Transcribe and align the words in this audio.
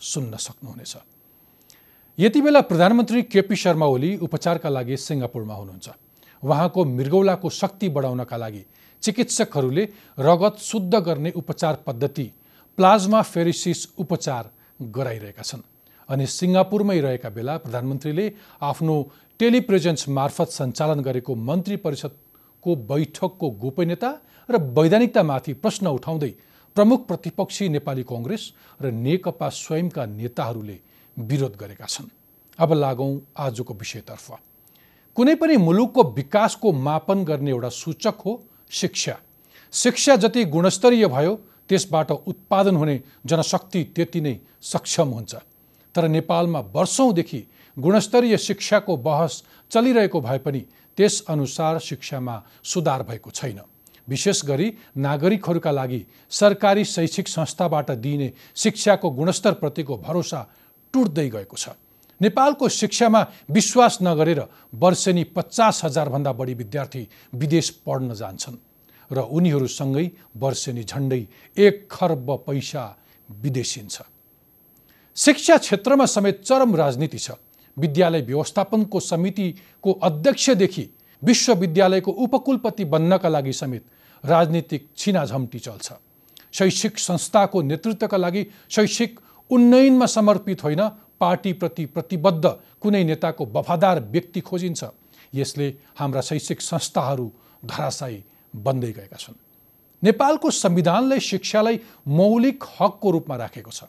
सुन्न 0.00 0.36
सक्नुहुनेछ। 0.36 0.96
यति 2.18 2.40
बेला 2.40 2.60
प्रधानमन्त्री 2.60 3.22
केपी 3.24 3.56
शर्मा 3.56 3.86
ओली 3.86 4.16
उपचारका 4.16 4.68
लागि 4.68 4.96
सिङ्गापुरमा 4.96 5.54
हुनुहुन्छ। 5.54 5.88
उहाँको 6.42 6.84
मृगौलाको 6.86 7.50
शक्ति 7.50 7.88
बढाउनका 7.88 8.36
लागि 8.36 8.64
चिकित्सकहरूले 9.02 9.84
रगत 10.18 10.56
शुद्ध 10.60 10.94
गर्ने 10.96 11.30
उपचार 11.36 11.74
पद्धति 11.86 12.30
प्लाज्मा 12.78 13.22
फेरिसिस 13.22 13.86
उपचार 13.98 14.50
गराइरहेका 14.80 15.42
छन्। 15.42 15.62
अनि 16.08 16.26
सिङ्गापुरमै 16.28 16.98
रहेका 17.00 17.30
बेला 17.30 17.56
प्रधानमन्त्रीले 17.58 18.26
आफ्नो 18.62 18.94
टेलिप्रेजेन्स 19.40 20.08
मार्फत 20.08 20.48
सञ्चालन 20.50 21.00
गरेको 21.02 21.34
मन्त्री 21.34 21.76
परिषदको 21.76 22.70
बैठकको 22.90 23.50
गोपनीयता 23.62 24.10
र 24.48 24.56
वैधानिकतामाथि 24.76 25.52
प्रश्न 25.54 25.86
उठाउँदै 25.88 26.32
प्रमुख 26.78 27.06
प्रतिपक्षी 27.06 27.68
नेपाली 27.68 28.02
कङ्ग्रेस 28.02 28.42
र 28.80 28.90
नेकपा 28.94 29.48
स्वयंका 29.50 30.04
नेताहरूले 30.06 30.78
विरोध 31.16 31.56
गरेका 31.58 31.86
छन्। 31.86 32.06
अब 32.58 32.72
लागौँ 32.72 33.34
आजको 33.36 33.74
विषयतर्फ। 33.74 34.26
कुनै 35.16 35.34
पनि 35.34 35.56
मुलुकको 35.58 36.02
विकासको 36.14 36.72
मापन 36.72 37.24
गर्ने 37.24 37.50
एउटा 37.50 37.68
सूचक 37.68 38.22
हो 38.24 38.32
शिक्षा। 38.70 39.16
शिक्षा 39.72 40.16
जति 40.16 40.44
गुणस्तरीय 40.44 41.06
भयो 41.06 41.34
त्यसबाट 41.68 42.10
उत्पादन 42.10 42.76
हुने 42.76 43.00
जनशक्ति 43.26 43.82
त्यति 43.96 44.20
नै 44.20 44.38
सक्षम 44.62 45.08
हुन्छ। 45.08 45.34
तर 45.94 46.08
नेपालमा 46.08 46.60
वर्षौँदेखि 46.60 47.40
गुणस्तरीय 47.76 48.36
शिक्षाको 48.38 48.96
बहस 48.96 49.42
चलिरहेको 49.70 50.20
भए 50.20 50.38
पनि 50.38 50.62
त्यसअनुसार 50.98 51.78
शिक्षामा 51.78 52.42
सुधार 52.62 53.02
भएको 53.02 53.30
छैन। 53.30 53.60
विशेष 54.08 54.44
गरी 54.44 54.72
नागरिकहरूका 54.96 55.70
लागि 55.70 56.04
सरकारी 56.30 56.84
शैक्षिक 56.84 57.28
संस्थाबाट 57.28 57.90
दिइने 57.90 58.32
शिक्षाको 58.56 59.10
गुणस्तरप्रतिको 59.10 59.96
भरोसा 59.98 60.40
टुट्दै 60.94 61.28
गएको 61.28 61.56
छ। 61.56 61.68
नेपालको 62.20 62.68
शिक्षामा 62.68 63.20
विश्वास 63.50 63.98
नगरेर 64.02 64.40
वर्षेनी 64.74 65.24
पचास 65.36 65.84
हजारभन्दा 65.84 66.32
बढी 66.32 66.54
विद्यार्थी 66.54 67.08
विदेश 67.34 67.68
पढ्न 67.86 68.14
जान्छन् 68.14 68.56
र 69.10 69.18
उनीहरूसँगै 69.20 70.06
वर्षेनी 70.36 70.82
झन्डै 70.84 71.22
एक 71.56 71.86
खर्ब 71.90 72.30
पैसा 72.46 72.84
विदेशिन्छ। 73.28 74.02
शिक्षा 75.16 75.56
क्षेत्रमा 75.56 76.06
समेत 76.06 76.42
चरम 76.42 76.74
राजनीति 76.76 77.18
छ। 77.18 77.30
विद्यालय 77.76 78.20
व्यवस्थापनको 78.20 79.00
समितिको 79.00 79.92
अध्यक्षदेखि 80.02 80.84
विश्वविद्यालयको 81.22 82.12
उपकुलपति 82.12 82.84
बन्नका 82.84 83.28
लागि 83.28 83.52
समेत 83.52 83.84
राजनीतिक 84.24 84.88
छिनाझम्टी 84.96 85.58
चल्छ। 85.58 85.92
शैक्षिक 86.52 86.98
संस्थाको 86.98 87.62
नेतृत्वका 87.62 88.16
लागि 88.16 88.46
शैक्षिक 88.70 89.20
उन्नयनमा 89.50 90.06
समर्पित 90.06 90.64
होइन 90.64 90.88
पार्टीप्रति 91.20 91.84
प्रतिबद्ध 91.86 92.44
कुनै 92.80 93.04
नेताको 93.04 93.44
वफादार 93.46 94.00
व्यक्ति 94.00 94.40
खोजिन्छ। 94.40 94.84
यसले 95.34 95.74
हाम्रा 95.96 96.20
शैक्षिक 96.20 96.60
संस्थाहरू 96.60 97.32
धराशायी 97.64 98.24
बन्दै 98.56 98.92
गएका 98.92 99.16
छन्। 99.16 99.34
नेपालको 100.02 100.50
संविधानले 100.50 101.20
शिक्षालाई 101.20 101.80
मौलिक 102.08 102.64
हकको 102.80 103.10
रूपमा 103.10 103.36
राखेको 103.36 103.70
छ। 103.70 103.84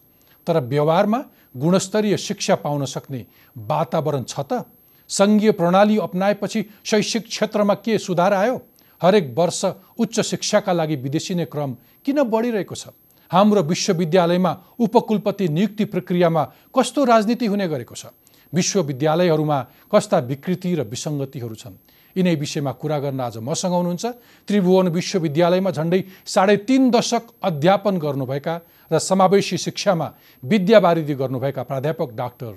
तर 0.48 0.60
व्यवहारमा 0.60 1.24
गुणस्तरीय 1.58 2.18
शिक्षा 2.18 2.56
पाउन 2.56 2.86
सक्ने 2.86 3.26
वातावरण 3.58 4.24
छ 4.24 4.40
त। 4.40 4.66
सङ्घीय 5.10 5.52
प्रणाली 5.52 5.98
अप्नाएपछि 5.98 6.66
शैक्षिक 6.86 7.24
क्षेत्रमा 7.28 7.74
के 7.74 7.98
सुधार 7.98 8.34
आयो? 8.34 8.62
हरेक 9.02 9.34
वर्ष 9.38 9.66
उच्च 10.00 10.20
शिक्षाका 10.22 10.74
लागि 10.74 10.96
विदेशिने 10.96 11.46
क्रम 11.46 11.76
किन 12.06 12.24
बढिरहेको 12.24 12.76
छ? 12.76 12.88
हाम्रो 13.32 13.62
विश्वविद्यालयमा 13.64 14.52
उपकुलपति 14.80 15.48
नियुक्ति 15.50 15.86
प्रक्रियामा 15.86 16.44
कस्तो 16.76 17.04
राजनीति 17.04 17.46
हुने 17.46 17.68
गरेको 17.68 17.96
छ? 17.96 18.06
विश्वविद्यालयहरूमा 18.54 19.60
कस्ता 19.94 20.18
विकृति 20.20 20.76
र 20.76 20.82
विसङ्गतिहरू 20.84 21.56
छन्? 21.56 21.76
यिनै 22.16 22.36
विषयमा 22.36 22.72
कुरा 22.72 23.00
गर्न 23.00 23.20
आज 23.22 23.38
मसँग 23.38 23.72
हुनुहुन्छ 23.72 24.06
त्रिभुवन 24.48 24.88
विश्वविद्यालयमा 24.88 25.72
झन्डै 25.72 26.04
साढे 26.26 26.58
तिन 26.58 26.90
दशक 26.90 27.24
अध्यापन 27.44 27.98
गर्नुभएका 27.98 28.56
र 28.92 29.00
समावेशी 29.00 29.58
शिक्षामा 29.58 30.08
विद्यावारिधि 30.44 31.14
गर्नुभएका 31.14 31.64
प्राध्यापक 31.64 32.10
डाक्टर 32.12 32.54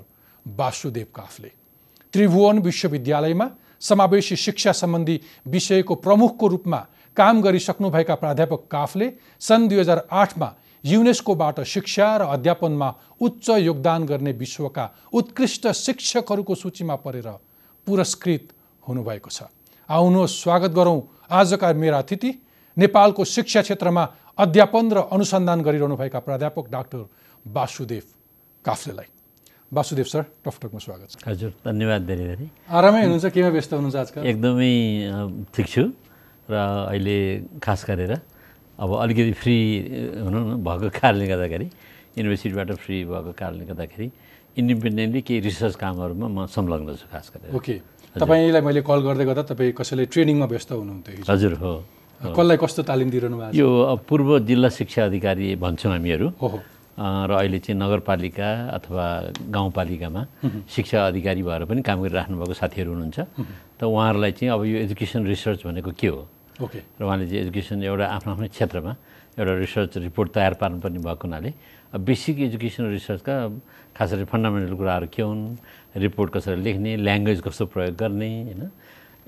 वासुदेव 0.47 1.07
काफले। 1.15 1.51
त्रिभुवन 2.13 2.59
विश्वविद्यालयमा 2.59 3.45
समावेशी 3.83 4.35
शिक्षा 4.37 4.71
सम्बन्धी 4.73 5.19
विषयको 5.47 5.95
प्रमुखको 5.95 6.47
रूपमा 6.47 6.79
काम 7.17 7.41
गरिसक्नुभएका 7.41 8.15
प्राध्यापक 8.15 8.67
काफले 8.71 9.07
सन् 9.41 9.67
दुई 9.69 9.79
हजार 9.79 10.07
आठमा 10.11 10.49
युनेस्कोबाट 10.83 11.59
शिक्षा 11.65 12.07
र 12.17 12.21
अध्यापनमा 12.27 12.89
उच्च 13.21 13.49
योगदान 13.49 14.05
गर्ने 14.05 14.31
विश्वका 14.33 14.85
उत्कृष्ट 15.13 15.67
शिक्षकहरूको 15.77 16.55
सूचीमा 16.55 16.95
परेर 17.05 17.29
पुरस्कृत 17.87 18.47
हुनुभएको 18.83 19.29
छ। 19.29 19.43
आउनुहोस् 19.89 20.39
स्वागत 20.41 20.71
गरौँ 20.71 20.99
आजका 21.31 21.73
मेरा 21.73 21.97
अतिथि 21.97 22.31
नेपालको 22.77 23.23
शिक्षा 23.25 23.61
क्षेत्रमा 23.61 24.03
अध्यापन 24.37 24.91
र 24.91 24.97
अनुसन्धान 25.11 25.61
गरिरहनुभएका 25.61 26.19
प्राध्यापक 26.19 26.65
डाक्टर 26.71 27.01
वासुदेव 27.45 28.03
काफ्लेलाई। 28.65 29.12
वासुदेव 29.73 30.05
सर 30.05 30.23
टकटकमा 30.45 30.79
स्वागत 30.85 31.07
छ। 31.09 31.15
हजुर 31.25 31.51
धन्यवाद 31.65 32.01
धेरै 32.05 32.25
धेरै 32.29 32.47
आरामै 32.69 33.01
हुनुहुन्छ 33.03 33.25
केमा 33.33 33.49
व्यस्त 33.57 33.71
हुनुहुन्छ 33.73 33.97
आजकल? 34.03 34.21
एकदमै 34.21 34.73
ठिक 35.49 35.67
छु 35.73 35.83
र 36.45 36.53
अहिले 36.93 37.17
खास 37.57 37.81
गरेर 37.89 38.13
अब 38.77 38.89
अलिकति 39.03 39.33
फ्री 39.41 39.57
हुनु 40.25 40.39
भएको 40.61 40.87
कारणले 40.93 41.25
गर्दाखेरि 41.25 41.67
युनिभर्सिटीबाट 42.17 42.69
फ्री 42.83 42.97
भएको 43.09 43.31
कारणले 43.33 43.65
गर्दाखेरि 43.65 44.07
इन्डिपेन्डेन्टली 44.61 45.21
केही 45.25 45.39
रिसर्च 45.49 45.75
कामहरूमा 45.81 46.27
म 46.29 46.37
संलग्न 46.45 46.89
छु 46.93 47.07
खास 47.09 47.33
गरेर। 47.33 47.57
ओके। 47.57 47.75
तपाईँलाई 48.13 48.61
मैले 48.61 48.81
कल 48.85 48.99
गर्दै 49.01 49.25
गर्दा 49.25 49.43
तपाईँ 49.49 49.73
कसैले 49.73 50.05
ट्रेनिङमा 50.13 50.45
व्यस्त 50.53 50.69
हुनुहुन्थ्यो 50.77 51.25
हजुर 51.25 51.53
हो। 51.57 51.73
कसलाई 52.21 52.57
कस्तो 52.61 52.81
तालिम 52.85 53.09
दिइरहनु 53.09 53.37
भएको 53.41 53.57
यो 53.57 53.67
पूर्व 54.05 54.29
जिल्ला 54.45 54.69
शिक्षा 54.69 55.01
अधिकारी 55.09 55.55
भन्छौँ 55.57 55.91
हामीहरू। 55.97 56.27
र 56.93 57.31
अहिले 57.33 57.59
चाहिँ 57.59 57.77
नगरपालिका 57.79 58.49
अथवा 58.77 59.05
गाउँपालिकामा 59.49 60.21
शिक्षा 60.69 60.97
अधिकारी 61.07 61.41
भएर 61.43 61.65
पनि 61.65 61.81
काम 61.81 61.97
गरिराख्नु 62.05 62.35
भएको 62.37 62.53
साथीहरू 62.53 62.91
हुनुहुन्छ। 62.93 63.19
त 63.77 63.81
उहाँहरूलाई 63.81 64.31
चाहिँ 64.37 64.53
अब 64.53 64.61
यो 64.65 64.77
एजुकेसन 64.85 65.25
रिसर्च 65.25 65.59
भनेको 65.65 65.91
के 65.97 66.07
हो? 66.07 66.21
ओके। 66.61 66.79
र 66.79 67.01
उहाँले 67.01 67.25
चाहिँ 67.25 67.41
एजुकेसन 67.49 67.83
एउटा 67.83 68.05
आफ्नो 68.05 68.29
आफ्नो 68.33 68.47
क्षेत्रमा 68.53 68.93
एउटा 69.41 69.53
रिसर्च 69.57 69.91
रिपोर्ट 70.05 70.29
तयार 70.37 70.53
पार्नुपर्ने 70.61 70.99
भएको 71.01 71.25
हुनाले 71.25 71.51
बेसिक 71.97 72.39
एजुकेसन 72.53 72.83
रिसर्चका 72.93 73.35
खास 73.97 74.09
गरी 74.13 74.25
फन्डामेन्टल 74.29 74.73
कुराहरू 74.77 75.07
के 75.09 75.21
हुन् 75.21 75.43
रिपोर्ट 75.97 76.29
कसरी 76.33 76.61
लेख्ने 76.61 76.91
ल्याङ्ग्वेज 77.01 77.41
कस्तो 77.41 77.65
प्रयोग 77.73 77.95
गर्ने 77.97 78.29
होइन? 78.53 78.61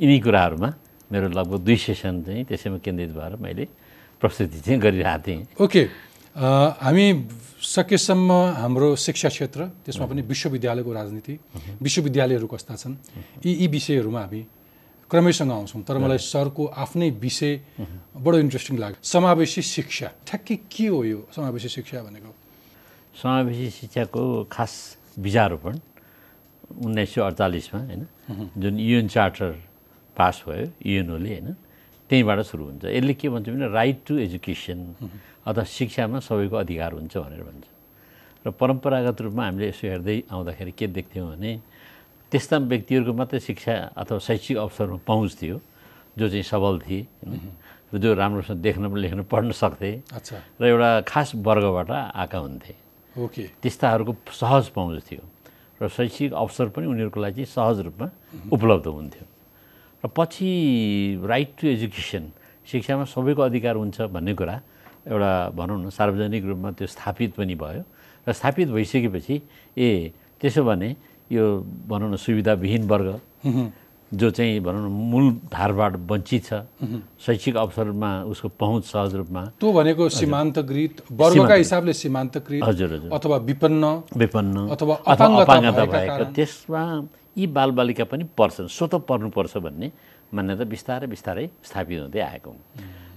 यिनी 0.02 0.18
कुराहरूमा 0.22 0.70
मेरो 1.12 1.28
लगभग 1.34 1.60
दुई 1.66 1.78
सेसन 1.78 2.22
चाहिँ 2.26 2.44
त्यसैमा 2.46 2.78
केन्द्रित 2.86 3.12
भएर 3.14 3.34
मैले 3.42 3.66
प्रस्तुति 4.22 4.60
चाहिँ 4.62 4.80
गरिरहेको 4.82 5.22
थिएँ। 5.26 5.42
ओके। 5.62 5.82
हामी 6.36 7.06
सकेसम्म 7.64 8.32
हाम्रो 8.60 8.96
शिक्षा 9.00 9.30
क्षेत्र 9.30 9.66
त्यसमा 9.88 10.06
पनि 10.06 10.22
विश्वविद्यालयको 10.22 10.92
राजनीति 10.94 11.34
विश्वविद्यालयहरू 11.82 12.48
कस्ता 12.48 12.76
छन्। 12.76 12.96
यी 13.46 13.52
यी 13.56 13.68
विषयहरूमा 13.72 14.22
हामी 14.22 14.42
क्रमैसँग 15.12 15.52
आउँछौँ 15.52 15.82
तर 15.88 15.98
मलाई 15.98 16.18
सरको 16.20 16.64
आफ्नै 16.76 17.10
विषय 17.24 17.54
बडो 18.20 18.38
इन्ट्रेस्टिङ 18.44 18.76
लाग्यो। 18.84 19.00
समावेशी 19.00 19.62
शिक्षा 19.64 20.08
ठ्याक्कै 20.28 20.56
के 20.68 20.88
हो 20.92 21.04
यो 21.04 21.20
समावेशी 21.36 21.70
शिक्षा 21.72 22.04
भनेको? 22.04 22.32
समावेशी 23.16 23.70
शिक्षाको 23.80 24.22
खास 24.52 24.72
बिजारोपण 25.16 25.74
उन्नाइस 26.84 27.14
सय 27.16 27.22
अडचालिसमा 27.22 27.80
होइन 27.80 28.04
जुन 28.60 28.80
युएन 28.80 29.08
चार्टर 29.08 29.52
पास 30.18 30.44
भयो 30.48 30.68
युएनओले 30.84 31.32
होइन 31.32 31.56
त्यहीँबाट 32.10 32.40
सुरु 32.46 32.64
हुन्छ। 32.66 32.86
यसले 32.86 33.14
के 33.14 33.28
भन्छ 33.30 33.50
भने 33.50 33.68
राइट 33.74 33.98
टु 34.06 34.14
एजुकेसन 34.30 34.80
अथवा 35.46 35.64
शिक्षामा 35.64 36.20
सबैको 36.22 36.56
अधिकार 36.56 36.92
हुन्छ 36.94 37.14
भनेर 37.18 37.44
भन्छ। 37.44 37.66
र 38.46 38.52
परम्परागत 38.54 39.18
रूपमा 39.26 39.44
हामीले 39.46 39.68
यसो 39.74 39.86
हेर्दै 39.90 40.18
आउँदाखेरि 40.30 40.72
के 40.78 40.86
देख्थ्यौँ 40.94 41.28
भने 41.34 41.52
त्यस्ता 42.32 42.58
व्यक्तिहरूको 42.58 43.14
मात्रै 43.14 43.40
शिक्षा 43.42 43.74
अथवा 43.98 44.20
शैक्षिक 44.22 44.58
अवसरमा 44.58 44.98
पहुँच 45.02 45.32
थियो 45.42 45.58
जो 46.18 46.26
चाहिँ 46.30 46.46
सबल 46.46 46.76
थिए 46.86 47.02
र 47.94 47.98
जो 47.98 48.14
राम्रोसँग 48.14 48.62
देख्न 48.62 48.84
पनि 48.90 49.02
लेख्न 49.02 49.22
पढ्न 49.26 49.52
सक्थे 49.52 49.92
अच्छा। 50.14 50.38
र 50.62 50.64
एउटा 50.66 50.90
खास 51.10 51.32
वर्गबाट 51.42 51.90
आएका 51.92 52.38
हुन्थे। 52.38 52.74
ओके। 53.16 53.44
त्यस्ताहरूको 53.62 54.14
सहज 54.30 54.66
पहुँच 54.78 55.04
थियो 55.10 55.24
र 55.82 55.88
शैक्षिक 55.90 56.34
अवसर 56.34 56.70
पनि 56.70 56.86
उनीहरूको 56.86 57.20
लागि 57.20 57.46
चाहिँ 57.46 57.50
सहज 57.50 57.78
रूपमा 57.90 58.08
उपलब्ध 58.54 58.86
हुन्थ्यो। 58.88 59.26
र 60.06 60.10
पछि 60.16 61.20
राइट 61.26 61.50
टु 61.62 61.68
एजुकेसन 61.68 62.30
शिक्षामा 62.68 63.04
सबैको 63.10 63.42
अधिकार 63.42 63.76
हुन्छ 63.76 64.02
भन्ने 64.14 64.34
कुरा 64.38 64.56
एउटा 65.10 65.32
भनौँ 65.58 65.78
न 65.82 65.90
सार्वजनिक 65.90 66.46
रूपमा 66.46 66.72
त्यो 66.78 66.88
स्थापित 66.88 67.34
पनि 67.34 67.56
भयो 67.58 67.82
र 68.28 68.32
स्थापित 68.32 68.70
भइसकेपछि 68.70 69.42
ए 69.78 69.90
त्यसो 70.42 70.64
भने 70.64 70.90
यो 71.30 71.46
भनौँ 71.90 72.10
न 72.14 72.16
सुविधाविहीन 72.22 72.84
वर्ग 72.86 73.10
जो 74.16 74.30
चाहिँ 74.32 74.60
भनौँ 74.60 74.82
न 74.88 74.92
मूल 75.12 75.26
धारबाट 75.52 75.94
वञ्चित 76.10 76.44
छ 76.46 76.54
शैक्षिक 77.26 77.56
अवसरमा 77.58 78.12
उसको 78.32 78.48
पहुँच 78.60 78.84
सहज 78.86 79.16
रूपमा। 79.16 79.44
त्यो 79.60 79.72
भनेको 79.74 80.10
सीमान्तकृत 80.10 81.04
वर्गका 81.12 81.56
हिसाबले 81.56 81.94
सीमान्तकृत 81.94 82.64
हजुर 82.64 82.94
हजुर। 82.94 83.12
अथवा 83.12 83.38
विपन्न 83.50 83.84
विपन्न 84.18 84.68
अथवा 84.76 84.96
अपाङ्गता 85.06 85.86
भएका। 85.86 86.24
त्यसमा 86.36 86.84
यी 87.38 87.48
बालबालिका 87.48 88.06
पनि 88.08 88.24
पर्छन् 88.38 88.68
स्वत 88.72 88.94
पर्नुपर्छ 89.10 89.58
भन्ने 89.58 89.92
मान्यता 90.34 90.64
बिस्तारै 90.64 91.08
बिस्तारै 91.08 91.46
स्थापित 91.64 92.00
हुँदै 92.02 92.20
आएको 92.20 92.50
हुँ 92.50 92.62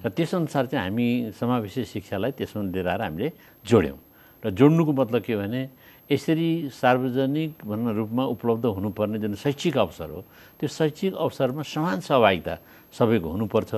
र 0.05 0.09
त्यसअनुसार 0.15 0.67
चाहिँ 0.67 0.85
हामी 0.85 1.07
समावेशी 1.35 1.85
शिक्षालाई 1.85 2.31
त्यसमा 2.39 2.63
लिएर 2.71 2.89
आएर 2.89 3.03
हामीले 3.03 3.29
जोड्यौँ। 3.67 3.99
र 4.43 4.51
जोड्नुको 4.55 4.93
मतलब 4.93 5.23
के 5.23 5.35
भने 5.37 5.63
यसरी 6.11 6.73
सार्वजनिक 6.73 7.53
भन्न 7.69 7.87
रूपमा 7.97 8.25
उपलब्ध 8.35 8.65
हुनुपर्ने 8.65 9.19
जुन 9.19 9.35
शैक्षिक 9.45 9.77
अवसर 9.77 10.09
हो 10.11 10.21
त्यो 10.59 10.69
शैक्षिक 10.69 11.13
अवसरमा 11.15 11.63
समान 11.63 12.01
सहभागिता 12.01 12.55
सबैको 12.89 13.29
हुनुपर्छ। 13.29 13.73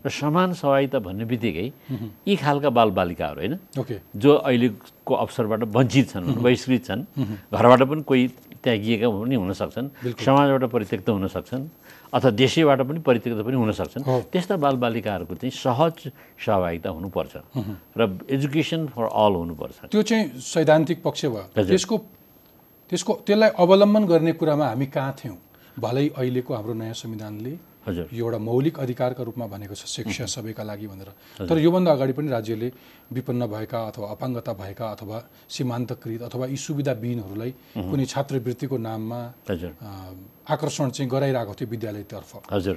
र 0.00 0.08
समान 0.08 0.52
सहभागिता 0.56 0.98
भन्ने 1.04 1.24
बित्तिकै 1.28 1.66
यी 2.24 2.34
खालका 2.40 2.70
बालबालिकाहरू 2.72 3.40
होइन 3.40 3.54
ओके। 3.76 3.96
जो 4.16 4.30
अहिलेको 4.48 5.12
अवसरबाट 5.14 5.60
वञ्चित 5.76 6.06
छन् 6.08 6.24
बहिष्कृत 6.40 6.82
छन् 6.88 7.02
घरबाट 7.52 7.80
पनि 7.84 8.02
कोही 8.08 8.22
त्यागिएका 8.64 9.04
पनि 9.04 9.34
हुन 9.36 9.52
सक्छन् 9.52 9.88
समाजबाट 10.24 10.64
परित्यक्त 10.72 11.08
हुन 11.12 11.28
सक्छन्। 11.28 11.62
अथवा 12.14 12.30
देशैबाट 12.30 12.80
पनि 12.88 13.00
परित्यक्त 13.02 13.40
पनि 13.42 13.56
हुन 13.56 13.72
सक्छन् 13.74 14.04
हो। 14.06 14.20
त्यस्ता 14.32 14.56
बालबालिकाहरूको 14.56 15.34
चाहिँ 15.34 15.50
सहज 15.50 15.98
सहभागिता 16.38 16.88
हुनुपर्छ 16.90 17.34
र 17.98 18.02
एजुकेसन 18.30 18.86
फर 18.94 19.04
अल 19.04 19.32
हुनुपर्छ 19.42 19.90
त्यो 19.90 20.02
चाहिँ 20.02 20.24
सैद्धान्तिक 20.38 21.02
पक्ष 21.02 21.24
भयो। 21.26 21.66
त्यसको 21.66 21.96
त्यसको 22.90 23.12
त्यसलाई 23.26 23.50
अवलम्बन 23.58 24.04
गर्ने 24.06 24.32
कुरामा 24.38 24.66
हामी 24.68 24.86
कहाँ 24.94 25.12
थियौँ 25.18 25.38
भलै 25.74 26.06
अहिलेको 26.16 26.54
हाम्रो 26.54 26.74
नयाँ 26.74 26.94
संविधानले 26.94 27.52
हजुर। 27.86 28.06
यो 28.12 28.24
एउटा 28.24 28.38
मौलिक 28.38 28.74
अधिकारका 28.80 29.22
रूपमा 29.24 29.46
भनेको 29.46 29.74
छ 29.74 29.84
शिक्षा 29.86 30.24
सबैका 30.26 30.62
लागि 30.64 30.86
भनेर। 30.86 31.10
तर 31.44 31.56
योभन्दा 31.58 31.90
अगाडि 31.92 32.12
पनि 32.12 32.28
राज्यले 32.32 32.68
विपन्न 33.12 33.46
भएका 33.46 33.80
अथवा 33.90 34.06
अपाङ्गता 34.16 34.52
भएका 34.52 34.86
अथवा 34.94 35.16
सीमान्तकृत 35.48 36.22
अथवा 36.28 36.44
यी 36.48 36.56
सुविधाविहीनहरूलाई 36.56 37.50
कुनै 37.76 38.04
छात्रवृत्तिको 38.04 38.76
नाममा 38.76 39.20
आकर्षण 40.44 40.88
चाहिँ 40.92 41.08
गराइरहेको 41.08 41.52
थियो 41.56 41.68
विद्यालयतर्फ। 41.72 42.32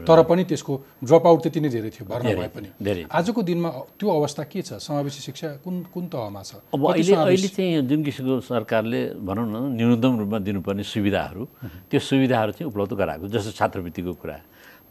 तर 0.07 0.19
पनि 0.23 0.43
त्यसको 0.47 0.73
ड्रप 1.03 1.25
आउट 1.27 1.39
त्यति 1.43 1.59
नै 1.59 1.69
धेरै 1.69 1.89
थियो 1.91 2.05
भर्ना 2.07 2.31
भए 2.39 2.51
पनि। 2.55 2.67
आजको 3.11 3.39
दिनमा 3.43 3.69
त्यो 3.99 4.07
अवस्था 4.07 4.43
के 4.47 4.61
छ? 4.61 4.79
समावेशी 4.79 5.19
शिक्षा 5.27 5.47
कुन 5.63 5.91
कुन 5.91 6.05
तहमा 6.07 6.41
छ? 6.47 6.63
अब 6.71 6.79
अहिले? 6.79 7.15
अहिले 7.15 7.47
चाहिँ 7.47 7.83
जुन 7.91 8.03
किसिमको 8.07 8.35
सरकारले 8.47 9.01
भनौँ 9.19 9.47
न 9.51 9.55
न्यूनतम 9.75 10.13
रूपमा 10.19 10.37
दिनुपर्ने 10.47 10.83
सुविधाहरू 10.83 11.43
त्यो 11.91 11.99
सुविधाहरू 11.99 12.51
चाहिँ 12.55 12.67
उपलब्ध 12.71 12.93
गराएको 12.95 13.27
जस्तो 13.27 13.51
छात्रवृत्तिको 13.59 14.13
कुरा। 14.15 14.37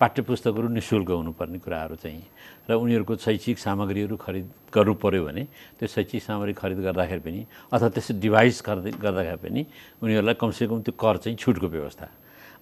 पाठ्य 0.01 0.23
पुस्तकहरू 0.23 0.69
नि 0.69 0.81
शुल्क 0.81 1.11
हुनुपर्ने 1.11 1.59
कुराहरू 1.59 1.97
चाहिँ। 1.97 2.23
र 2.69 2.73
उनीहरूको 2.77 3.17
शैक्षिक 3.17 3.59
सामग्रीहरू 3.59 4.17
खरिद 4.17 4.47
गर्नु 4.75 4.95
पऱ्यो 5.01 5.25
भने 5.25 5.43
त्यो 5.81 5.89
शैक्षिक 5.89 6.23
सामग्री 6.23 6.53
खरिद 6.53 6.79
गर्दाखेरि 6.85 7.21
पनि 7.25 7.41
अथवा 7.73 7.89
त्यस्तो 7.89 8.21
डिभाइस 8.21 8.61
खरिद 8.61 8.97
गर्दाखेरि 9.01 9.41
पनि 9.41 9.63
उनीहरूलाई 10.05 10.35
कमसेकम 10.37 10.81
त्यो 10.85 10.95
कर 11.01 11.17
चाहिँ 11.17 11.37
छुटको 11.41 11.69
व्यवस्था। 11.69 12.07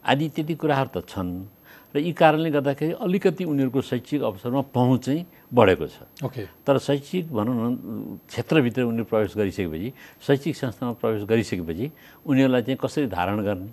आदि 0.06 0.28
त्यति 0.30 0.54
कुराहरू 0.54 0.90
त 0.94 1.02
छन्। 1.08 1.50
र 1.94 1.98
यी 1.98 2.12
कारणले 2.12 2.50
गर्दाखेरि 2.50 2.92
अलिकति 3.02 3.44
उनीहरूको 3.46 3.80
शैक्षिक 3.82 4.22
अवसरमा 4.22 4.60
पहुँच 4.74 5.00
चाहिँ 5.04 5.26
बढेको 5.54 5.86
छ। 5.86 5.96
ओके। 6.26 6.42
तर 6.66 6.78
शैक्षिक 6.78 7.30
भनौँ 7.30 7.54
न 7.54 8.18
क्षेत्रभित्र 8.30 8.82
उनीहरू 8.82 9.06
प्रवेश 9.10 9.34
गरिसकेपछि 9.34 9.92
शैक्षिक 10.26 10.54
संस्थामा 10.54 10.92
प्रवेश 10.98 11.22
गरिसकेपछि 11.22 11.86
उनीहरूलाई 12.26 12.62
चाहिँ 12.62 12.78
कसरी 12.82 13.06
धारण 13.06 13.42
गर्ने? 13.42 13.70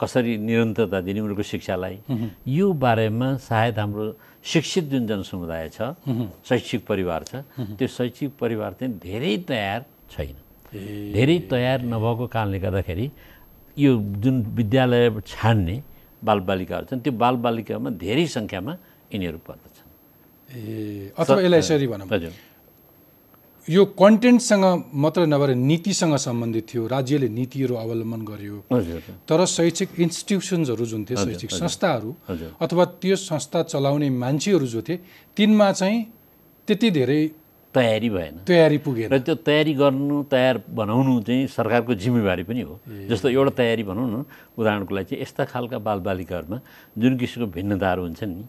कसरी 0.00 0.32
निरन्तरता 0.48 1.00
दिने 1.00 1.20
उनीहरूको 1.20 1.44
शिक्षालाई 1.52 1.96
यो 2.48 2.66
बारेमा 2.84 3.28
सायद 3.48 3.78
हाम्रो 3.78 4.04
शिक्षित 4.44 4.84
जुन 4.92 5.06
जनसमुदाय 5.06 5.68
छ 5.76 5.78
शैक्षिक 6.48 6.80
परिवार 6.86 7.20
छ 7.30 7.42
त्यो 7.78 7.88
शैक्षिक 7.88 8.30
परिवार 8.40 8.72
चाहिँ 8.78 8.92
धेरै 9.00 9.36
तयार 9.48 9.80
छैन। 10.12 10.36
धेरै 11.16 11.38
तयार 11.50 11.78
नभएको 11.92 12.26
कारणले 12.34 12.58
गर्दाखेरि 12.64 13.06
यो 13.76 13.90
जुन 14.22 14.36
विद्यालय 14.58 15.04
छाड्ने 15.26 15.76
बालबालिकाहरू 16.24 16.86
छन् 16.90 17.00
त्यो 17.04 17.12
बालबालिकामा 17.22 17.90
धेरै 18.04 18.26
सङ्ख्यामा 18.36 18.72
यिनीहरू 19.12 19.38
पर्दछन् 19.48 19.88
ए 20.50 21.12
अथवा 21.18 21.40
यसलाई 21.42 21.58
यसरी 21.58 21.86
भनौँ। 21.92 22.06
हजुर। 22.12 22.32
यो 23.68 23.84
कन्टेन्टसँग 23.98 24.64
मात्र 24.94 25.26
नभएर 25.26 25.54
नीतिसँग 25.58 26.14
सम्बन्धित 26.16 26.66
थियो 26.70 26.86
राज्यले 26.86 27.28
नीतिहरू 27.28 27.74
अवलम्बन 27.74 28.20
गर्यो। 28.22 28.56
तर 29.26 29.44
शैक्षिक 29.44 29.98
इन्स्टिट्युसन्सहरू 29.98 30.84
जुन 30.86 31.04
थिए 31.04 31.16
शैक्षिक 31.16 31.50
संस्थाहरू। 31.50 32.14
अथवा 32.62 32.84
त्यो 33.02 33.16
संस्था 33.16 33.62
चलाउने 33.66 34.10
मान्छेहरू 34.22 34.66
जो 34.66 34.82
थिए 34.86 35.00
तिनमा 35.36 35.70
चाहिँ 35.72 35.98
त्यति 36.68 36.90
धेरै 36.90 37.20
तयारी 37.74 38.10
भएन। 38.10 38.34
तयारी 38.46 38.78
पुगेन। 38.86 39.10
र 39.12 39.18
त्यो 39.18 39.34
तयारी 39.34 39.74
गर्नु 39.74 40.22
तयार 40.30 40.62
बनाउनु 40.70 41.20
चाहिँ 41.26 41.46
सरकारको 41.50 41.94
जिम्मेवारी 41.98 42.42
पनि 42.46 42.62
हो। 42.62 42.78
जस्तो 43.10 43.28
एउटा 43.34 43.50
तयारी 43.50 43.82
भनौँ 43.82 44.06
न 44.06 44.24
उदाहरणको 44.54 44.94
लागि 44.94 45.06
चाहिँ 45.10 45.22
यस्ता 45.22 45.44
खालका 45.44 45.78
बालबालिकाहरूमा 45.82 46.58
जुन 47.02 47.12
किसिमको 47.18 47.50
भिन्नताहरू 47.50 48.02
हुन्छन् 48.02 48.30
नि 48.30 48.44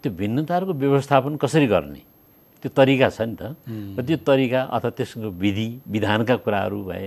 त्यो 0.00 0.10
भिन्नताहरूको 0.16 0.72
व्यवस्थापन 0.72 1.36
कसरी 1.44 1.66
गर्ने? 1.68 2.15
त्यो 2.66 2.74
तरिका 2.74 3.08
छ 3.14 3.20
नि 3.30 3.36
त 3.38 3.54
र 3.94 4.02
त्यो 4.02 4.18
तरिका 4.26 4.60
अथवा 4.74 4.90
त्यसको 4.98 5.30
विधि 5.38 5.68
विधानका 5.86 6.36
कुराहरू 6.42 6.82
भए 6.82 7.06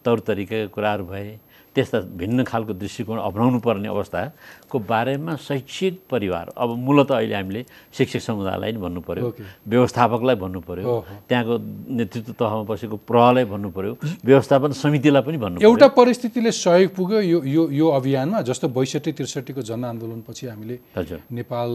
तौर 0.00 0.18
तरिकाका 0.24 0.72
कुराहरू 0.72 1.04
भए 1.12 1.28
त्यस्ता 1.74 1.98
भिन्न 2.22 2.44
खालको 2.46 2.72
दृष्टिकोण 2.78 3.18
अप्नाउनु 3.18 3.58
पर्ने 3.58 3.88
अवस्थाको 3.90 4.78
बारेमा 4.78 5.34
शैक्षिक 5.42 5.94
परिवार 6.10 6.52
अब 6.54 6.70
मूलत 6.86 7.10
अहिले 7.12 7.34
हामीले 7.34 7.64
शिक्षक 7.98 8.22
समुदायलाई 8.22 8.72
नि 8.72 8.78
भन्नु 8.78 9.00
पऱ्यो। 9.02 9.26
व्यवस्थापकलाई 9.66 10.36
भन्नु 10.38 10.60
पऱ्यो। 10.70 10.86
त्यहाँको 11.28 11.54
नेतृत्व 11.98 12.32
तहमा 12.38 12.62
बसेको 12.70 12.96
प्रहलाई 13.10 13.44
भन्नु 13.50 13.68
पऱ्यो 13.74 13.92
व्यवस्थापन 14.22 14.70
समितिलाई 14.70 15.22
पनि 15.26 15.38
भन्नु 15.44 15.66
एउटा 15.66 15.88
परिस्थितिले 15.98 16.50
सहयोग 16.54 16.94
पुग्यो 16.94 17.20
यो 17.20 17.38
यो 17.42 17.62
यो 17.74 17.86
अभियानमा 17.98 18.40
जस्तो 18.46 18.70
बैसठी 18.70 19.12
त्रिसठीको 19.18 19.62
जनआन्दोलनपछि 19.66 20.46
हामीले 20.46 20.78
हजुर 20.94 21.26
नेपाल 21.26 21.70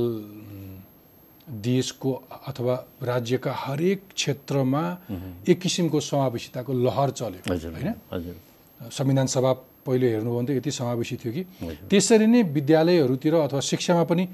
देशको 1.49 2.11
अथवा 2.47 2.75
राज्यका 3.03 3.51
हरेक 3.55 4.01
क्षेत्रमा 4.15 4.83
एक 5.49 5.59
किसिमको 5.59 5.99
समावेशिताको 5.99 6.73
लहर 6.73 7.09
चल्यो 7.09 7.41
होइन? 7.47 7.93
हजुर। 8.13 8.35
संविधान 8.91 9.27
सभा 9.27 9.51
पहिले 9.85 10.09
हेर्नुभयो 10.09 10.37
भने 10.37 10.47
त 10.47 10.57
यति 10.57 10.71
समावेशी 10.71 11.15
थियो 11.17 11.33
कि? 11.33 11.43
त्यसरी 11.89 12.27
नै 12.27 12.43
विद्यालयहरूतिर 12.43 13.33
अथवा 13.35 13.59
शिक्षामा 13.59 14.03
पनि 14.03 14.25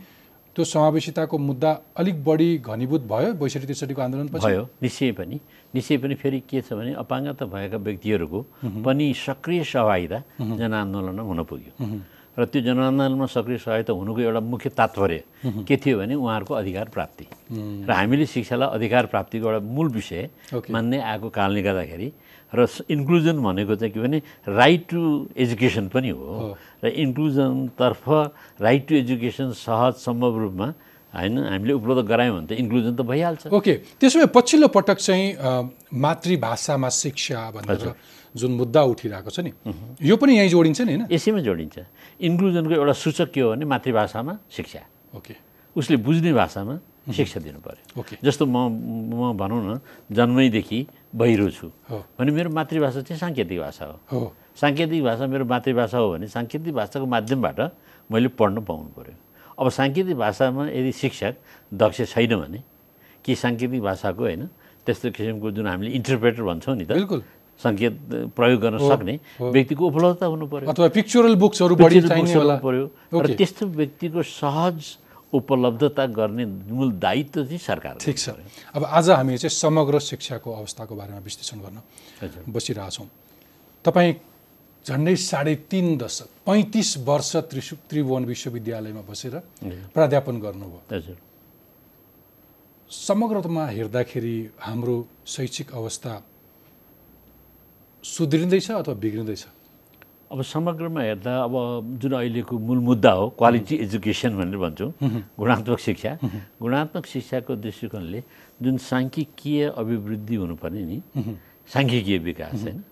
त्यो 0.55 0.63
समावेशिताको 0.65 1.37
मुद्दा 1.37 1.71
अलिक 1.99 2.23
बढी 2.23 2.49
घनीभूत 2.63 3.01
भयो 3.11 3.33
बैसठी 3.39 3.65
त्रिसठीको 3.65 4.01
आन्दोलनपछि 4.01 4.47
भयो 4.47 4.63
निश्चय 4.81 5.11
पनि। 5.11 5.39
निश्चय 5.73 5.97
पनि 5.97 6.15
फेरि 6.15 6.39
के 6.49 6.61
छ 6.61 6.73
भने 6.73 6.93
अपाङ्गता 6.95 7.45
भएका 7.45 7.77
व्यक्तिहरूको 7.77 8.39
पनि 8.85 9.05
सक्रिय 9.13 9.63
सहभागिता 9.63 10.19
जनआन्दोलनमा 10.39 11.23
हुन 11.23 11.43
पुग्यो। 11.43 11.73
र 12.35 12.45
त्यो 12.51 12.61
जनआन्दोलनमा 12.67 13.25
सक्रिय 13.31 13.57
सहभागिता 13.63 13.91
हुनुको 13.95 14.19
एउटा 14.21 14.39
मुख्य 14.43 14.69
तात्पर्य 14.75 15.19
के 15.63 15.75
थियो 15.79 15.95
भने 15.99 16.15
उहाँहरूको 16.19 16.53
अधिकार 16.53 16.85
प्राप्ति। 16.91 17.25
र 17.87 17.89
हामीले 17.89 18.25
शिक्षालाई 18.27 18.69
अधिकार 18.75 19.05
प्राप्तिको 19.07 19.45
एउटा 19.47 19.59
मूल 19.63 19.87
विषय। 19.95 20.29
मान्दै 20.51 20.99
आएको 20.99 21.27
कारणले 21.31 21.61
गर्दाखेरि 21.63 22.07
र 22.53 22.67
इन्क्लुजन 22.91 23.37
भनेको 23.39 23.75
चाहिँ 23.75 23.93
के 23.93 23.99
भने 23.99 24.17
राइट 24.47 24.83
टु 24.91 24.99
एजुकेसन 25.31 25.87
पनि 25.95 26.09
हो। 26.11 26.55
र 26.83 26.87
इन्क्लुजनतर्फ 26.87 28.03
राइट 28.61 28.83
टु 28.87 28.93
एजुकेसन 28.95 29.51
सहज 29.55 29.93
सम्भव 30.03 30.33
रूपमा 30.39 30.67
होइन 31.15 31.37
हामीले 31.39 31.73
उपलब्ध 31.79 32.01
गरायौँ 32.03 32.35
भने 32.35 32.47
त 32.47 32.59
इन्क्लुजन 32.59 32.93
त 32.95 33.01
भइहाल्छ। 33.07 33.47
ओके। 33.47 33.73
त्यसो 33.99 34.19
भए 34.19 34.27
पछिल्लो 34.35 34.67
पटक 34.67 34.97
चाहिँ 34.99 35.25
मातृभाषामा 35.95 36.89
शिक्षा 36.91 37.39
भनेर 37.55 37.95
जुन 38.35 38.51
मुद्दा 38.51 38.81
उठिरहेको 38.83 39.29
छ 39.31 39.39
नि 39.39 39.51
यो 40.01 40.15
पनि 40.19 40.37
यहीँ 40.37 40.49
जोडिन्छ 40.49 40.81
नि 40.81 40.91
होइन? 40.93 41.07
यसैमा 41.11 41.39
जोडिन्छ। 41.39 41.77
इन्क्लुजनको 42.19 42.73
एउटा 42.75 42.93
सूचक 42.93 43.31
के 43.31 43.41
हो 43.41 43.49
भने 43.55 43.65
मातृभाषामा 43.65 44.33
शिक्षा। 44.51 44.81
ओके। 45.15 45.35
उसले 45.75 45.97
बुझ्ने 46.03 46.31
भाषामा 46.33 46.75
शिक्षा 47.15 47.39
दिनु 47.39 47.59
पर्यो 47.63 47.99
ओके। 47.99 48.15
जस्तो 48.23 48.43
म 48.45 48.57
म 49.15 49.37
भनौँ 49.39 49.61
न 49.63 49.79
जन्मैदेखि 50.11 50.79
बहिरो 51.15 51.49
छु 51.51 51.67
भने 52.19 52.31
मेरो 52.31 52.49
मातृभाषा 52.49 53.01
चाहिँ 53.07 53.19
साङ्केतिक 53.19 53.59
भाषा 53.59 53.85
हो। 53.85 53.95
हो। 54.11 54.33
साङ्केतिक 54.55 55.03
भाषा 55.03 55.23
मेरो 55.27 55.45
मातृभाषा 55.45 55.97
हो 55.97 56.07
भने 56.11 56.27
साङ्केतिक 56.27 56.73
भाषाको 56.75 57.05
माध्यमबाट 57.05 57.59
मैले 58.11 58.27
पढ्न 58.35 58.63
पाउनु 58.67 58.89
पऱ्यो 58.97 59.15
अब 59.59 59.69
साङ्केतिक 59.69 60.15
भाषामा 60.17 60.63
यदि 60.75 60.91
शिक्षक 60.91 61.33
दक्ष 61.71 62.01
छैन 62.11 62.35
भने 62.35 62.59
कि 63.23 63.35
साङ्केतिक 63.35 63.81
भाषाको 63.81 64.23
होइन 64.23 64.43
त्यस्तो 64.85 65.11
किसिमको 65.17 65.51
जुन 65.51 65.67
हामीले 65.67 65.91
इन्टरप्रेटर 65.97 66.43
भन्छौँ 66.43 66.75
नि 66.77 66.85
त 66.85 66.91
बिल्कुल। 66.93 67.21
सङ्केत 67.63 67.93
प्रयोग 68.35 68.59
गर्न 68.61 68.77
सक्ने। 68.83 69.13
व्यक्तिको 69.39 69.83
उपलब्धता 69.87 70.25
हुनु 70.25 70.45
पऱ्यो 70.47 70.67
अथवा 70.69 70.87
पिक्चरल 70.91 71.35
बुक्सहरू 71.35 71.73
बढी 71.75 72.01
चाहिने 72.03 72.59
पऱ्यो 72.59 72.85
र। 73.15 73.25
त्यस्तो 73.35 73.63
व्यक्तिको 73.65 74.19
सहज 74.21 74.77
उपलब्धता 75.33 76.03
गर्ने 76.15 76.45
मूल 76.45 76.89
दायित्व 76.99 77.43
चाहिँ 77.45 77.59
सरकार 77.59 77.93
ठिक 77.99 78.17
छ। 78.17 78.27
अब 78.75 78.83
आज 78.87 79.09
हामी 79.09 79.37
चाहिँ 79.37 79.51
समग्र 79.51 79.99
शिक्षाको 79.99 80.49
अवस्थाको 80.51 80.93
बारेमा 80.95 81.19
विश्लेषण 81.19 81.57
गर्न 81.63 81.77
बसिरहेछौँ। 82.47 83.07
तपाईँ 83.85 84.13
झन्डै 84.85 85.15
साढे 85.15 85.55
तिन 85.65 85.97
दशक 85.97 86.45
पैँतिस 86.45 86.89
वर्ष 87.09 87.35
त्रिशु 87.49 87.75
त्रिभुवन 87.89 88.23
विश्वविद्यालयमा 88.25 89.03
बसेर 89.09 89.35
प्राध्यापन 89.91 90.35
गर्नुभयो। 90.39 90.81
हजुर। 90.91 91.17
समग्रमा 92.91 93.65
हेर्दाखेरि 93.67 94.37
हाम्रो 94.61 94.95
शैक्षिक 95.25 95.67
अवस्था 95.73 96.11
सुध्रिँदैछ 98.05 98.69
अथवा 98.71 98.93
बिग्रिँदैछ? 99.01 99.45
अब 100.31 100.41
समग्रमा 100.45 101.01
हेर्दा 101.01 101.33
अब 101.43 101.53
जुन 101.97 102.11
अहिलेको 102.13 102.53
मूल 102.53 102.79
मुद्दा 102.85 103.11
हो 103.11 103.25
क्वालिटी 103.33 103.75
एजुकेसन 103.81 104.37
भनेर 104.37 104.57
भन्छौँ 104.61 104.91
गुणात्मक 105.41 105.79
शिक्षा। 105.79 106.11
गुणात्मक 106.61 107.05
शिक्षाको 107.05 107.55
दृष्टिकोणले 107.65 108.23
जुन 108.61 108.77
साङ्ख्यिकीय 108.77 109.73
अभिवृद्धि 109.73 110.35
हुनुपर्ने 110.37 110.81
नि 110.85 110.97
साङ्ख्यिकीय 111.73 112.17
विकास 112.29 112.53
होइन? 112.61 112.83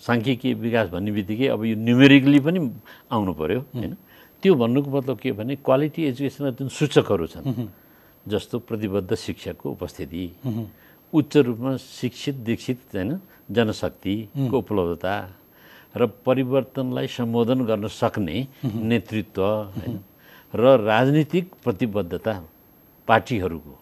साङ्ख्यिकीय 0.00 0.54
विकास 0.56 0.88
भन्ने 0.88 1.10
बित्तिकै 1.12 1.46
अब 1.52 1.60
यो 1.64 1.76
न्युमेरिकली 1.76 2.40
पनि 2.40 2.60
आउनु 3.12 3.32
पऱ्यो 3.36 3.60
होइन? 3.76 3.92
त्यो 4.40 4.54
भन्नुको 4.56 4.88
मतलब 4.88 5.16
के 5.20 5.32
भने 5.36 5.54
क्वालिटी 5.60 6.00
एजुकेसनमा 6.08 6.50
जुन 6.56 6.68
सूचकहरू 6.72 7.26
छन् 7.28 7.68
जस्तो 8.24 8.56
प्रतिबद्ध 8.64 9.14
शिक्षकको 9.14 9.66
उपस्थिति 9.76 10.24
उच्च 11.12 11.32
रूपमा 11.36 11.76
शिक्षित 11.76 12.36
दीक्षित 12.48 12.78
होइन? 12.96 13.20
जनशक्तिको 13.50 14.58
उपलब्धता 14.58 15.14
र 15.96 16.06
परिवर्तनलाई 16.26 17.06
सम्बोधन 17.06 17.64
गर्न 17.64 17.86
सक्ने 17.88 18.36
नेतृत्व 18.64 19.42
होइन 19.42 19.98
र 20.54 20.62
राजनीतिक 20.80 21.44
प्रतिबद्धता 21.64 22.32
पार्टीहरूको। 23.08 23.74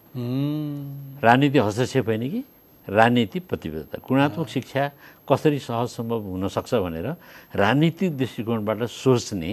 राजनीति 1.23 1.59
हस्तक्षेप 1.59 2.07
होइन 2.07 2.29
कि? 2.29 2.43
राजनीति 2.87 3.39
प्रतिबद्धता। 3.39 3.97
गुणात्मक 4.07 4.47
शिक्षा 4.47 4.83
कसरी 5.29 5.59
सहज 5.59 5.87
सम्भव 5.89 6.21
हुनसक्छ 6.21 6.73
भनेर 6.75 7.07
राजनीतिक 7.55 8.17
दृष्टिकोणबाट 8.17 8.83
सोच्ने। 8.83 9.51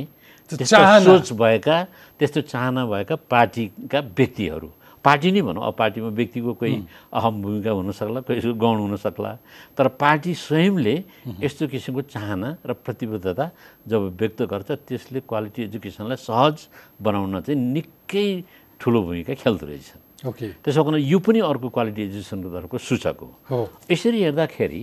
सोच 0.50 1.32
भएका 1.32 1.76
त्यस्तो 2.18 2.40
चाहना 2.42 2.82
भएका 2.86 3.16
पार्टीका 3.30 4.00
व्यक्तिहरू। 4.00 4.68
पार्टी 5.00 5.30
नै 5.32 5.40
भनौँ। 5.40 5.64
अब 5.64 5.74
पार्टीमा 5.80 6.08
व्यक्तिको 6.12 6.52
कोही 6.60 6.76
अहम 7.08 7.34
भूमिका 7.42 7.70
हुनसक्ला 7.72 8.20
कोही 8.20 8.52
गौण 8.52 8.78
हुनसक्ला। 8.84 9.32
तर 9.72 9.86
पार्टी 9.96 10.32
स्वयंले 10.36 10.94
यस्तो 11.40 11.68
किसिमको 11.72 12.02
चाहना 12.12 12.48
र 12.60 12.72
प्रतिबद्धता 12.76 13.44
जब 13.88 14.00
व्यक्त 14.20 14.40
गर्छ 14.44 14.68
त्यसले 14.84 15.20
क्वालिटी 15.24 15.60
एजुकेसनलाई 15.72 16.18
सहज 16.20 16.56
बनाउन 17.00 17.40
चाहिँ 17.40 17.56
निकै 17.56 18.28
ठुलो 18.80 18.98
भूमिका 19.02 19.34
खेल्दो 19.40 19.66
रहेछ। 19.66 19.88
ओके। 20.28 20.46
त्यसो 20.60 20.84
कारण 20.84 21.00
यो 21.00 21.18
पनि 21.18 21.40
अर्को 21.40 21.68
क्वालिटी 21.72 22.00
एजुकेसनको 22.04 22.48
तर्फको 22.52 22.76
सूचक 22.76 23.16
हो। 23.48 23.60
यसरी 23.88 24.20
हेर्दाखेरि 24.20 24.82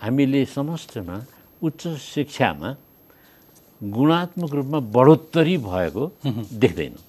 हामीले 0.00 0.44
समष्टिमा 0.48 1.16
उच्च 1.60 1.82
शिक्षामा 2.16 2.70
गुणात्मक 3.80 4.52
रूपमा 4.54 4.78
बढोत्तरी 4.96 5.56
भएको 5.60 6.04
देख्दैनौँ। 6.56 7.02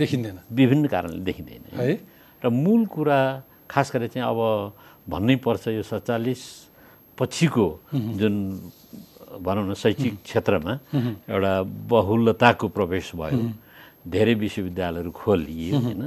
देखिँदैन। 0.00 0.38
विभिन्न 0.50 0.84
कारणले 0.88 1.22
देखिँदैन। 1.28 1.62
है? 1.76 1.92
र 2.42 2.48
मूल 2.48 2.86
कुरा 2.88 3.20
खास 3.70 3.92
गरेर 3.92 4.08
चाहिँ 4.08 4.26
अब 4.26 4.40
भन्नै 5.08 5.36
पर्छ 5.44 5.68
यो 5.76 5.82
सत्तालिस 5.84 6.42
पछिको 7.18 7.66
जुन 8.20 8.34
भनौँ 9.44 9.64
न 9.68 9.74
शैक्षिक 9.76 10.14
क्षेत्रमा 10.24 10.72
एउटा 11.28 11.52
बहुलताको 11.92 12.66
प्रवेश 12.68 13.12
भयो। 13.14 13.40
धेरै 14.00 14.34
विश्वविद्यालयहरू 14.34 15.10
खोलिए 15.12 15.70
होइन? 15.76 16.02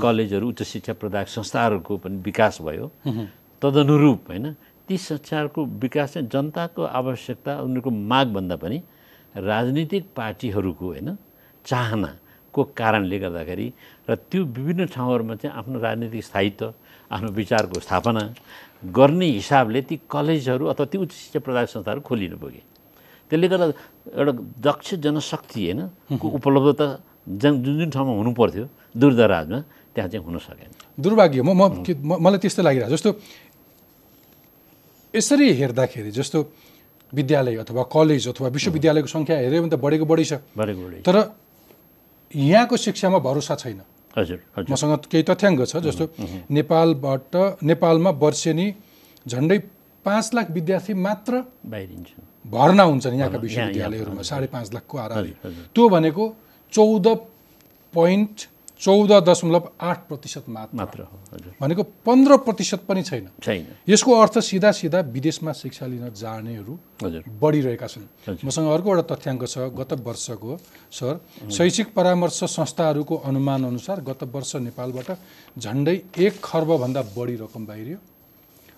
कलेजहरू 0.00 0.48
उच्च 0.48 0.62
शिक्षा 0.64 0.92
प्रदायक 0.96 1.28
संस्थाहरूको 1.28 1.92
पनि 2.00 2.16
विकास 2.24 2.58
भयो। 2.64 2.86
तदनुरूप 3.62 4.20
होइन? 4.32 4.46
ती 4.88 4.96
संस्थाहरूको 4.96 5.60
विकास 5.84 6.08
चाहिँ 6.14 6.28
जनताको 6.32 6.82
आवश्यकता 6.82 7.52
उनीहरूको 7.60 7.90
मागभन्दा 7.90 8.56
पनि 8.56 8.78
राजनीतिक 9.36 10.04
पार्टीहरूको 10.16 10.84
होइन? 10.84 11.08
चाहनाको 12.54 12.62
कारणले 12.78 13.18
गर्दाखेरि 13.18 13.66
र 14.08 14.14
त्यो 14.30 14.40
विभिन्न 14.46 14.86
ठाउँहरूमा 14.94 15.34
चाहिँ 15.42 15.54
आफ्नो 15.58 15.78
राजनीतिक 15.80 16.22
स्थायित्व 16.24 16.66
आफ्नो 17.10 17.28
विचारको 17.34 17.80
स्थापना 17.80 18.22
गर्ने 18.94 19.26
हिसाबले 19.38 19.80
ती 19.88 19.94
कलेजहरू 20.10 20.64
अथवा 20.72 20.86
ती 20.86 20.96
उच्च 20.98 21.12
शिक्षा 21.12 21.40
प्रदायक 21.42 21.68
संस्थाहरू 21.74 22.00
खोलिनु 22.06 22.36
पुगे। 22.38 22.62
त्यसले 23.30 23.46
गर्दा 23.48 23.66
एउटा 24.20 24.32
दक्ष 24.66 24.88
जनशक्ति 25.04 25.60
होइन 25.64 25.80
को 26.20 26.26
उपलब्धता 26.38 26.86
जुन 27.40 27.52
जुन 27.64 27.74
जुन 27.80 27.90
ठाउँमा 27.90 28.12
हुनु 28.20 28.30
पर्थ्यो 28.38 28.64
दूरदराजमा 28.94 29.58
त्यहाँ 29.94 30.08
चाहिँ 30.10 30.24
हुन 30.26 30.38
सकेन। 30.38 30.70
दुर्भाग्य 31.02 31.40
म 31.42 31.82
के- 31.86 31.96
मलाई 32.04 32.38
त्यस्तो 32.44 32.62
लागिरहेको 32.62 32.92
जस्तो 32.94 33.10
यसरी 35.14 35.46
हेर्दाखेरि 35.60 36.10
जस्तो 36.10 36.38
विद्यालय 37.12 37.56
अथवा 37.64 37.82
कलेज 37.94 38.22
अथवा 38.34 38.48
विश्वविद्यालयको 38.56 39.08
सङ्ख्या 39.08 39.36
हेऱ्यो 39.38 39.60
भने 39.62 39.70
त 39.70 39.78
बढेको 39.80 40.04
बढी 40.04 40.24
छ। 40.26 40.32
बढेको 40.58 40.80
बढी 40.84 40.98
तर 41.06 41.16
यहाँको 42.34 42.76
शिक्षामा 42.76 43.18
भरोसा 43.18 43.54
छैन। 43.54 43.80
हजुर 44.18 44.38
मसँग 44.70 44.98
केही 45.10 45.22
तथ्याङ्क 45.28 45.60
छ 45.66 45.76
जस्तो 45.86 46.04
नेपालबाट 46.50 47.34
नेपालमा 47.62 48.10
वर्षेनी 48.24 48.66
झन्डै 49.28 49.58
पाँच 50.04 50.30
लाख 50.34 50.50
विद्यार्थी 50.50 50.94
मात्र 50.94 51.44
बाहिरिन्छ। 51.66 52.08
भर्ना 52.54 52.82
हुन्छन् 52.82 53.14
यहाँका 53.14 53.36
यहाँ- 53.36 53.42
विश्वविद्यालयहरूमा 53.42 54.22
साढे 54.22 54.46
पाँच 54.54 54.72
लाखको 54.74 54.98
हजुर। 55.44 55.64
त्यो 55.74 55.88
भनेको 55.88 56.24
चौध 56.72 57.06
पोइन्ट 57.94 58.36
चौध 58.80 59.12
दशमलव 59.24 59.68
आठ 59.80 59.98
प्रतिशत 60.08 60.44
मात्र। 60.48 60.76
मात्र 60.76 61.00
हो 61.02 61.16
भनेको 61.60 61.82
पन्ध्र 62.06 62.36
प्रतिशत 62.36 62.80
पनि 62.88 63.02
छैन। 63.02 63.28
छैन। 63.42 63.66
यसको 63.88 64.12
अर्थ 64.12 64.38
सिधा 64.40 64.70
सिधा 64.72 65.00
विदेशमा 65.08 65.52
शिक्षा 65.54 65.86
लिन 65.86 66.10
जानेहरू 66.12 66.78
बढिरहेका 67.40 67.86
छन्। 67.86 68.06
मसँग 68.44 68.68
अर्को 68.68 68.88
एउटा 68.90 69.14
तथ्याङ्क 69.14 69.44
छ। 69.44 69.58
गत 69.72 69.92
वर्षको 70.04 70.58
सर 70.92 71.20
शैक्षिक 71.50 71.94
परामर्श 71.94 72.40
संस्थाहरूको 72.50 73.16
अनुमान 73.24 73.64
अनुसार 73.64 74.00
गत 74.02 74.22
वर्ष 74.34 74.56
नेपालबाट 74.66 75.08
झन्डै 75.58 75.96
एक 76.18 76.40
खर्बभन्दा 76.42 77.02
बढी 77.16 77.36
रकम 77.36 77.66
बाहिरियो। 77.66 77.98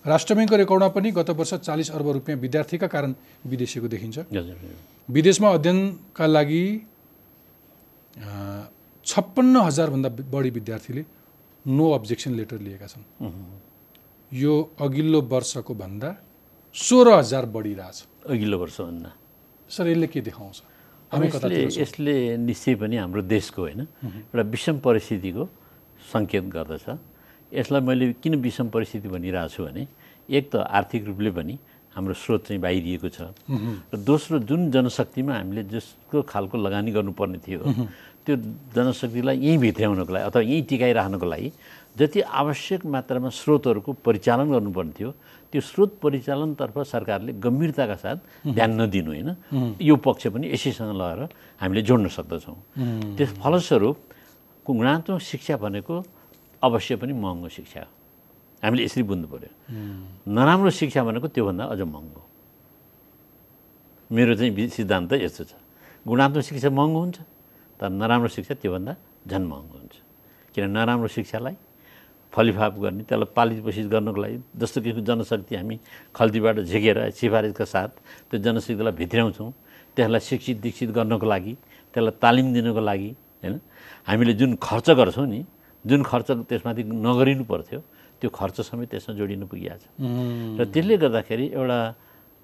राष्ट्र 0.04 0.34
ब्याङ्कको 0.34 0.56
रेकर्डमा 0.56 0.88
पनि 0.94 1.10
गत 1.10 1.30
वर्ष 1.30 1.54
चालिस 1.66 1.90
अर्ब 1.90 2.08
रुपियाँ 2.10 2.38
विद्यार्थीका 2.38 2.86
कारण 2.86 3.14
विदेशीको 3.46 3.88
देखिन्छ। 3.88 4.18
विदेशमा 5.08 5.48
अध्ययनका 5.50 6.26
लागि 6.26 6.64
छप्पन्न 9.06 9.56
हजारभन्दा 9.68 10.08
बढी 10.34 10.50
विद्यार्थीले 10.50 11.02
नो 11.64 11.86
अब्जेक्सन 11.98 12.32
लेटर 12.34 12.58
लिएका 12.66 12.86
छन्। 12.86 13.04
यो 14.32 14.52
अघिल्लो 14.80 15.20
वर्षको 15.32 15.74
भन्दा 15.74 16.10
सोह्र 16.74 17.08
हजार 17.18 17.44
बढिरहेछ 17.54 17.98
अघिल्लो 18.26 18.56
वर्षभन्दा 18.58 19.10
सर 19.70 19.86
यसले 19.88 20.06
के 20.06 20.20
देखाउँछ? 20.20 20.58
यसले 21.78 22.14
निश्चय 22.36 22.74
पनि 22.82 22.96
हाम्रो 22.96 23.22
देशको 23.22 23.60
होइन 23.62 23.80
एउटा 23.80 24.42
विषम 24.42 24.76
परिस्थितिको 24.82 25.42
सङ्केत 26.12 26.44
गर्दछ। 26.56 26.86
यसलाई 27.52 27.80
मैले 27.80 28.12
किन 28.22 28.34
विषम 28.42 28.68
परिस्थिति 28.74 29.08
भनिरहेको 29.08 29.48
छु 29.54 29.62
भने 29.64 29.86
एक 30.28 30.44
त 30.50 30.66
आर्थिक 30.66 31.02
रूपले 31.06 31.30
पनि 31.30 31.54
हाम्रो 31.94 32.14
स्रोत 32.14 32.40
चाहिँ 32.46 32.60
बाहिरिएको 32.60 33.08
छ। 33.08 33.18
र 33.94 33.96
दोस्रो 33.96 34.38
जुन 34.50 34.70
जनशक्तिमा 34.74 35.32
हामीले 35.32 35.62
जसको 35.70 36.22
खालको 36.26 36.56
लगानी 36.58 36.90
गर्नुपर्ने 36.92 37.38
थियो 37.46 37.62
त्यो 38.26 38.36
जनशक्तिलाई 38.74 39.36
यहीँ 39.38 39.58
भित्र्याउनको 39.62 40.12
लागि 40.12 40.24
अथवा 40.26 40.42
यहीँ 40.42 40.62
टिकाइराख्नको 40.70 41.26
लागि 41.26 41.50
जति 41.96 42.20
आवश्यक 42.20 42.80
मात्रामा 42.86 43.28
स्रोतहरूको 43.30 43.90
परिचालन 44.04 44.46
गर्नुपर्ने 44.52 44.92
थियो 44.98 45.10
त्यो 45.52 45.60
स्रोत 45.62 45.90
परिचालनतर्फ 46.02 46.76
सरकारले 46.90 47.32
गम्भीरताका 47.38 47.96
साथ 47.96 48.18
ध्यान 48.52 48.70
नदिनु 48.80 49.10
होइन। 49.10 49.30
यो 49.80 49.94
पक्ष 49.96 50.26
पनि 50.34 50.46
यसैसँग 50.52 50.92
लगाएर 50.92 51.22
हामीले 51.62 51.82
जोड्न 51.88 52.06
सक्दछौँ। 52.10 52.56
त्यस 53.16 53.30
फलस्वरूप 53.40 53.96
गुणात्मक 54.66 55.20
शिक्षा 55.22 55.56
भनेको 55.56 55.94
अवश्य 56.62 56.96
पनि 57.00 57.12
महँगो 57.14 57.48
शिक्षा 57.48 57.80
हो। 57.80 57.90
हामीले 58.62 58.82
यसरी 58.84 59.02
बुझ्नु 59.06 59.26
पऱ्यो 59.30 59.50
नराम्रो 60.26 60.70
शिक्षा 60.74 61.00
भनेको 61.06 61.28
त्योभन्दा 61.30 61.64
अझ 61.64 61.80
महँगो। 61.80 62.22
मेरो 64.10 64.34
चाहिँ 64.34 64.68
सिद्धान्त 64.68 65.12
यस्तो 65.14 65.44
छ। 65.46 65.52
गुणात्मक 66.04 66.42
शिक्षा 66.42 66.70
महँगो 66.70 66.98
हुन्छ। 67.00 67.18
तर 67.80 67.88
नराम्रो 67.90 68.28
शिक्षा 68.28 68.54
त्योभन्दा 68.62 68.92
झन् 69.28 69.46
महँगो 69.46 69.76
हुन्छ। 69.78 69.94
किन 70.54 70.70
नराम्रो 70.70 71.08
शिक्षालाई 71.08 71.54
फलिफाप 72.32 72.74
गर्ने 72.78 73.02
त्यसलाई 73.08 73.32
पालित 73.36 73.58
पोषित 73.64 73.86
गर्नको 73.92 74.20
लागि 74.20 74.38
जस्तो 74.60 74.80
कि 74.80 74.92
जनशक्ति 75.08 75.54
हामी 75.56 75.76
खल्तीबाट 76.16 76.56
झिकेर 76.68 76.98
सिफारिसका 77.16 77.64
साथ 77.64 77.90
त्यो 78.30 78.36
जनशक्तिलाई 78.44 78.92
भित्र्याउँछौँ 78.92 79.50
त्यसलाई 79.96 80.20
शिक्षित 80.20 80.56
दीक्षित 80.60 80.90
गर्नको 80.96 81.26
लागि 81.26 81.54
त्यसलाई 81.94 82.14
तालिम 82.22 82.46
दिनको 82.52 82.80
लागि 82.80 83.10
होइन? 83.42 83.60
हामीले 84.08 84.32
जुन 84.40 84.56
खर्च 84.60 84.90
गर्छौँ 85.00 85.26
नि 85.26 85.44
जुन 85.84 86.02
खर्च 86.02 86.28
त्यसमाथि 86.48 86.82
नगरिनु 86.82 87.44
पर्थ्यो 87.44 87.80
त्यो 88.20 88.28
खर्च 88.32 88.56
समेत 88.68 88.88
त्यसमा 88.90 89.12
जोडिनु 89.16 89.46
पुगिहाल्छ। 89.46 89.84
र 90.60 90.64
त्यसले 90.72 90.96
गर्दाखेरि 90.96 91.46
एउटा 91.56 91.80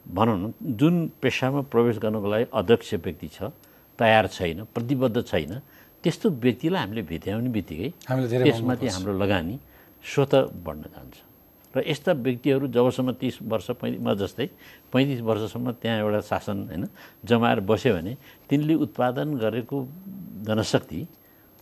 भनौँ 0.06 0.36
न 0.40 0.52
जुन 0.78 0.94
पेसामा 1.20 1.60
प्रवेश 1.72 1.98
गर्नको 2.04 2.28
लागि 2.32 2.46
अध्यक्ष 2.52 2.94
व्यक्ति 3.04 3.28
छ 3.28 3.52
तयार 3.98 4.26
छैन 4.36 4.58
प्रतिबद्ध 4.74 5.16
छैन 5.22 5.52
त्यस्तो 6.04 6.26
व्यक्तिलाई 6.44 6.80
हामीले 6.82 7.02
भित्र्याउने 7.10 7.50
बित्तिकै 7.56 7.88
त्यसमाथि 8.08 8.86
हाम्रो 8.94 9.12
लगानी 9.22 9.56
स्वत 10.04 10.32
बढ्न 10.66 10.84
जान्छ। 10.94 11.16
र 11.74 11.78
यस्ता 11.88 12.12
व्यक्तिहरू 12.12 12.66
जबसम्म 12.68 13.08
तिस 13.16 13.36
वर्ष 13.48 13.68
पैँतिस 13.80 14.18
जस्तै 14.20 14.46
पैँतिस 14.92 15.20
वर्षसम्म 15.24 15.66
त्यहाँ 15.80 15.98
एउटा 16.04 16.20
शासन 16.20 16.56
होइन 16.68 16.84
जमाएर 17.24 17.60
बस्यो 17.64 17.92
भने 17.96 18.12
तिनले 18.44 18.74
उत्पादन 18.84 19.28
गरेको 19.40 19.76
जनशक्ति 20.44 21.00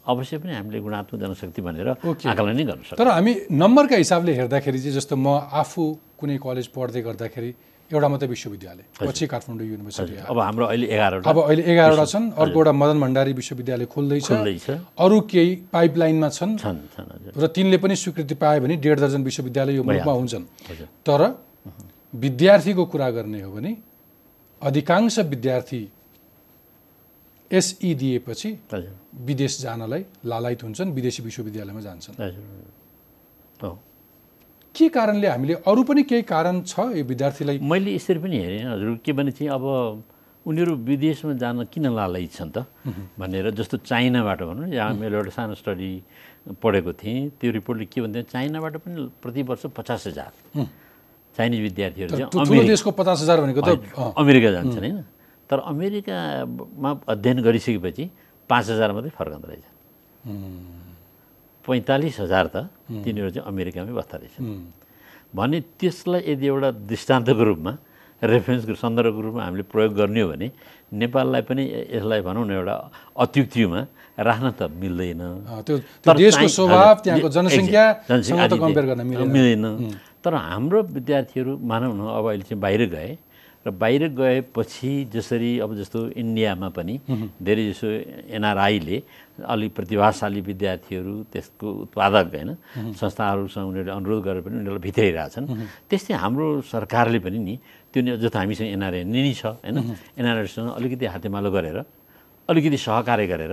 अवश्य 0.07 0.39
पनि 0.43 0.53
हामीले 0.57 0.79
गुणात्मक 0.81 1.21
जनशक्ति 1.21 1.61
भनेर। 1.63 1.89
आकलन 2.27 2.57
नै 2.57 2.65
गर्न 2.65 2.83
सक्छौँ। 2.83 2.99
तर 2.99 3.09
हामी 3.13 3.33
नम्बरका 3.55 3.97
हिसाबले 4.03 4.33
हेर्दाखेरि 4.35 4.79
चाहिँ 4.81 4.95
जस्तो 4.99 5.15
म 5.15 5.29
आफू 5.47 5.83
कुनै 6.19 6.37
कलेज 6.43 6.67
पढ्दै 6.75 7.01
गर्दाखेरि 7.07 7.51
एउटा 7.91 8.09
मात्रै 8.09 8.29
विश्वविद्यालय 8.29 8.85
पछि 9.03 9.27
काठमाडौँ 9.27 9.67
युनिभर्सिटी। 9.67 10.15
अब 10.31 10.39
हाम्रो 10.39 10.67
अहिले 10.67 10.87
एघारवटा 10.87 11.31
अब 11.31 11.39
अहिले 11.43 11.63
एघारवटा 11.73 12.05
छन् 12.07 12.27
अर्को 12.39 12.59
एउटा 12.59 12.73
मदन 12.73 13.01
भण्डारी 13.01 13.33
विश्वविद्यालय 13.33 13.87
खुल्दैछ। 13.87 14.31
अरू 14.99 15.21
केही 15.31 15.51
पाइपलाइनमा 15.75 16.29
छन्। 16.31 16.53
र 17.37 17.47
तिनले 17.51 17.79
पनि 17.83 17.95
स्वीकृति 17.97 18.35
पाए 18.35 18.61
भने 18.61 18.75
डेढ 18.79 18.99
दर्जन 19.01 19.23
विश्वविद्यालय 19.25 19.75
यो 19.75 19.83
मुलुकमा 19.83 20.13
हुन्छन्। 20.13 20.45
तर 21.07 21.21
विद्यार्थीको 22.15 22.85
कुरा 22.87 23.09
गर्ने 23.11 23.41
हो 23.43 23.51
भने 23.53 23.77
अधिकांश 24.63 25.19
विद्यार्थी 25.19 25.83
एसई 27.51 27.95
दिएपछि 27.95 28.51
विदेश 29.27 29.61
जानलाई 29.61 30.03
लालायत 30.25 30.63
हुन्छन् 30.63 30.93
विदेशी 30.95 31.23
विश्वविद्यालयमा 31.23 31.81
जान्छन्। 31.81 32.15
के 34.75 34.89
कारणले 34.89 35.27
हामीले 35.29 35.55
अरू 35.67 35.83
पनि 35.83 36.03
केही 36.03 36.23
कारण 36.23 36.63
छ 36.63 36.79
यो 36.97 37.05
विद्यार्थीलाई? 37.05 37.59
मैले 37.59 37.95
यसरी 37.95 38.19
पनि 38.19 38.37
हेरेँ 38.39 38.65
हजुर 38.73 38.99
के 39.05 39.13
भने 39.13 39.31
चाहिँ 39.31 39.51
अब 39.51 39.65
उनीहरू 40.47 40.75
विदेशमा 40.89 41.33
जान 41.43 41.65
किन 41.73 41.87
लालयित 41.93 42.33
छन् 42.33 42.51
त 42.55 42.65
भनेर 43.19 43.51
जस्तो 43.51 43.77
चाइनाबाट 43.85 44.41
भनौँ 44.43 44.67
न 44.67 44.73
यहाँ 44.73 44.95
मैले 44.97 45.17
एउटा 45.17 45.31
सानो 45.37 45.55
स्टडी 45.55 45.91
पढेको 46.63 46.93
थिएँ 46.97 47.29
त्यो 47.41 47.51
रिपोर्टले 47.53 47.87
के 47.93 48.01
भन्थ्यो 48.01 48.23
चाइनाबाट 48.33 48.77
पनि 48.81 48.95
प्रति 49.23 49.43
वर्ष 49.45 49.67
पचास 49.77 50.07
हजार 50.07 50.33
चाइनिज 51.37 51.61
विद्यार्थीहरू 51.61 52.11
चाहिँ 52.17 52.67
देशको 52.67 52.91
पचास 52.97 53.21
हजार 53.23 53.41
भनेको 53.41 53.61
त 53.61 53.69
अमेरिका 54.17 54.51
जान्छन् 54.51 54.85
होइन। 54.85 54.99
तर 55.51 55.59
अमेरिकामा 55.67 56.91
अध्ययन 57.09 57.39
गरिसकेपछि 57.43 58.05
पाँच 58.51 58.71
हजार 58.71 58.93
मात्रै 58.93 59.11
फर्कँदो 59.19 59.47
रहेछ। 59.51 59.67
पैँतालिस 61.67 62.17
हजार 62.25 62.47
त 62.55 62.57
तिनीहरू 63.05 63.31
चाहिँ 63.35 63.47
अमेरिकामै 63.53 63.93
बस्दो 63.99 64.17
रहेछ 64.21 64.35
उम्, 64.41 64.65
भने 65.37 65.59
त्यसलाई 65.81 66.21
यदि 66.33 66.47
एउटा 66.53 66.71
दृष्टान्तको 66.91 67.43
रूपमा 67.51 67.73
रेफरेन्सको 68.23 68.75
सन्दर्भको 68.85 69.21
रूपमा 69.27 69.43
हामीले 69.47 69.65
प्रयोग 69.73 69.93
गर्ने 70.01 70.21
हो 70.21 70.29
भने 70.33 70.47
नेपाललाई 71.01 71.43
पनि 71.49 71.63
यसलाई 71.97 72.21
भनौँ 72.29 72.45
न 72.47 72.51
एउटा 72.59 72.75
अत्युक्तिमा 73.25 73.81
राख्न 74.21 74.47
त 74.59 74.61
मिल्दैन। 74.83 75.23
मिलेन। 79.33 79.65
तर 80.25 80.33
हाम्रो 80.35 80.79
विद्यार्थीहरू 80.97 81.53
मानौँ 81.71 81.93
न 81.97 82.01
अब 82.19 82.25
अहिले 82.29 82.45
चाहिँ 82.49 82.61
बाहिर 82.61 82.83
गए 82.95 83.11
र 83.61 83.71
बाहिर 83.77 84.03
गएपछि 84.17 84.93
जसरी 85.13 85.59
अब 85.61 85.71
जस्तो 85.77 86.17
इन्डियामा 86.17 86.69
पनि 86.73 86.95
धेरै 87.45 87.65
जसो 87.71 87.87
एनआरआईले 88.33 88.97
अलिक 89.45 89.71
प्रतिभाशाली 89.77 90.41
विद्यार्थीहरू 90.41 91.15
त्यसको 91.33 91.67
उत्पादक 91.85 92.27
होइन 92.33 92.51
संस्थाहरूसँग 92.97 93.67
उनीहरूले 93.69 93.93
अनुरोध 93.93 94.21
गरेर 94.25 94.41
पनि 94.41 94.55
उनीहरूलाई 94.65 94.85
भित्राइरहेछन्। 94.89 95.47
त्यस्तै 95.93 96.15
हाम्रो 96.25 96.47
सरकारले 96.73 97.19
पनि 97.21 97.39
नि 97.39 97.55
त्यो 97.93 98.01
नि 98.01 98.11
जस्तो 98.17 98.39
हामीसँग 98.41 98.69
एनआरए 98.77 99.05
नि 99.05 99.33
छ 99.37 99.45
होइन? 99.61 99.77
एनआरएसँग 100.17 100.69
अलिकति 100.81 101.05
हातेमालो 101.13 101.51
गरेर 101.53 101.79
अलिकति 102.49 102.79
सहकार्य 102.81 103.27
गरेर 103.29 103.53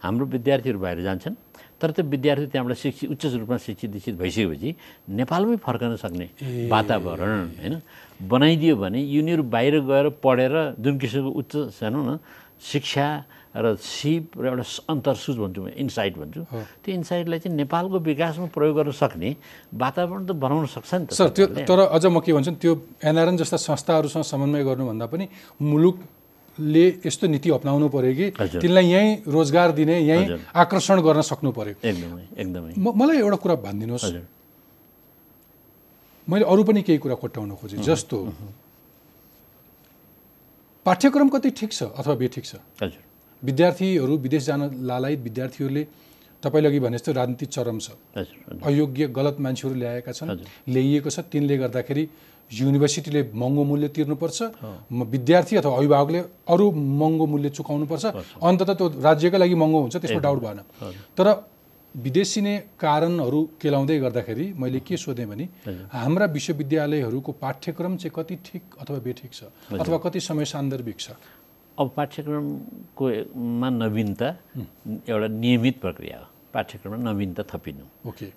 हाम्रो 0.00 0.24
विद्यार्थीहरू 0.32 0.78
बाहिर 0.80 0.98
जान्छन्। 1.04 1.34
तर 1.82 1.90
त्यो 1.90 2.04
विद्यार्थी 2.06 2.46
त्यहाँबाट 2.54 2.76
शिक्षित 2.78 3.10
उच्च 3.10 3.24
रूपमा 3.42 3.56
शिक्षित 3.58 3.90
दीक्षित 3.90 4.14
भइसकेपछि 4.22 4.70
नेपालमै 5.18 5.56
फर्कन 5.66 5.96
सक्ने 5.98 6.26
वातावरण 6.70 7.38
होइन? 7.58 7.74
बनाइदियो 8.22 8.76
भने 8.78 9.00
यिनीहरू 9.02 9.42
बाहिर 9.42 9.74
गएर 9.90 10.06
पढेर 10.22 10.54
जुन 10.78 10.94
किसिमको 11.02 11.30
उच्च 11.42 11.52
भनौँ 11.82 12.04
न 12.06 12.18
शिक्षा 12.62 13.06
र 13.52 13.76
सिप 13.76 14.40
र 14.40 14.48
एउटा 14.48 14.64
अन्तर्सुच 14.88 15.36
भन्छु 15.36 15.60
म 15.60 15.68
इन्साइट 15.76 16.14
भन्छु। 16.16 16.40
त्यो 16.80 16.94
इन्साइटलाई 16.94 17.38
चाहिँ 17.44 17.56
नेपालको 17.56 17.98
विकासमा 18.00 18.46
प्रयोग 18.48 18.76
गर्न 18.76 18.90
सक्ने 18.96 19.28
वातावरण 19.76 20.24
त 20.24 20.32
बनाउन 20.40 20.66
सक्छ 20.72 20.90
नि 20.94 21.06
त 21.06 21.12
सर 21.12 21.28
त्यो। 21.36 21.46
तर 21.68 21.78
अझ 21.92 22.04
म 22.08 22.24
के 22.24 22.32
भन्छु 22.32 22.56
त्यो 22.62 22.72
एनआरएन 23.04 23.36
जस्ता 23.36 23.56
संस्थाहरूसँग 23.60 24.24
समन्वय 24.24 24.64
गर्नुभन्दा 24.64 25.04
पनि 25.04 25.24
मुलुकले 26.58 26.84
यस्तो 27.06 27.26
नीति 27.26 27.50
अप्नाउनु 27.50 27.88
पर्यो 27.88 28.12
कि। 28.12 28.60
तिनलाई 28.60 28.86
यहीँ 28.86 29.22
रोजगार 29.26 29.72
दिने 29.72 29.98
यहीँ। 30.00 30.38
आकर्षण 30.52 31.00
गर्न 31.00 31.20
सक्नु 31.22 31.50
पर्यो 31.52 31.74
एकदमै 31.80 32.72
मलाई 32.76 33.18
एउटा 33.18 33.36
कुरा 33.36 33.54
भनिदिनुहोस्। 33.56 34.04
मैले 36.28 36.44
अरू 36.44 36.62
पनि 36.64 36.82
केही 36.82 36.98
कुरा 36.98 37.14
कोट्याउन 37.14 37.54
खोजेँ 37.56 37.80
जस्तो 37.82 38.18
पाठ्यक्रम 40.86 41.28
कति 41.28 41.50
ठिक 41.50 41.72
छ 41.72 41.82
अथवा 41.94 42.14
बेठिक 42.14 42.44
छ? 42.44 42.54
विद्यार्थीहरू 43.42 44.16
विदेश 44.18 44.42
जान 44.44 44.60
लालायत 44.86 45.18
विद्यार्थीहरूले 45.18 45.84
तपाईँले 46.42 46.68
अघि 46.68 46.80
भने 46.80 46.96
जस्तो 46.98 47.12
राजनीति 47.12 47.46
चरम 47.46 47.78
छ। 47.78 47.90
अयोग्य 48.62 49.06
गलत 49.08 49.36
मान्छेहरू 49.40 49.74
ल्याएका 49.78 50.12
छन्। 50.12 50.30
ल्याइएको 50.68 51.10
छ। 51.10 51.18
तिनले 51.26 51.56
गर्दाखेरि 51.58 52.04
युनिभर्सिटीले 52.52 53.22
महँगो 53.34 53.62
मूल्य 53.64 53.88
तिर्नुपर्छ 53.96 54.38
विद्यार्थी 54.92 55.56
अथवा 55.56 55.76
अभिभावकले 55.76 56.18
अरू 56.48 56.66
महँगो 56.72 57.26
मूल्य 57.26 57.48
चुकाउनुपर्छ। 57.50 58.04
अन्तत 58.42 58.70
त्यो 58.78 58.86
राज्यकै 59.00 59.38
लागि 59.38 59.54
महँगो 59.54 59.78
हुन्छ 59.80 59.96
त्यसमा 59.96 60.20
डाउट 60.20 60.38
भएन। 60.42 60.60
तर 61.16 61.26
विदेशी 61.94 62.40
नै 62.40 62.56
कारणहरू 62.80 63.40
केलाउँदै 63.60 63.98
गर्दाखेरि 64.00 64.46
मैले 64.56 64.80
के 64.80 64.96
सोधेँ 64.96 65.26
भने 65.28 65.44
हाम्रा 65.92 66.26
विश्वविद्यालयहरूको 66.36 67.32
पाठ्यक्रम 67.36 67.96
चाहिँ 67.96 68.12
कति 68.16 68.36
ठिक 68.46 68.62
अथवा 68.80 68.98
बेठिक 69.04 69.32
छ? 69.32 69.42
अथवा 69.72 69.98
कति 70.04 70.20
समय 70.20 70.44
सान्दर्भिक 70.44 70.98
छ? 71.00 71.10
अब 71.78 71.90
पाठ्यक्रमको 71.96 73.04
मा 73.60 73.68
नवीनता 73.70 74.28
एउटा 75.08 75.28
नियमित 75.28 75.80
प्रक्रिया 75.80 76.18
हो। 76.18 76.26
पाठ्यक्रममा 76.54 76.96
नवीनता 77.08 77.42
थपिनु। 77.50 77.84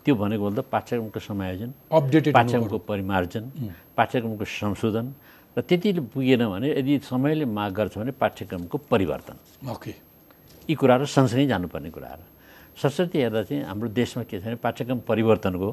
त्यो 0.04 0.14
भनेको 0.16 0.44
बोल्दा 0.44 0.62
पाठ्यक्रमको 0.72 1.20
समायोजन 1.20 1.70
अपडेटेड 1.92 2.34
पाठ्यक्रमको 2.34 2.78
परिमार्जन 2.90 3.44
पाठ्यक्रमको 3.98 4.46
संशोधन 4.46 5.06
र 5.58 5.62
त्यतिले 5.62 6.02
पुगेन 6.12 6.42
भने 6.52 6.68
यदि 6.80 6.94
समयले 7.12 7.46
माग 7.46 7.72
गर्छ 7.76 7.94
भने 7.98 8.12
पाठ्यक्रमको 8.16 8.78
परिवर्तन। 8.92 9.36
ओके। 9.72 9.92
यी 10.70 10.76
कुराहरू 10.76 11.06
सँगसँगै 11.06 11.46
जानुपर्ने 11.48 11.90
कुराहरू 11.96 12.24
सरस्वती 12.76 13.18
हेर्दा 13.24 13.42
चाहिँ 13.48 13.64
हाम्रो 13.64 13.88
देशमा 13.92 14.24
के 14.28 14.40
छ 14.40 14.44
भने 14.44 14.56
पाठ्यक्रम 14.60 15.00
परिवर्तनको 15.08 15.70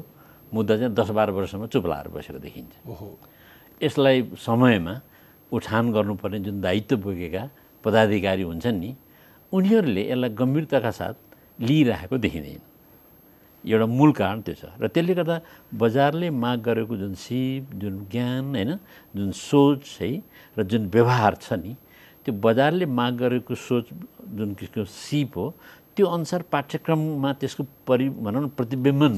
मुद्दा 0.53 0.73
चाहिँ 0.77 0.93
दस 0.93 1.09
बाह्र 1.17 1.31
वर्षसम्म 1.35 1.67
चुप 1.67 1.85
लाएर 1.91 2.07
बसेको 2.15 2.39
देखिन्छ। 2.39 2.73
यसलाई 3.83 4.17
समयमा 4.39 4.93
उठान 5.51 5.91
गर्नुपर्ने 5.91 6.39
जुन 6.39 6.61
दायित्व 6.61 6.97
बोकेका 7.03 7.43
पदाधिकारी 7.83 8.43
हुन्छन् 8.47 8.79
नि 8.79 8.91
उनीहरूले 9.51 10.03
यसलाई 10.11 10.29
गम्भीरताका 10.39 10.91
साथ 10.91 11.15
लिइरहेको 11.59 12.17
देखिँदैन। 12.17 12.61
एउटा 13.63 13.85
मूल 13.85 14.11
कारण 14.11 14.41
त्यो 14.41 14.55
छ। 14.55 14.63
र 14.75 14.87
त्यसले 14.91 15.13
गर्दा 15.15 15.35
बजारले 15.71 16.29
माग 16.29 16.57
गरेको 16.59 16.93
जुन 16.97 17.13
सिप 17.15 17.63
जुन 17.79 17.95
ज्ञान 18.11 18.43
होइन 18.55 18.71
जुन 19.15 19.31
सोच 19.31 19.83
है 20.01 20.11
र 20.57 20.63
जुन 20.67 20.89
व्यवहार 20.91 21.33
छ 21.39 21.53
नि 21.63 21.73
त्यो 22.25 22.33
बजारले 22.43 22.85
माग 22.85 23.13
गरेको 23.23 23.55
सोच 23.55 23.85
जुन 24.35 24.53
किसिमको 24.59 24.83
सिप 24.83 25.37
हो 25.37 25.45
त्यो 25.95 26.05
अनुसार 26.07 26.41
पाठ्यक्रममा 26.51 27.29
त्यसको 27.39 27.63
परि 27.87 28.09
भनौँ 28.09 28.41
न 28.43 28.47
प्रतिबिम्बन 28.57 29.13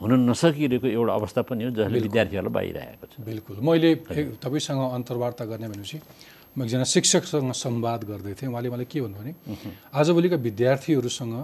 हुन 0.00 0.12
नसकिरहेको 0.30 0.86
एउटा 0.86 1.12
अवस्था 1.12 1.40
पनि 1.42 1.64
हो 1.64 1.70
जसले 1.76 2.00
विद्यार्थीहरूलाई 2.00 2.54
बाहिरहेको 2.56 3.04
छ। 3.04 3.14
बिल्कुल। 3.20 3.56
मैले 3.60 3.90
तपाईँसँग 4.40 4.80
अन्तर्वार्ता 4.96 5.44
गर्ने 5.44 5.68
भनेपछि 5.68 5.98
म 6.56 6.62
एकजना 6.64 6.84
शिक्षकसँग 6.84 7.52
संवाद 7.54 8.00
गर्दै 8.10 8.34
थिएँ। 8.34 8.50
उहाँले 8.50 8.68
मलाई 8.70 8.86
के 8.90 9.00
भन्नु 9.00 9.18
भने 9.18 9.32
आजभोलिका 9.94 10.36
विद्यार्थीहरूसँग 10.36 11.34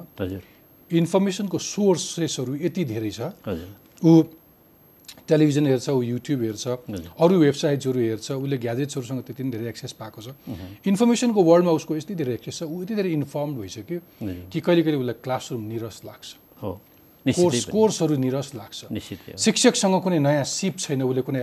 इन्फर्मेसनको 0.90 1.58
सोर्सेसहरू 1.58 2.52
यति 2.66 2.82
धेरै 2.84 3.10
छ। 3.10 3.20
ऊ 4.02 4.10
टेलिभिजन 5.26 5.66
हेर्छ 5.66 5.88
ऊ 5.90 6.02
युट्युब 6.02 6.40
हेर्छ 6.42 6.66
अरू 7.18 7.34
वेबसाइट्सहरू 7.38 7.98
हेर्छ 7.98 8.26
उसले 8.30 8.56
ग्याजेट्सहरूसँग 8.58 9.20
त्यति 9.26 9.42
नै 9.42 9.50
धेरै 9.50 9.68
एक्सेस 9.70 9.92
पाएको 9.98 10.20
छ। 10.22 10.28
इन्फर्मेसनको 10.86 11.40
वर्ल्डमा 11.42 11.72
उसको 11.78 11.96
यति 11.96 12.14
धेरै 12.14 12.34
एक्सेस 12.38 12.58
छ 12.58 12.62
ऊ 12.66 12.82
यति 12.82 12.94
धेरै 12.94 13.10
इन्फर्म 13.18 13.50
भइसक्यो 13.58 14.00
कि 14.50 14.58
कहिले 14.60 14.82
कहिले 14.82 14.98
उसलाई 15.02 15.18
क्लासरुम 15.22 15.62
निरस 15.70 15.96
लाग्छ। 16.06 16.28
कोर्स 17.26 17.64
कोर्सहरू 17.74 18.14
निरस 18.22 18.48
लाग्छ। 18.54 18.80
शिक्षकसँग 19.38 19.96
कुनै 20.02 20.18
नयाँ 20.18 20.46
सिप 20.46 20.74
छैन 20.78 21.02
उसले 21.02 21.22
कुनै 21.26 21.40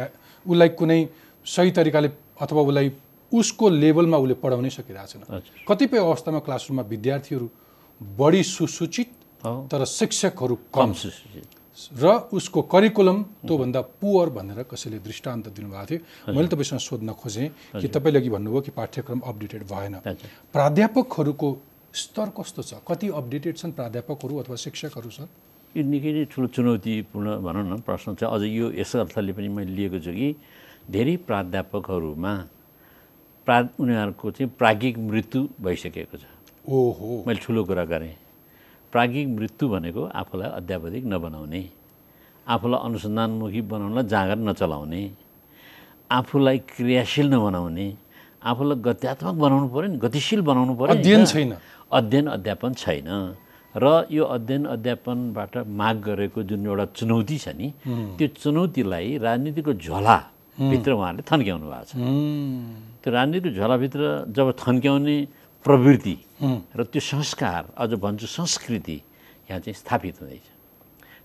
उसलाई 0.47 0.69
कुनै 0.79 0.99
सही 1.43 1.71
तरिकाले 1.75 2.09
अथवा 2.39 2.61
उसलाई 2.63 2.87
उसको 3.33 3.69
लेभलमा 3.71 4.17
उसले 4.17 4.35
पढाउनै 4.37 4.69
सकिरहेको 4.69 5.25
छैन। 5.25 5.41
कतिपय 5.67 5.97
अवस्थामा 5.99 6.39
क्लासरुममा 6.45 6.83
विद्यार्थीहरू 6.85 7.49
बढी 8.01 8.43
सुसूचित 8.45 9.09
तर 9.43 9.85
शिक्षकहरू 9.89 10.55
कम। 10.69 10.93
सुसूचित। 10.93 11.47
र 11.97 12.29
उसको 12.29 12.61
करिकुलम 12.69 13.17
त्योभन्दा 13.49 13.81
पुवर 13.97 14.29
भनेर 14.29 14.63
कसैले 14.69 14.97
दृष्टान्त 15.01 15.47
दिनुभएको 15.49 15.85
थियो। 15.89 16.33
मैले 16.33 16.47
तपाईँसँग 16.47 16.79
सोध्न 16.79 17.09
खोजेँ 17.17 17.49
कि 17.81 17.87
तपाईँले 17.89 18.19
अघि 18.19 18.29
भन्नुभयो 18.29 18.61
कि 18.61 18.71
पाठ्यक्रम 18.71 19.19
अपडेटेड 19.25 19.63
भएन। 19.65 19.95
प्राध्यापकहरूको 20.53 21.49
स्तर 21.93 22.29
कस्तो 22.37 22.61
छ? 22.61 22.73
कति 22.85 23.07
अपडेटेड 23.09 23.57
छन् 23.57 23.71
प्राध्यापकहरू 23.73 24.33
अथवा 24.37 24.55
शिक्षकहरू 24.55 25.09
छन् 25.09 25.29
यो 25.73 25.81
निकै 25.81 26.11
नै 26.13 26.23
ठुलो 26.29 26.47
चुनौतीपूर्ण 26.53 27.27
भनौँ 27.41 27.65
न 27.65 27.81
प्रश्न 27.81 28.21
छ। 28.21 28.29
अझ 28.29 28.41
यो 28.45 28.69
यस 28.77 29.09
अर्थले 29.09 29.33
पनि 29.33 29.49
मैले 29.49 29.73
लिएको 29.73 29.97
छु 29.97 30.13
कि 30.13 30.29
धेरै 30.85 31.15
प्राध्यापकहरूमा 31.25 32.33
प्रा 33.45 33.57
उनीहरूको 33.79 34.31
चाहिँ 34.31 34.51
प्राज्ञिक 34.57 34.97
मृत्यु 34.97 35.39
भइसकेको 35.61 36.17
छ। 36.17 36.23
ओहो। 36.69 37.23
मैले 37.27 37.39
ठुलो 37.43 37.61
कुरा 37.63 37.83
गरेँ। 37.91 38.15
प्राज्ञिक 38.93 39.27
मृत्यु 39.27 39.65
भनेको 39.69 40.01
आफूलाई 40.15 40.49
अध्यापक 40.59 40.95
नबनाउने 41.13 41.61
आफूलाई 42.47 42.79
अनुसन्धानमुखी 42.87 43.61
बनाउनलाई 43.71 44.05
जाँगर 44.13 44.37
नचलाउने 44.47 45.01
आफूलाई 46.11 46.57
क्रियाशील 46.71 47.27
नबनाउने 47.33 47.87
आफूलाई 48.43 48.77
गत्यात्मक 48.87 49.35
बनाउनु 49.43 49.67
पऱ्यो 49.73 49.87
नि 49.91 49.97
गतिशील 50.03 50.41
बनाउनु 50.47 50.73
पऱ्यो 50.79 50.93
नि 50.93 50.99
अध्ययन। 50.99 51.25
छैन। 51.25 51.51
अध्ययन 51.91 52.25
अध्यापन 52.37 52.71
छैन। 52.73 53.09
र 53.75 53.85
यो 54.11 54.23
अध्ययन 54.23 54.63
अध्यापनबाट 54.69 55.53
माग 55.65 55.95
गरेको 56.05 56.39
जुन 56.45 56.65
एउटा 56.65 56.85
चुनौती 56.93 57.37
छ 57.43 57.47
नि 57.57 57.67
त्यो 58.17 58.27
चुनौतीलाई 58.37 59.17
राजनीतिको 59.17 59.71
झोलाभित्र 60.53 60.91
उहाँहरूले 60.93 61.23
थन्क्याउनु 61.31 61.65
भएको 61.65 61.85
छ। 61.89 61.93
त्यो 63.01 63.09
राजनीतिको 63.13 63.55
झोलाभित्र 63.57 64.01
जब 64.37 64.47
थन्क्याउने 64.61 65.17
प्रवृत्ति 65.65 66.15
र 66.77 66.83
त्यो 66.93 67.01
संस्कार 67.01 67.61
अझ 67.77 67.91
भन्छु 67.97 68.27
संस्कृति 68.27 68.97
यहाँ 69.49 69.59
चाहिँ 69.59 69.73
स्थापित 69.73 70.15
हुँदैछ। 70.21 70.45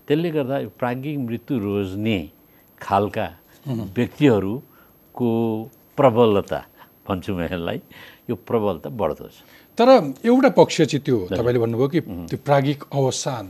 त्यसले 0.07 0.29
गर्दा 0.33 0.55
यो 0.65 0.69
प्राज्ञिक 0.79 1.17
मृत्यु 1.19 1.55
रोज्ने 1.59 2.19
खालका 2.81 3.27
व्यक्तिहरूको 3.67 5.29
प्रबलता 5.97 6.59
भन्छु 7.05 7.31
म 7.35 7.39
यसलाई 7.45 7.79
यो 8.29 8.35
प्रबलता 8.49 8.89
बढ्दो 8.89 9.27
छ। 9.29 9.37
तर 9.79 9.89
एउटा 10.25 10.49
पक्ष 10.59 10.77
चाहिँ 10.81 11.03
त्यो 11.07 11.17
तपाईँले 11.31 11.59
भन्नुभयो 11.59 11.87
कि 11.87 11.99
त्यो 12.29 12.37
प्राज्ञिक 12.43 12.83
अवसान 12.91 13.45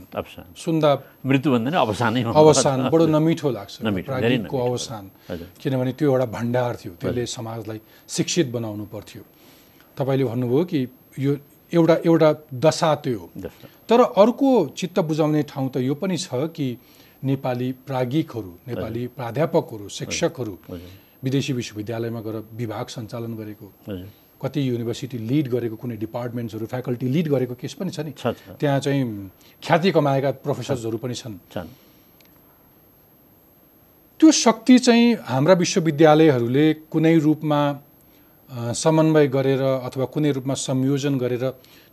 सुन्दा 0.54 0.90
मृत्यु 1.26 1.50
भन्दा 1.52 1.70
नि 1.70 1.76
अवसानै 1.76 2.22
अवसान 2.22 2.78
बडो 2.94 3.06
नमिठो 3.10 3.50
लाग्छ। 3.50 3.74
नमिठो। 3.86 4.58
अवसान। 4.58 5.04
किनभने 5.58 5.92
त्यो 5.98 6.06
एउटा 6.10 6.26
भण्डार 6.30 6.76
थियो। 6.80 6.92
त्यसले 7.02 7.26
समाजलाई 7.26 7.80
शिक्षित 8.08 8.46
बनाउनु 8.54 8.84
पर्थ्यो। 8.94 9.22
तपाईँले 9.98 10.24
भन्नुभयो 10.24 10.64
कि 10.70 10.80
यो 11.18 11.32
एउटा 11.72 11.96
एउटा 12.06 12.30
दशा 12.54 12.94
त्यो। 12.94 13.22
तर 13.90 14.00
अर्को 14.22 14.50
चित्त 14.78 14.98
बुझाउने 15.10 15.42
ठाउँ 15.50 15.68
त 15.74 15.76
यो 15.82 15.94
पनि 15.98 16.16
छ 16.16 16.46
कि 16.54 16.68
नेपाली 17.24 17.72
प्राज्ञिकहरू 17.90 18.52
नेपाली 18.70 19.06
प्राध्यापकहरू 19.18 19.88
शिक्षकहरू 19.98 20.54
विदेशी 21.24 21.52
विश्वविद्यालयमा 21.52 22.20
गएर 22.20 22.36
विभाग 22.54 22.86
सञ्चालन 22.86 23.34
गरेको। 23.34 23.66
कति 24.42 24.60
युनिभर्सिटी 24.68 25.18
लिड 25.30 25.48
गरेको 25.48 25.76
कुनै 25.76 25.96
डिपार्टमेन्ट्सहरू 25.96 26.66
फ्याकल्टी 26.66 27.06
लिड 27.14 27.28
गरेको 27.28 27.54
केस 27.60 27.74
पनि 27.74 27.90
छ 27.90 28.00
नि। 28.00 28.12
त्यहाँ 28.60 28.80
चाहिँ 28.80 29.04
ख्याति 29.62 29.90
कमाएका 29.92 30.30
प्रोफेसर्सहरू 30.44 30.98
पनि 30.98 31.14
छन्। 31.14 31.38
त्यो 34.20 34.30
शक्ति 34.30 34.78
चाहिँ 34.78 35.06
हाम्रा 35.24 35.54
विश्वविद्यालयहरूले 35.54 36.66
कुनै 36.92 37.16
रूपमा 37.18 37.60
समन्वय 38.76 39.26
गरेर 39.28 39.62
अथवा 39.62 40.04
कुनै 40.14 40.30
रूपमा 40.36 40.54
संयोजन 40.54 41.18
गरेर 41.18 41.44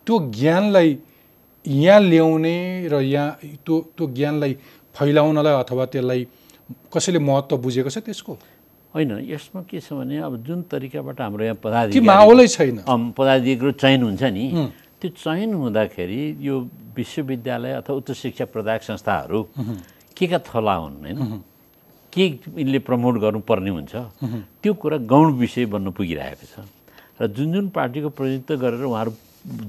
त्यो 0.08 0.16
ज्ञानलाई 0.36 0.98
यहाँ 1.66 2.00
ल्याउने 2.02 2.58
र 2.88 3.02
यहाँ 3.02 3.30
त्यो 3.66 3.76
त्यो 3.96 4.06
ज्ञानलाई 4.18 4.54
फैलाउनलाई 4.96 5.54
अथवा 5.64 5.86
त्यसलाई 5.94 6.28
कसैले 6.94 7.20
महत्त्व 7.20 7.58
बुझेको 7.64 7.90
छ 7.90 7.98
त्यसको? 8.08 8.34
होइन 8.98 9.12
यसमा 9.30 9.62
के 9.70 9.78
छ 9.80 9.94
भने 9.94 10.18
अब 10.26 10.34
जुन 10.44 10.62
तरिकाबाट 10.66 11.22
हाम्रो 11.22 11.44
यहाँ 11.46 11.56
कि 11.56 11.62
पदाधिकारी 11.64 12.48
छैन। 12.50 12.78
अम, 12.82 13.02
पदाधिकारीको 13.14 13.72
चयन 13.78 14.02
हुन्छ 14.04 14.24
नि 14.34 14.46
त्यो 14.98 15.10
चयन 15.14 15.54
हुँदाखेरि 15.54 16.22
यो 16.42 16.56
विश्वविद्यालय 16.98 17.72
अथवा 17.78 17.96
उच्च 18.02 18.12
शिक्षा 18.18 18.46
प्रदायक 18.50 18.82
संस्थाहरू 18.84 19.40
के 20.18 20.26
का 20.28 20.40
थला 20.42 20.74
हुन् 20.74 20.98
होइन? 21.06 21.42
के 22.14 22.26
यिनले 22.58 22.80
प्रमोट 22.82 23.16
गर्नुपर्ने 23.22 23.70
हुन्छ? 23.70 23.94
त्यो 24.66 24.74
कुरा 24.74 24.98
गौण 25.06 25.28
विषय 25.38 25.66
बन्न 25.70 25.94
पुगिरहेको 25.94 26.46
छ। 26.50 26.66
र 27.22 27.28
जुन 27.30 27.54
जुन 27.54 27.70
पार्टीको 27.70 28.10
प्रतिनिधित्व 28.10 28.58
गरेर 28.58 28.84
उहाँहरू 28.90 29.12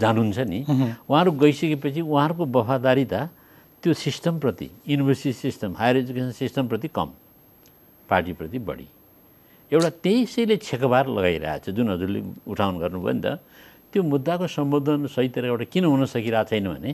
जानुहुन्छ 0.01 0.39
नि 0.49 0.61
उहाँहरू 1.05 1.31
गइसकेपछि 1.37 2.01
उहाँहरूको 2.01 2.45
वफादारिता 2.49 3.21
त्यो 3.83 3.93
सिस्टमप्रति 3.95 4.69
युनिभर्सिटी 4.89 5.33
सिस्टम 5.33 5.77
हायर 5.77 5.97
एजुकेसन 5.97 6.33
सिस्टमप्रति 6.33 6.89
कम 6.89 7.09
पार्टीप्रति 8.09 8.59
बढी। 8.59 8.87
एउटा 9.73 9.91
त्यसैले 10.05 10.57
छेकबार 10.57 11.05
लगाइरहेको 11.17 11.65
छ 11.65 11.67
जुन 11.77 11.87
हजुरले 11.93 12.21
उठाउन 12.49 12.75
गर्नुभयो 12.83 13.13
नि 13.13 13.21
त। 13.21 13.29
त्यो 13.93 14.01
मुद्दाको 14.05 14.47
सम्बोधन 14.49 15.07
सही 15.13 15.29
तरिकाबाट 15.33 15.63
किन 15.73 15.85
हुन 15.85 16.05
सकिरहेको 16.09 16.49
छैन 16.49 16.67
भने 16.73 16.91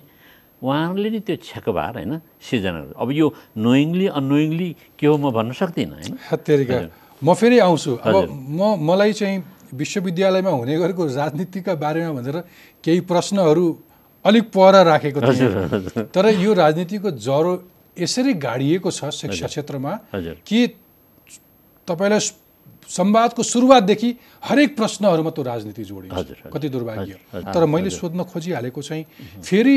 उहाँहरूले 0.63 1.09
नि 1.11 1.21
त्यो 1.27 1.37
छेकबार 1.43 1.93
होइन 1.99 2.13
सिर्जना। 2.41 2.99
अब 2.99 3.09
यो 3.11 3.27
नोइङली 3.59 4.07
अनोइङली 4.19 4.71
के 4.99 5.07
हो 5.07 5.17
म 5.19 5.31
भन्न 5.31 5.53
सक्दिनँ 5.55 5.95
होइन? 5.95 6.91
म 7.23 7.29
फेरि 7.35 7.59
आउँछु। 7.59 7.93
अब 8.03 8.15
म 8.31 8.61
मलाई 8.79 9.13
चाहिँ 9.13 9.39
विश्वविद्यालयमा 9.75 10.51
हुने 10.51 10.75
गरेको 10.79 11.03
राजनीतिका 11.15 11.75
बारेमा 11.75 12.11
भनेर 12.15 12.37
केही 12.85 13.01
प्रश्नहरू 13.11 13.67
अलिक 14.25 14.45
पर 14.55 14.75
राखेको 14.87 15.21
थिएँ। 15.21 16.11
तर 16.15 16.25
यो 16.39 16.51
राजनीतिको 16.55 17.11
जरो 17.11 17.53
यसरी 17.97 18.33
गाडिएको 18.39 18.91
छ 18.91 19.11
शिक्षा 19.11 19.47
क्षेत्रमा 19.47 19.93
कि 20.47 20.59
तपाईँलाई 21.89 22.23
संवादको 22.89 23.43
सुरुवातदेखि 23.43 24.09
हरेक 24.45 24.77
प्रश्नहरूमा 24.77 25.31
त्यो 25.31 25.43
राजनीति 25.45 25.85
जोडिन्छ। 25.85 26.51
कति 26.53 26.69
दुर्भाग्य। 26.69 27.15
तर 27.33 27.65
मैले 27.65 27.91
सोध्न 27.91 28.23
खोजिहालेको 28.25 28.83
चाहिँ 28.83 29.05
फेरि 29.43 29.77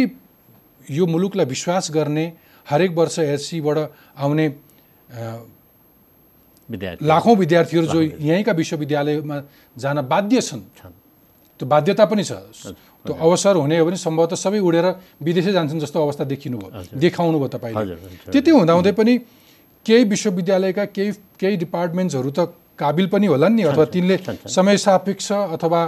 यो 0.91 1.05
मुलुकलाई 1.05 1.45
विश्वास 1.45 1.91
गर्ने 1.91 2.25
हरेक 2.67 2.91
वर्ष 2.97 3.19
एचसीबाट 3.19 3.77
आउने 4.17 4.45
लाखौँ 7.01 7.35
विद्यार्थीहरू 7.35 7.87
जो 7.87 8.01
यहीँका 8.01 8.51
विश्वविद्यालयमा 8.51 9.37
जान 9.77 10.01
बाध्य 10.03 10.41
छन् 10.41 10.61
त्यो 11.59 11.65
बाध्यता 11.65 12.05
पनि 12.05 12.23
छ। 12.23 12.31
त्यो 13.05 13.13
अवसर 13.15 13.55
हुने 13.55 13.77
हो 13.79 13.85
भने 13.87 13.97
सम्भवतः 13.97 14.35
सबै 14.35 14.59
उडेर 14.59 14.85
विदेशै 15.23 15.51
जान्छन् 15.51 15.79
जस्तो 15.79 15.97
अवस्था 16.03 16.23
देखिनु 16.27 16.57
भयो 16.59 16.99
देखाउनु 16.99 17.37
भयो 17.39 17.47
तपाईँले। 17.47 17.95
त्यति 18.31 18.51
हुँदाहुँदै 18.51 18.91
पनि 18.91 19.13
केही 19.85 20.03
विश्वविद्यालयका 20.03 20.85
केही 20.91 21.11
केही 21.39 21.55
डिपार्टमेन्ट्सहरू 21.57 22.31
त 22.35 22.51
काबिल 22.79 23.07
पनि 23.09 23.25
होलान् 23.27 23.55
नि 23.55 23.63
अथवा 23.69 23.85
तिनले 23.85 24.17
समय 24.47 24.77
सापेक्ष 24.77 25.31
अथवा 25.57 25.81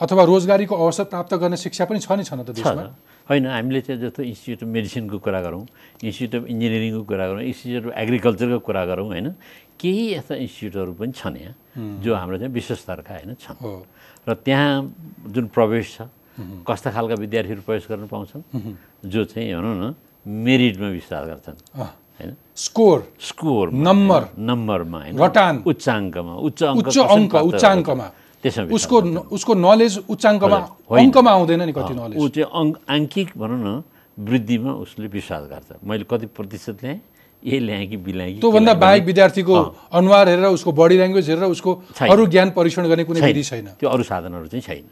अथवा 0.00 0.22
रोजगारीको 0.24 0.74
अवसर 0.76 1.04
प्राप्त 1.08 1.34
गर्ने 1.40 1.56
शिक्षा 1.56 1.84
पनि 1.88 1.98
छ 2.04 2.12
नि 2.12 2.24
छन 2.24 2.42
त 2.44 2.50
देशमा? 2.52 2.84
होइन 3.28 3.46
हामीले 3.46 3.80
चाहिँ 3.80 4.00
जस्तो 4.00 4.22
इन्स्टिच्युट 4.22 4.62
अफ 4.62 4.68
मेडिसिनको 4.68 5.18
कुरा 5.18 5.40
गरौँ 5.40 5.64
इन्स्टिच्युट 6.04 6.34
अफ 6.36 6.44
इन्जिनियरिङको 6.52 7.02
कुरा 7.08 7.26
गरौँ 7.26 7.42
इन्स्टिच्युट 7.42 7.84
अफ 7.86 7.92
एग्रिकल्चरको 7.96 8.58
कुरा 8.60 8.84
गरौँ 8.86 9.06
होइन। 9.06 9.28
केही 9.80 10.04
यस्ता 10.14 10.34
इन्स्टिच्युटहरू 10.36 10.92
पनि 11.00 11.12
छन् 11.16 11.36
यहाँ 11.36 11.54
जो 12.04 12.10
हाम्रो 12.14 12.36
चाहिँ 12.38 12.52
विश्व 12.52 12.74
स्तरका 12.76 13.12
होइन 13.14 13.34
छन्। 13.40 13.56
र 14.28 14.34
त्यहाँ 14.36 14.70
जुन 15.32 15.46
प्रवेश 15.48 15.86
छ 15.96 15.98
कस्ता 16.68 16.90
खालका 16.92 17.14
विद्यार्थीहरू 17.16 17.62
प्रवेश 17.64 17.84
गर्न 17.88 18.06
पाउँछन् 18.12 18.42
जो 19.08 19.24
चाहिँ 19.32 19.54
भनौँ 19.56 19.74
न 19.80 19.84
मेरिटमा 20.26 20.88
विश्वास 20.92 21.24
गर्छन्। 21.24 21.56
स्कोर 22.56 22.98
स्कोर 23.20 23.70
नम्बर 23.86 24.22
नम्बरमा 24.50 25.00
रटान 25.24 25.62
उच्चाङ्कमा। 25.66 26.34
उच्च 26.48 26.62
उच्च 26.62 26.98
अङ्क 26.98 27.34
उच्चाङ्कमा? 27.34 28.06
त्यसमा 28.42 28.64
उसको 28.76 28.96
उसको 29.36 29.52
नलेज 29.54 29.92
उच्चाङ्कमा। 30.08 30.58
अङ्कमा 30.88 31.30
आउँदैन 31.30 31.62
नि 31.68 31.72
कति 31.76 31.94
नलेज 31.94 32.16
ऊ 32.16 32.28
चाहिँ 32.32 32.48
अङ्क 32.60 32.74
आङ्किक 32.96 33.28
भनौँ 33.36 33.60
न 33.60 33.82
वृद्धिमा 34.16 34.72
उसले 34.84 35.06
विश्वास 35.12 35.42
गर्छ। 35.52 35.68
मैले 35.84 36.04
कति 36.08 36.26
प्रतिशत 36.32 36.76
ल्याएँ? 36.82 37.00
ए 37.44 37.58
ल्याएँ 37.60 37.86
कि 37.86 37.96
बिल्याएँ 38.00 38.32
कि 38.34 38.40
त्योभन्दा 38.40 38.74
बाहेक 38.74 39.02
विद्यार्थीको 39.04 39.54
अनुहार 39.92 40.28
हेरेर 40.28 40.46
उसको 40.56 40.72
बडी 40.72 40.96
ल्याङ्ग्वेज 40.96 41.28
हेरेर 41.30 41.44
उसको। 41.52 41.70
अरू 42.08 42.26
ज्ञान 42.26 42.50
परीक्षण 42.56 42.88
गर्ने 42.88 43.04
कुनै। 43.04 43.20
विधि 43.20 43.42
छैन। 43.44 43.66
त्यो 43.76 43.88
अरू 43.88 44.02
साधनहरू 44.02 44.46
चाहिँ 44.48 44.64
छैन। 44.64 44.84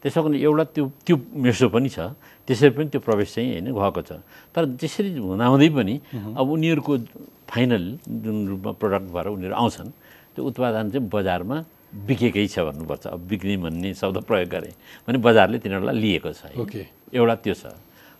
त्यसो 0.00 0.18
कारण 0.22 0.34
एउटा 0.34 0.64
त्यो 0.74 0.84
त्यो 1.06 1.16
मेसो 1.44 1.68
पनि 1.68 1.88
छ। 1.88 2.16
त्यसरी 2.48 2.70
पनि 2.72 2.88
त्यो 2.88 3.00
प्रवेश 3.04 3.28
चाहिँ 3.34 3.48
होइन 3.52 3.68
भएको 3.72 4.00
छ। 4.02 4.10
तर 4.54 4.62
त्यसरी 4.80 5.10
हुँदाहुँदै 5.20 5.68
पनि 5.76 5.94
अब 6.40 6.46
उनीहरूको 6.50 6.92
फाइनल 7.46 7.84
जुन 8.08 8.36
रूपमा 8.48 8.72
प्रडक्ट 8.80 9.06
भएर 9.12 9.26
उनीहरू 9.28 9.54
आउँछन् 9.54 9.90
त्यो 10.34 10.42
उत्पादन 10.44 10.84
चाहिँ 10.90 11.04
बजारमा 11.10 11.56
बिकेकै 12.06 12.46
छ 12.46 12.58
भन्नुपर्छ। 12.64 13.04
अब 13.12 13.20
बिक्री 13.28 13.56
भन्ने 13.60 13.88
शब्द 13.94 14.16
प्रयोग 14.24 14.48
गरेँ 14.48 14.74
भने 15.04 15.18
बजारले 15.18 15.58
तिनीहरूलाई 15.58 15.96
लिएको 16.00 16.30
छ 16.32 16.42
एउटा 17.12 17.34
त्यो 17.44 17.54
छ। 17.54 17.64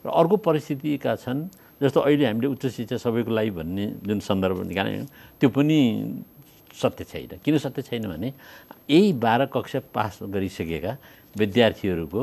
र 0.05 0.09
अर्को 0.11 0.37
परिस्थितिका 0.37 1.17
छन् 1.17 1.41
जस्तो 1.81 1.99
अहिले 2.01 2.25
हामीले 2.27 2.49
उच्च 2.53 2.67
शिक्षा 2.77 2.97
सबैको 3.01 3.31
लागि 3.31 3.51
भन्ने 3.57 3.85
जुन 4.05 4.19
सन्दर्भ 4.21 4.59
निकाल्यौँ 4.69 5.07
त्यो 5.41 5.49
पनि 5.49 5.79
सत्य 6.71 7.05
छैन। 7.05 7.41
किन 7.45 7.59
सत्य 7.59 7.83
छैन 7.83 8.05
भने 8.11 8.29
यही 8.91 9.13
बाह्र 9.17 9.47
कक्षा 9.55 9.81
पास 9.95 10.19
गरिसकेका 10.29 10.93
विद्यार्थीहरूको 11.39 12.21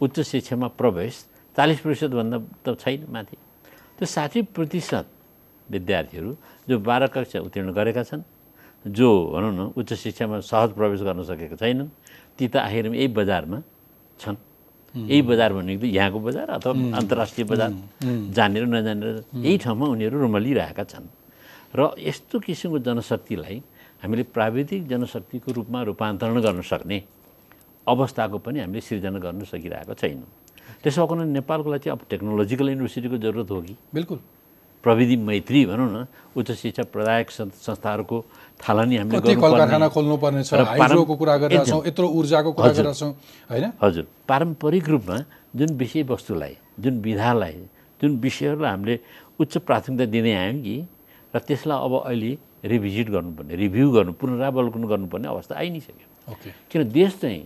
उच्च 0.00 0.20
शिक्षामा 0.20 0.68
प्रवेश 0.80 1.14
चालिस 1.56 1.78
प्रतिशतभन्दा 1.80 2.38
त 2.64 2.66
छैन 2.80 3.00
माथि। 3.08 3.36
त्यो 3.96 4.06
साठी 4.06 4.40
प्रतिशत 4.56 5.06
विद्यार्थीहरू 5.68 6.30
जो 6.68 6.74
बाह्र 6.78 7.06
कक्षा 7.14 7.38
उत्तीर्ण 7.46 7.70
गरेका 7.72 8.02
छन् 8.02 8.22
जो 8.84 9.08
भनौँ 9.32 9.52
न 9.52 9.60
उच्च 9.76 9.92
शिक्षामा 9.92 10.40
सहज 10.40 10.70
प्रवेश 10.72 11.00
गर्न 11.06 11.22
सकेका 11.30 11.56
छैनन् 11.56 11.88
ती 12.36 12.44
त 12.48 12.56
आखिरमा 12.64 12.96
यही 12.96 13.08
बजारमा 13.12 13.58
छन्। 14.20 14.36
यही 14.94 15.22
बजार 15.22 15.52
भनेको 15.52 15.86
यहाँको 15.86 16.18
बजार 16.18 16.46
अथवा 16.50 16.72
अन्तर्राष्ट्रिय 16.98 17.44
बजार 17.46 17.70
जानेर 18.34 18.64
नजानेर 18.66 19.16
यही 19.38 19.56
ठाउँमा 19.62 19.86
उनीहरू 19.86 20.16
रुमलिरहेका 20.18 20.84
छन्। 20.84 21.06
र 21.76 21.94
यस्तो 21.98 22.36
किसिमको 22.42 22.78
जनशक्तिलाई 22.82 23.56
हामीले 24.02 24.22
प्राविधिक 24.34 24.82
जनशक्तिको 24.88 25.48
रूपमा 25.52 25.78
रूपान्तरण 25.86 26.36
गर्न 26.40 26.60
सक्ने 26.66 26.98
अवस्थाको 27.86 28.38
पनि 28.38 28.60
हामीले 28.60 28.80
सिर्जना 28.80 29.18
गर्न 29.18 29.44
सकिरहेको 29.44 29.94
छैनौँ। 29.94 30.28
त्यसो 30.82 31.06
भएको 31.06 31.14
नेपालको 31.24 31.68
लागि 31.70 31.82
चाहिँ 31.84 31.98
अब 31.98 32.02
टेक्नोलोजिकल 32.10 32.68
युनिभर्सिटीको 32.68 33.16
जरुरत 33.18 33.50
हो 33.50 33.60
कि? 33.62 33.74
बिल्कुल। 33.94 34.18
प्रविधि 34.84 35.16
मैत्री 35.16 35.64
भनौँ 35.66 35.88
न 35.92 36.06
उच्च 36.36 36.50
शिक्षा 36.56 36.82
प्रदायक 36.88 37.30
संस्थाहरूको 37.30 38.18
थालनी 38.64 38.96
हामीले 38.96 39.34
कारखाना 39.36 39.88
खोल्नुपर्ने 39.92 40.42
छ 40.44 40.56
कुरा 41.20 41.36
गरिरहेछौँ 41.36 41.82
यत्रो 41.86 42.06
ऊर्जाको 42.08 42.52
कुरा 42.52 42.72
गरिरहेछौँ 42.72 43.12
होइन? 43.50 43.72
हजुर। 43.82 44.04
पारम्परिक 44.28 44.88
रूपमा 44.88 45.16
जुन 45.56 45.70
विषयवस्तुलाई 45.76 46.56
जुन 46.80 47.00
विधालाई 47.04 47.56
जुन 48.00 48.16
विषयहरूलाई 48.24 48.70
हामीले 48.70 48.98
उच्च 49.40 49.58
प्राथमिकता 49.68 50.04
दिँदै 50.08 50.32
आयौँ 50.32 50.60
कि 50.64 50.76
र 51.34 51.38
त्यसलाई 51.44 51.78
अब 51.84 51.92
अहिले 52.00 52.32
रिभिजिट 52.64 53.08
गर्नुपर्ने 53.10 53.54
रिभ्यू 53.56 53.90
गर्नु 53.90 54.12
पुनरावलोकन 54.16 54.84
गर्नुपर्ने 54.88 55.28
अवस्था 55.28 55.54
आइ 55.60 55.68
नै 55.70 55.80
सक्यो। 55.80 56.08
किन 56.72 56.88
देश 56.88 57.20
चाहिँ 57.20 57.40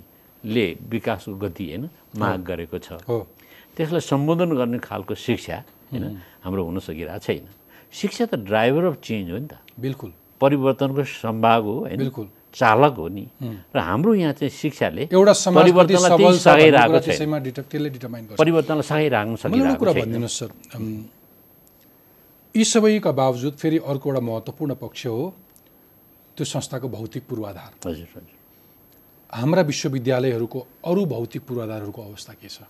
ले 0.44 0.66
विकासको 0.88 1.34
गति 1.34 1.64
होइन 1.64 1.88
माग 2.16 2.40
गरेको 2.44 2.78
छ। 2.78 3.00
त्यसलाई 3.74 4.00
सम्बोधन 4.00 4.50
गर्ने 4.54 4.78
खालको 4.78 5.14
शिक्षा 5.16 5.56
होइन 5.90 6.04
हाम्रो 6.44 6.62
हुन 6.64 6.78
सकिरहेको 6.78 7.18
छैन। 7.18 7.48
शिक्षा 7.92 8.24
त 8.26 8.34
ड्राइभर 8.44 8.84
अफ 8.84 8.96
चेन्ज 9.02 9.30
हो 9.30 9.38
नि 9.38 9.48
त। 9.48 9.58
बिल्कुल। 9.80 10.12
परिवर्तनको 10.40 11.02
सम्भाग 11.04 11.62
हो 11.64 11.74
होइन 11.88 11.98
बिल्कुल। 11.98 12.28
चालक 12.54 12.94
हो 12.94 13.08
नि। 13.08 13.26
र 13.74 13.78
हाम्रो 13.78 14.14
यहाँ 14.14 14.32
चाहिँ 14.38 14.50
शिक्षाले 14.50 15.08
एउटा 15.10 15.34
परिवर्तनलाई 15.50 16.38
सघाइरहेको 16.38 16.98
छ 17.02 17.18
परिवर्तनलाई 18.38 18.86
सघाइराख्न 18.86 19.34
सकिरहेको 19.42 19.78
कुरा 19.78 19.92
भनिदिनुहोस् 19.92 20.38
सर। 20.38 20.50
यी 22.54 22.64
सबैका 22.64 23.10
बावजुद 23.10 23.54
फेरि 23.58 23.78
अर्को 23.82 24.06
एउटा 24.10 24.20
महत्त्वपूर्ण 24.22 24.74
पक्ष 24.78 25.06
हो 25.06 25.34
त्यो 26.36 26.44
संस्थाको 26.46 26.86
भौतिक 26.88 27.22
पूर्वाधार। 27.26 27.70
हजुर 27.82 28.08
हजुर। 28.14 28.43
हाम्रा 29.34 29.62
विश्वविद्यालयहरूको 29.66 30.58
अरू 30.86 31.04
भौतिक 31.10 31.42
पूर्वाधारहरूको 31.42 32.02
अवस्था 32.02 32.32
के 32.38 32.48
छ? 32.48 32.62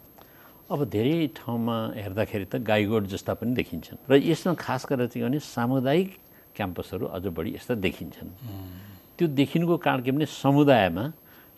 अब 0.72 0.84
धेरै 0.88 1.36
ठाउँमा 1.36 1.76
हेर्दाखेरि 1.92 2.44
त 2.48 2.56
गाईगोड 2.64 3.04
जस्ता 3.04 3.34
पनि 3.36 3.52
देखिन्छन् 3.52 4.00
र 4.08 4.16
यसमा 4.16 4.54
खास 4.56 4.88
गरेर 4.88 5.12
चाहिँ 5.12 5.28
भने 5.28 5.38
सामुदायिक 5.44 6.08
क्याम्पसहरू 6.56 7.04
अझ 7.04 7.24
बढी 7.36 7.50
यस्ता 7.60 7.74
देखिन्छन्। 7.84 8.28
त्यो 9.12 9.26
देखिनुको 9.28 9.76
कारण 9.76 10.00
के 10.08 10.10
भने 10.16 10.24
समुदायमा 10.24 11.04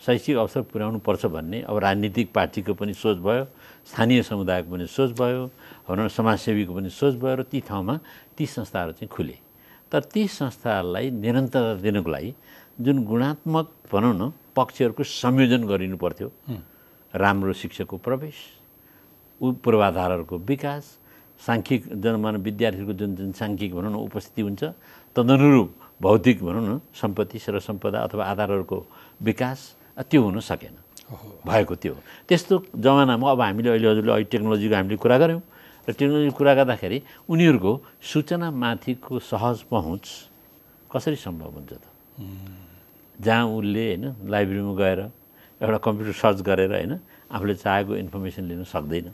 शैक्षिक 0.03 0.37
अवसर 0.43 0.63
पुर्याउनु 0.75 0.99
पर्छ 1.07 1.27
भन्ने 1.31 1.63
अब 1.71 1.79
राजनीतिक 1.87 2.35
पार्टीको 2.35 2.75
पनि 2.75 2.95
सोच 2.99 3.23
भयो 3.23 3.45
स्थानीय 3.87 4.23
समुदायको 4.27 4.69
पनि 4.75 4.87
सोच 4.91 5.11
भयो 5.15 5.43
भनौँ 5.87 6.09
समाजसेवीको 6.11 6.73
पनि 6.75 6.91
सोच 6.91 7.15
भयो 7.15 7.35
र 7.39 7.43
ती 7.47 7.63
ठाउँमा 7.63 7.95
ती 8.35 8.43
संस्थाहरू 8.43 8.93
चाहिँ 8.99 9.11
खुले। 9.15 9.39
तर 9.87 10.03
ती 10.11 10.27
संस्थाहरूलाई 10.27 11.07
निरन्तरता 11.15 11.79
दिनुको 11.79 12.11
लागि 12.11 12.31
जुन 12.83 12.97
गुणात्मक 13.07 13.67
भनौँ 13.87 14.15
न 14.19 14.23
पक्षहरूको 14.57 15.03
संयोजन 15.03 15.63
गरिनु 15.71 15.97
पर्थ्यो। 15.97 16.29
राम्रो 17.15 17.53
शिक्षकको 17.53 17.97
प्रवेश 17.97 18.37
ऊ 19.41 19.53
पूर्वाधारहरूको 19.65 20.37
विकास 20.49 20.85
साङ्ख्यिक 21.41 21.83
जनमान 22.03 22.37
विद्यार्थीहरूको 22.41 22.95
जुन 23.01 23.11
जुन 23.17 23.33
साङ्ख्यिक 23.37 23.75
भनौँ 23.75 23.93
न 23.93 23.97
उपस्थिति 24.09 24.43
हुन्छ 24.43 24.63
तदनुरूप 25.17 25.69
भौतिक 26.03 26.43
भनौँ 26.43 26.65
न 26.69 26.81
सम्पत्ति 27.01 27.39
सर 27.39 27.59
सम्पदा 27.61 27.99
अथवा 28.07 28.25
आधारहरूको 28.33 28.79
विकास 29.21 29.59
त्यो 30.11 30.23
हुन 30.23 30.41
सकेन। 30.41 30.75
भएको 31.47 31.75
त्यो 31.77 31.95
त्यस्तो 32.29 32.55
जमानामा 32.77 33.31
अब 33.31 33.41
हामीले 33.41 33.69
अहिले 33.71 33.89
हजुरले 33.89 34.13
अहिले 34.13 34.29
टेक्नोलोजीको 34.33 34.75
हामीले 34.75 34.97
कुरा 34.97 35.17
गऱ्यौँ 35.19 35.43
र 35.89 35.93
टेक्नोलोजी 35.93 36.31
कुरा 36.37 36.53
गर्दाखेरि 36.59 36.99
उनीहरूको 37.31 37.73
सूचनामाथिको 38.13 39.13
सहज 39.31 39.57
पहुँच 39.71 40.05
कसरी 40.91 41.17
सम्भव 41.17 41.51
हुन्छ 41.57 41.73
त? 41.73 41.85
जहाँ 43.21 43.47
उसले 43.47 43.85
होइन 43.87 44.05
लाइब्रेरीमा 44.29 44.75
गएर 44.75 45.01
एउटा 45.61 45.79
कम्प्युटर 45.79 46.13
सर्च 46.13 46.41
गरेर 46.43 46.71
होइन 46.71 46.93
आफूले 47.33 47.55
चाहेको 47.55 47.97
इन्फर्मेसन 47.97 48.45
लिन 48.45 48.65
सक्दैन। 48.65 49.13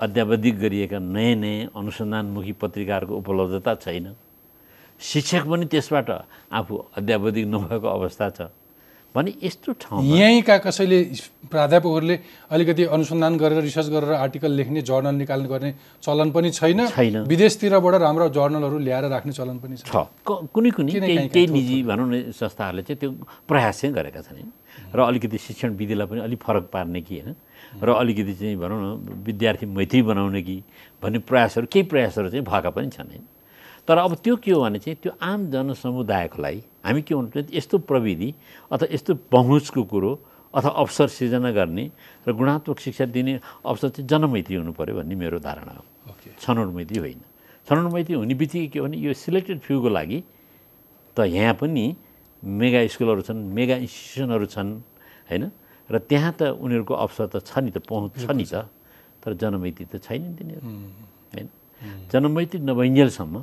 अध्यावधिक 0.00 0.58
गरिएका 0.58 0.98
नयाँ 0.98 1.36
नयाँ 1.36 1.70
अनुसन्धानमुखी 1.76 2.52
पत्रिकाहरूको 2.52 3.14
उपलब्धता 3.16 3.74
छैन। 3.74 4.14
शिक्षक 5.00 5.44
पनि 5.46 5.64
त्यसबाट 5.66 6.10
आफू 6.52 6.74
अध्यावधिक 6.96 7.46
नभएको 7.46 7.88
अवस्था 7.88 8.26
छ। 8.30 8.40
भने 9.16 9.32
यस्तो 9.42 9.72
ठाउँ 9.82 10.04
यहीँका 10.04 10.56
कसैले 10.66 10.98
प्राध्यापकहरूले 11.50 12.16
अलिकति 12.52 12.84
अनुसन्धान 12.96 13.32
गरेर 13.38 13.60
रिसर्च 13.62 13.88
गरेर 13.88 14.12
आर्टिकल 14.14 14.50
लेख्ने 14.52 14.80
जर्नल 14.82 15.14
निकाल्ने 15.14 15.48
गर्ने 15.48 15.70
चलन 16.02 16.30
पनि 16.36 16.50
छैन। 16.50 16.86
छैन। 16.86 17.16
विदेशतिरबाट 17.24 17.94
राम्रो 18.02 18.28
जर्नलहरू 18.36 18.78
ल्याएर 18.78 19.04
राख्ने 19.14 19.32
चलन 19.32 19.56
पनि 19.62 19.76
छ। 19.78 20.06
कुनै 20.26 20.70
कुनै 20.76 20.92
केही 21.32 21.46
निजी 21.46 21.82
भनौँ 21.82 22.06
न 22.10 22.14
संस्थाहरूले 22.34 22.82
चाहिँ 22.82 22.98
त्यो 23.00 23.10
प्रयास 23.48 23.80
चाहिँ 23.80 23.94
गरेका 23.94 24.20
छन् 24.26 24.50
र 24.94 24.98
अलिकति 25.00 25.38
शिक्षण 25.38 25.70
विधिलाई 25.80 26.06
पनि 26.06 26.20
अलिक 26.20 26.40
फरक 26.42 26.64
पार्ने 26.74 27.00
कि 27.00 27.14
होइन? 27.20 27.34
र 27.82 27.88
अलिकति 27.94 28.34
चाहिँ 28.34 28.56
भनौँ 28.56 28.78
न 28.82 29.22
विद्यार्थी 29.26 29.66
मैत्री 29.66 30.02
बनाउने 30.02 30.42
कि 30.42 30.56
भन्ने 31.02 31.18
प्रयासहरू 31.30 31.66
केही 31.72 31.86
प्रयासहरू 31.86 32.28
चाहिँ 32.28 32.44
भएका 32.44 32.70
पनि 32.70 32.90
छन् 32.90 33.08
होइन 33.08 33.24
तर 33.88 33.98
अब 33.98 34.14
त्यो 34.18 34.36
के 34.42 34.50
हो 34.50 34.60
भने 34.60 34.78
चाहिँ 34.82 34.96
त्यो 35.02 35.12
आम 35.22 35.40
जनसमुदायको 35.50 36.42
लागि 36.42 36.60
हामी 36.86 37.02
के 37.02 37.14
भन्नु 37.14 37.50
यस्तो 37.50 37.76
प्रविधि 37.90 38.28
अथवा 38.70 38.86
यस्तो 38.94 39.12
पहुँचको 39.34 39.82
कुरो 39.90 40.12
अथवा 40.54 40.70
अवसर 40.70 41.08
सिर्जना 41.10 41.50
गर्ने 41.50 41.84
र 42.24 42.32
गुणात्मक 42.32 42.78
शिक्षा 42.80 43.04
दिने 43.10 43.32
अवसर 43.66 43.88
चाहिँ 43.92 44.06
जनमैत्री 44.06 44.54
हुनु 44.56 44.72
पऱ्यो 44.72 44.94
भन्ने 44.96 45.14
मेरो 45.14 45.38
धारणा 45.42 45.72
हो। 45.74 45.84
छनौट 46.40 46.68
मैत्री 46.72 46.98
होइन। 46.98 47.20
छनौट 47.68 47.92
मैत्री 47.92 48.14
हुने 48.14 48.34
बित्तिकै 48.40 48.68
के 48.72 48.78
भने 48.80 48.96
यो 48.96 49.12
सिलेक्टेड 49.12 49.58
फ्युको 49.66 49.88
लागि 49.90 50.18
त 51.16 51.18
यहाँ 51.26 51.54
पनि 51.60 51.84
मेगा 52.42 52.80
स्कुलहरू 52.86 53.22
छन् 53.26 53.40
मेगा 53.50 53.76
इन्स्टिट्युसनहरू 53.84 54.46
छन् 54.46 54.70
होइन? 55.28 55.44
र 55.90 55.94
त्यहाँ 55.98 56.32
त 56.38 56.42
उनीहरूको 56.56 56.94
अवसर 56.94 57.26
त 57.34 57.36
छ 57.42 57.58
नि 57.66 57.70
त 57.74 57.82
पहुँच 57.82 58.12
छ 58.22 58.30
नि 58.30 58.46
त 58.46 58.70
तर 59.20 59.34
जनमैत्री 59.34 59.84
त 59.90 59.94
छैन 59.98 60.22
नि 60.22 60.34
तिनीहरू 60.38 60.68
होइन? 61.34 61.48
जनमैत्री 62.10 62.58
नभइन्जेलसम्म 62.62 63.34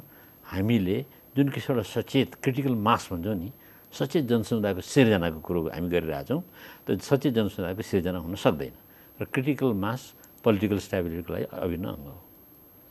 हामीले 0.50 0.98
जुन 1.34 1.48
किसिम 1.50 1.76
एउटा 1.76 1.86
सचेत 1.90 2.30
क्रिटिकल 2.44 2.74
मास 2.78 3.10
भन्छौँ 3.12 3.36
नि 3.36 3.50
सचेत 3.90 4.26
जनसमुदायको 4.30 4.82
सिर्जनाको 4.82 5.40
कुरो 5.42 5.60
हामी 5.74 5.90
गरिरहेछौँ 5.90 6.42
त 6.86 7.02
सचेत 7.02 7.34
जनसमुदायको 7.34 7.82
सिर्जना 7.82 8.20
हुन 8.22 8.36
सक्दैन 8.38 8.76
र 9.18 9.24
क्रिटिकल 9.34 9.72
मास 9.74 10.02
पोलिटिकल 10.46 10.78
स्टेबिलिटीको 10.78 11.30
लागि 11.34 11.46
अभिन्न 11.66 11.86
अङ्ग 11.94 12.06
हो। 12.06 12.18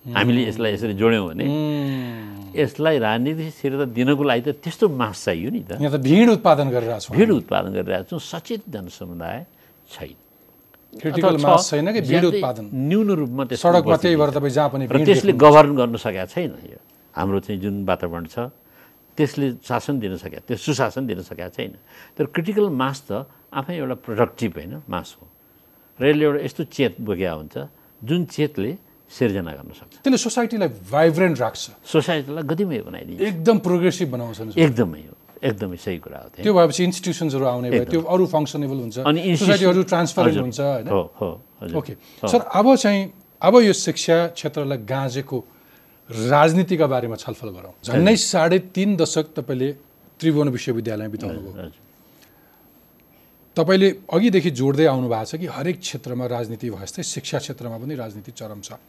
हामीले 0.03 0.41
यसलाई 0.51 0.71
यसरी 0.75 0.95
जोड्यौँ 0.99 1.27
भने 1.31 1.47
यसलाई 2.59 2.97
राजनीतिक 2.99 3.49
स्थिरता 3.55 3.85
दिनको 3.95 4.23
लागि 4.27 4.43
त 4.43 4.49
त्यस्तो 4.59 4.91
मास 4.91 5.17
चाहियो 5.25 5.51
नि 5.55 5.63
त। 5.63 5.79
यहाँ 5.79 5.93
त 5.95 6.03
भिड 6.03 6.29
उत्पादन 6.43 6.67
गरिरहेको 6.75 7.15
भिड 7.15 7.31
उत्पादन 7.31 7.71
गरिरहेको 7.79 8.07
छौँ 8.11 8.19
सचेत 8.19 8.63
जनसमुदाय 8.67 9.39
छैन। 9.87 10.19
क्रिटिकल 10.99 11.37
मास 11.47 11.71
छैन 11.71 11.87
कि 11.95 12.01
भिड 12.11 12.25
उत्पादन। 12.31 12.65
न्यून 12.75 13.09
रूपमा 13.23 13.43
सडकमा 13.55 13.97
त्यही 14.03 14.17
भएर 14.19 14.31
तपाईँ 14.35 14.55
जहाँ 14.59 14.71
पनि 14.75 14.85
त्यसले 14.91 15.33
गभर्न 15.39 15.71
गर्न 15.79 15.95
सकेका 16.03 16.27
छैन 16.35 16.53
यो। 16.67 16.81
हाम्रो 17.13 17.39
चाहिँ 17.41 17.61
जुन 17.61 17.85
वातावरण 17.85 18.25
छ 18.27 18.49
त्यसले 19.17 19.47
शासन 19.61 20.01
दिन 20.01 20.17
सक्या 20.17 20.41
त्यो 20.49 20.57
सुशासन 20.57 21.05
दिन 21.07 21.21
सकेका 21.21 21.49
छैन 21.53 21.77
तर 22.17 22.25
क्रिटिकल 22.33 22.73
मास 22.73 22.99
त 23.09 23.29
आफै 23.53 23.77
एउटा 23.77 23.97
प्रोडक्टिभ 24.01 24.51
होइन 24.57 24.75
मास 24.89 25.09
हो। 25.21 25.25
र 26.01 26.03
यसले 26.09 26.25
एउटा 26.25 26.41
यस्तो 26.49 26.63
चेत 26.73 26.93
बोकेका 27.05 27.33
हुन्छ 27.37 27.57
जुन 28.01 28.21
चेतले 28.25 28.73
सिर्जना 29.13 29.53
गर्न 29.53 29.71
सक्छ। 29.77 29.93
त्यसले 30.01 30.17
सोसाइटीलाई 30.17 30.71
भाइब्रेन्ट 30.89 31.37
राख्छ? 31.45 31.63
सोसाइटीलाई 31.85 32.45
गतिमय 32.49 32.81
बनाइदिन्छ। 32.89 33.21
एकदम 33.21 33.57
प्रोग्रेसिभ 33.61 34.09
बनाउँछ 34.09 34.57
एकदमै 34.57 35.03
हो 35.05 35.15
एकदमै 35.45 35.77
सही 35.77 35.99
कुरा 36.01 36.19
हो 36.23 36.29
त्यो। 36.41 36.53
भएपछि 36.57 36.83
इन्स्टिट्युसन्सहरू 36.89 37.45
आउने 37.45 37.69
भयो 37.69 37.85
त्यो 37.93 38.01
अरू 38.09 38.25
फङ्सनेबल 38.33 38.79
हुन्छ। 38.89 38.97
अनि 39.05 39.21
सोसाइटीहरू 39.37 39.83
ट्रान्सफरेन्ट 39.93 40.39
हुन्छ 40.41 40.61
होइन। 40.65 41.77
ओके 41.77 41.93
सर 42.25 42.41
अब 42.41 42.67
चाहिँ 42.81 43.01
अब 43.43 43.55
यो 43.69 43.73
शिक्षा 43.77 44.17
क्षेत्रलाई 44.39 44.79
गाँजेको 44.89 45.39
राजनीतिका 46.11 46.87
बारेमा 46.87 47.17
छलफल 47.17 47.49
गरौँ। 47.57 47.73
झन्डै 47.85 48.17
साढे 48.17 48.59
तिन 48.75 48.97
दशक 48.97 49.27
तपाईँले 49.37 49.69
त्रिभुवन 50.21 50.49
विश्वविद्यालयमा 50.49 51.13
बिताउनुभयो 51.13 51.71
तपाईँले 53.57 53.89
अघिदेखि 54.09 54.51
जोड्दै 54.51 54.87
आउनु 54.89 55.09
भएको 55.09 55.25
छ 55.29 55.37
कि 55.37 55.47
हरेक 55.47 55.77
क्षेत्रमा 55.81 56.25
राजनीति 56.27 56.67
भए 56.73 56.85
जस्तै 56.85 57.03
शिक्षा 57.05 57.39
क्षेत्रमा 57.45 57.77
पनि 57.79 57.95
राजनीति 57.95 58.33
चरम 58.33 58.61
छ। 58.65 58.81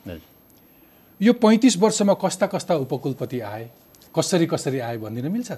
यो 1.20 1.34
पैँतिस 1.36 1.76
वर्षमा 1.84 2.14
कस्ता 2.16 2.48
कस्ता 2.48 2.74
उपकुलपति 2.88 3.40
आए? 3.40 3.66
कसरी 4.16 4.46
कसरी 4.48 4.80
आए 4.80 4.98
भनिदिन 5.04 5.32
मिल्छ? 5.32 5.52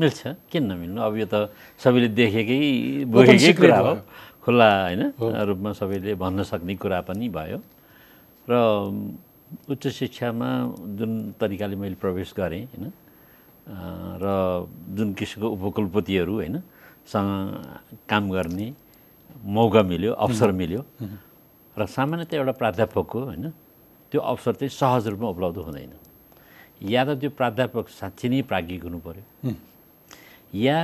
मिल्छ। 0.00 0.20
किन 0.52 0.64
नमिल्नु? 0.72 1.00
अब 1.00 1.16
यो 1.16 1.26
त 1.28 1.52
सबैले 1.80 2.08
देखेकै 2.16 2.60
बोकेकै 3.08 3.52
कुरा 3.60 3.78
हो। 3.78 3.94
खुल्ला 4.44 4.68
होइन 4.84 5.02
रूपमा 5.20 5.70
सबैले 5.76 6.14
भन्न 6.16 6.42
सक्ने 6.48 6.74
कुरा 6.80 7.00
पनि 7.08 7.28
भयो। 7.28 7.58
र 8.48 8.52
उच्च 9.70 9.86
शिक्षामा 9.88 10.48
जुन 10.98 11.12
तरिकाले 11.40 11.76
मैले 11.76 11.94
प्रवेश 12.02 12.34
गरेँ 12.36 12.64
होइन 12.66 12.90
र 14.22 14.26
जुन 14.96 15.12
किसिमको 15.18 15.46
उपकुलपतिहरू 15.56 16.34
होइन 16.34 16.56
सँग 17.06 17.30
काम 18.10 18.30
गर्ने 18.30 18.66
मौका 19.56 19.82
मिल्यो 19.82 20.12
अवसर 20.14 20.50
मिल्यो 20.52 20.82
र 21.76 21.86
सामान्यतया 21.86 22.38
एउटा 22.40 22.52
प्राध्यापकको 22.62 23.18
होइन 23.20 23.50
त्यो 24.12 24.20
अवसर 24.20 24.52
चाहिँ 24.54 24.70
सहज 24.70 25.06
रूपमा 25.08 25.28
उपलब्ध 25.28 25.58
हुँदैन। 25.58 25.92
या 26.82 27.04
त 27.04 27.18
त्यो 27.20 27.30
प्राध्यापक 27.30 27.88
साँच्ची 27.88 28.28
नै 28.28 28.42
प्राज्ञिक 28.50 28.82
हुनु 28.84 28.98
पऱ्यो 29.06 29.54
या 30.54 30.78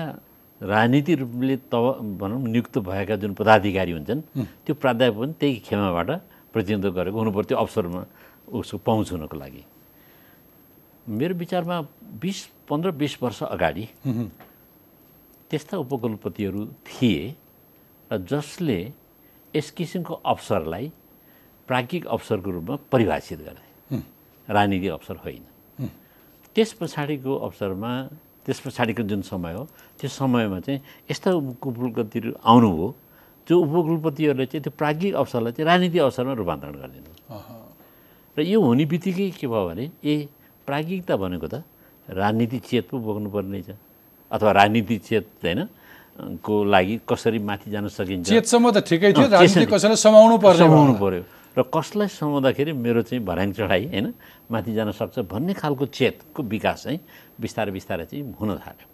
राजनीति 0.60 1.14
रूपले 1.14 1.56
तब 1.72 2.16
भनौँ 2.20 2.40
नियुक्त 2.46 2.78
भएका 2.78 3.16
जुन 3.22 3.32
पदाधिकारी 3.34 3.92
हुन्छन् 3.92 4.20
त्यो 4.66 4.74
प्राध्यापक 4.74 5.18
पनि 5.18 5.32
त्यही 5.40 5.56
खेमाबाट 5.66 6.10
प्रतिनिधित्व 6.52 6.94
गरेको 6.96 7.18
हुनुपर्छ 7.18 7.48
त्यो 7.48 7.58
अवसरमा 7.58 8.02
उसको 8.52 8.78
पहुँच 8.78 9.12
हुनको 9.12 9.36
लागि। 9.36 9.64
मेरो 11.08 11.34
विचारमा 11.34 11.76
बिस 12.22 12.38
पन्ध्र 12.68 12.90
बिस 12.94 13.22
वर्ष 13.22 13.42
अगाडि 13.42 13.84
त्यस्ता 15.50 15.76
उपकुलपतिहरू 15.76 16.60
थिए 16.86 17.34
र 18.10 18.18
जसले 18.28 18.80
यस 19.54 19.70
किसिमको 19.76 20.14
अवसरलाई 20.14 20.92
प्राज्ञिक 21.68 22.06
अवसरको 22.06 22.50
रूपमा 22.50 22.76
परिभाषित 22.92 23.38
गरे। 23.40 24.00
राजनीतिक 24.48 24.90
अवसर 24.90 25.16
होइन। 25.24 25.44
त्यस 26.56 26.72
पछाडिको 26.80 27.32
अवसरमा 27.48 27.92
त्यस 28.44 28.60
पछाडिको 28.60 29.02
जुन 29.02 29.22
समय 29.22 29.52
हो 29.54 29.64
त्यो 29.98 30.08
समयमा 30.08 30.60
चाहिँ 30.60 30.80
यस्ता 31.10 31.30
उपकुलपतिहरू 31.32 32.32
आउनुभयो 32.44 32.88
जो 33.48 33.54
उपकुलपतिहरूले 33.58 34.46
चाहिँ 34.46 34.62
त्यो 34.62 34.72
प्राज्ञिक 34.78 35.12
अवसरलाई 35.14 35.52
चाहिँ 35.52 35.66
राजनीतिक 35.66 36.00
अवसरमा 36.02 36.32
रूपान्तरण 36.38 36.74
गरिदिनु। 36.78 37.10
र 38.36 38.40
यो 38.42 38.58
हुने 38.62 38.84
बित्तिकै 38.86 39.30
के 39.36 39.46
भयो 39.46 39.66
भने 39.68 39.84
ए 40.04 40.14
प्राज्ञिकता 40.66 41.14
भनेको 41.16 41.46
त 41.50 41.62
राजनीति 42.08 42.58
चेत 42.58 42.84
पो 42.90 42.96
बोक्नुपर्ने 42.98 43.60
छ। 43.62 43.70
अथवा 44.30 44.50
राजनीति 44.52 44.96
चेत 44.98 45.26
होइन 45.44 45.60
को 46.40 46.54
लागि 46.64 46.94
कसरी 47.08 47.38
माथि 47.40 47.70
जान 47.70 47.88
सकिन्छ। 47.88 48.28
चेतसम्म 48.28 48.70
त 48.70 48.78
ठिकै 48.84 49.12
थियो। 49.12 49.26
कसैलाई 49.66 49.96
समाउनु 49.96 50.36
पर्ने 50.38 50.64
समाउनु। 50.64 50.94
पऱ्यो 50.96 51.22
र 51.52 51.60
कसलाई 51.68 52.08
समाउँदाखेरि 52.08 52.72
मेरो 52.72 53.02
चाहिँ 53.04 53.20
भर्याङ 53.24 53.52
चढाइ 53.52 53.84
होइन 53.92 54.06
माथि 54.48 54.72
जान 54.72 54.88
सक्छ 54.96 55.18
भन्ने 55.28 55.52
खालको 55.52 55.84
चेतको 55.92 56.40
विकास 56.40 56.88
चाहिँ 56.88 57.00
बिस्तारै 57.36 57.72
बिस्तारै 57.76 58.04
चाहिँ 58.08 58.24
हुन 58.40 58.50
थाल्यो। 58.56 58.86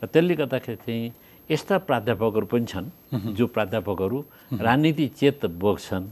र 0.00 0.04
त्यसले 0.08 0.34
गर्दाखेरि 0.40 0.78
चाहिँ 0.86 1.12
यस्ता 1.50 1.78
प्राध्यापकहरू 1.88 2.46
पनि 2.46 2.66
छन् 2.66 2.88
जो 3.34 3.46
प्राध्यापकहरू 3.48 4.18
राजनीति 4.52 5.06
चेत 5.18 5.46
बोक्छन् 5.56 6.06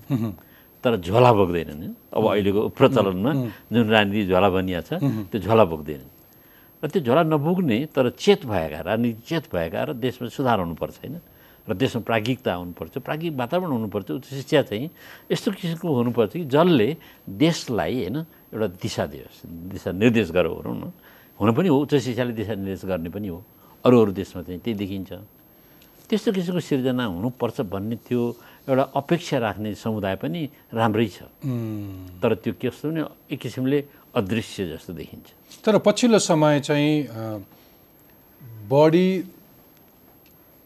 तर 0.84 0.96
झोला 0.96 1.32
बोक्दैनन्। 1.32 1.82
अब 2.16 2.24
अहिलेको 2.24 2.60
प्रचलनमा 2.72 3.30
जुन 3.72 3.84
राजनीति 3.88 4.26
झोला 4.32 4.48
बनिया 4.48 4.80
छ 4.80 4.90
त्यो 5.28 5.38
झोला 5.40 5.64
बोक्दैनन्। 5.64 6.10
र 6.82 6.88
त्यो 6.88 7.00
झोला 7.02 7.22
नबोक्ने 7.32 7.78
तर 7.92 8.10
चेत 8.16 8.46
भएका 8.46 8.80
राजनीति 8.80 9.20
चेत 9.28 9.44
भएका 9.52 9.80
र 9.82 9.90
देशमा 9.96 10.28
सुधार 10.28 10.58
हुनुपर्छ 10.60 10.96
होइन? 11.04 11.16
र 11.66 11.74
देशमा 11.74 12.00
प्राज्ञिकता 12.06 12.52
हुनुपर्छ 12.54 12.94
प्राज्ञिक 13.02 13.32
वातावरण 13.34 13.72
हुनुपर्छ 13.76 14.10
उच्च 14.22 14.26
शिक्षा 14.40 14.62
चाहिँ 14.70 14.88
यस्तो 15.32 15.50
किसिमको 15.52 15.88
हुनुपर्छ 15.88 16.32
कि 16.32 16.44
जसले 16.46 16.88
देशलाई 17.26 17.94
होइन 18.06 18.16
एउटा 18.54 18.66
दिशा 18.78 19.04
दियोस् 19.10 19.38
दिशा 19.74 19.90
निर्देश 19.92 20.30
गरौँ 20.30 20.54
भनौँ 20.62 20.76
न 20.78 20.92
हुन 21.40 21.48
पनि 21.52 21.68
हो 21.68 21.76
उच्च 21.82 21.94
शिक्षाले 22.06 22.32
दिशा 22.32 22.54
निर्देश 22.54 22.84
गर्ने 22.86 23.10
पनि 23.10 23.28
हो। 23.28 23.42
अरू 23.84 23.96
अरू 24.00 24.12
देशमा 24.12 24.42
चाहिँ 24.42 24.60
त्यही 24.60 24.76
देखिन्छ। 24.78 25.12
त्यस्तो 26.08 26.32
किसिमको 26.32 26.60
सिर्जना 26.60 27.04
हुनुपर्छ 27.04 27.60
भन्ने 27.66 27.96
त्यो 28.06 28.22
एउटा 28.68 28.84
अपेक्षा 28.94 29.36
राख्ने 29.38 29.74
समुदाय 29.74 30.14
पनि 30.22 30.40
राम्रै 30.74 31.08
छ। 31.08 31.18
तर 32.22 32.30
त्यो 32.42 32.52
कस्तो 32.62 32.90
भने 32.90 33.02
एक 33.34 33.40
किसिमले 33.42 33.78
अदृश्य 34.14 34.66
जस्तो 34.70 34.92
देखिन्छ। 34.94 35.26
तर 35.64 35.78
पछिल्लो 35.82 36.18
समय 36.18 36.60
चाहिँ 36.60 36.94
बढी 38.70 39.08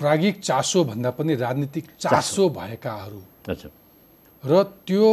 प्राज्ञिक 0.01 0.41
चासो 0.41 0.85
भन्दा 0.85 1.11
पनि 1.13 1.35
राजनीतिक 1.37 1.85
चासो 2.01 2.49
भएकाहरू। 2.49 3.21
र 4.45 4.63
त्यो 4.87 5.09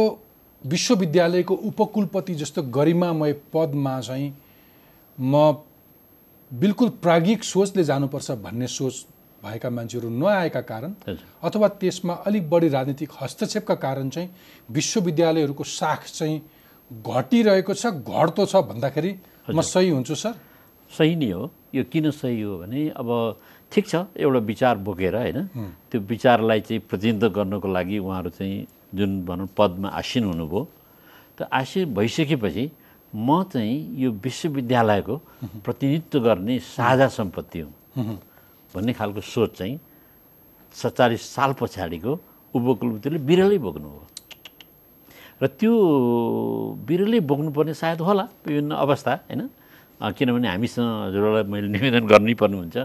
विश्वविद्यालयको 0.64 1.54
उपकुलपति 1.54 2.34
जस्तो 2.34 2.62
गरिमामय 2.68 3.32
पदमा 3.52 4.00
चाहिँ 4.00 4.28
म 5.20 5.52
बिल्कुल 6.50 6.88
प्राज्ञिक 7.02 7.44
सोचले 7.44 7.84
जानुपर्छ 7.84 8.30
भन्ने 8.44 8.66
सोच 8.66 9.04
भएका 9.42 9.70
मान्छेहरू 9.70 10.08
नआएका 10.10 10.60
कारण 10.70 10.92
अथवा 11.44 11.68
त्यसमा 11.80 12.14
अलिक 12.26 12.48
बढी 12.50 12.68
राजनीतिक 12.68 13.10
हस्तक्षेपका 13.20 13.74
कारण 13.84 14.08
चाहिँ 14.08 14.28
विश्वविद्यालयहरूको 14.70 15.64
साख 15.64 16.06
चाहिँ 16.08 16.40
घटिरहेको 16.90 17.74
छ 17.74 17.86
घट्दो 17.86 18.46
छ 18.46 18.56
भन्दाखेरि 18.70 19.12
म 19.48 19.60
सही 19.60 19.88
हुन्छु 19.90 20.14
सर? 20.14 20.32
सही 20.90 21.14
नै 21.16 21.30
हो। 21.30 21.50
यो 21.74 21.84
किन 21.92 22.10
सही 22.10 22.40
हो 22.42 22.58
भने 22.58 22.88
अब 22.96 23.08
ठिक 23.72 23.86
छ 23.88 23.94
एउटा 24.16 24.38
विचार 24.50 24.76
बोकेर 24.88 25.16
होइन 25.16 25.46
त्यो 25.92 26.00
विचारलाई 26.00 26.60
चाहिँ 26.60 26.80
प्रतिनिधित्व 26.88 27.28
गर्नको 27.36 27.68
लागि 27.68 27.98
उहाँहरू 27.98 28.30
चाहिँ 28.30 28.66
जुन 28.94 29.10
भनौँ 29.24 29.48
पदमा 29.56 29.88
आसीन 30.00 30.24
हुनुभयो 30.24 30.62
त 31.38 31.48
आसीन 31.52 31.94
भइसकेपछि 31.94 32.64
म 33.14 33.42
चाहिँ 33.52 33.76
यो 33.96 34.10
विश्वविद्यालयको 34.24 35.16
प्रतिनिधित्व 35.64 36.18
गर्ने 36.20 36.58
साझा 36.58 37.08
सम्पत्ति 37.08 37.60
हुँ। 37.60 38.18
भन्ने 38.74 38.92
खालको 38.92 39.20
सोच 39.20 39.50
चाहिँ 39.58 39.78
सत्तालिस 40.74 41.22
साल 41.34 41.52
पछाडिको 41.60 42.12
उपकुलपतिले 42.54 43.18
बिरलै 43.24 43.58
बोक्नुभयो 43.58 44.04
र 45.40 45.46
त्यो 45.56 45.72
बिरलै 46.84 47.20
बोक्नुपर्ने 47.24 47.74
सायद 47.74 48.00
होला 48.02 48.24
विभिन्न 48.44 48.72
अवस्था 48.74 49.12
होइन? 49.30 49.42
किनभने 49.98 50.48
हामीसँग 50.48 50.88
हजुरहरूलाई 51.08 51.44
मैले 51.48 51.68
निवेदन 51.74 52.04
गर्नै 52.06 52.34
पर्नुहुन्छ 52.34 52.76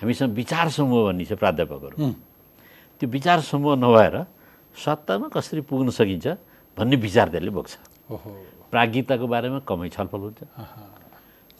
हामीसँग 0.00 0.30
विचार 0.34 0.66
समूह 0.74 1.00
भन्ने 1.06 1.24
छ 1.28 1.32
प्राध्यापकहरू। 1.38 1.96
त्यो 2.98 3.06
विचार 3.10 3.38
समूह 3.46 3.74
नभएर 3.76 4.16
सत्तामा 4.74 5.26
कसरी 5.28 5.60
पुग्न 5.66 5.90
सकिन्छ 5.90 6.26
भन्ने 6.78 6.96
विचार 6.96 7.26
त्यसले 7.34 7.50
बोक्छ। 7.50 7.72
प्राज्ञिकताको 8.70 9.26
बारेमा 9.26 9.58
कमै 9.68 9.88
छलफल 9.88 10.20
हुन्छ। 10.26 10.40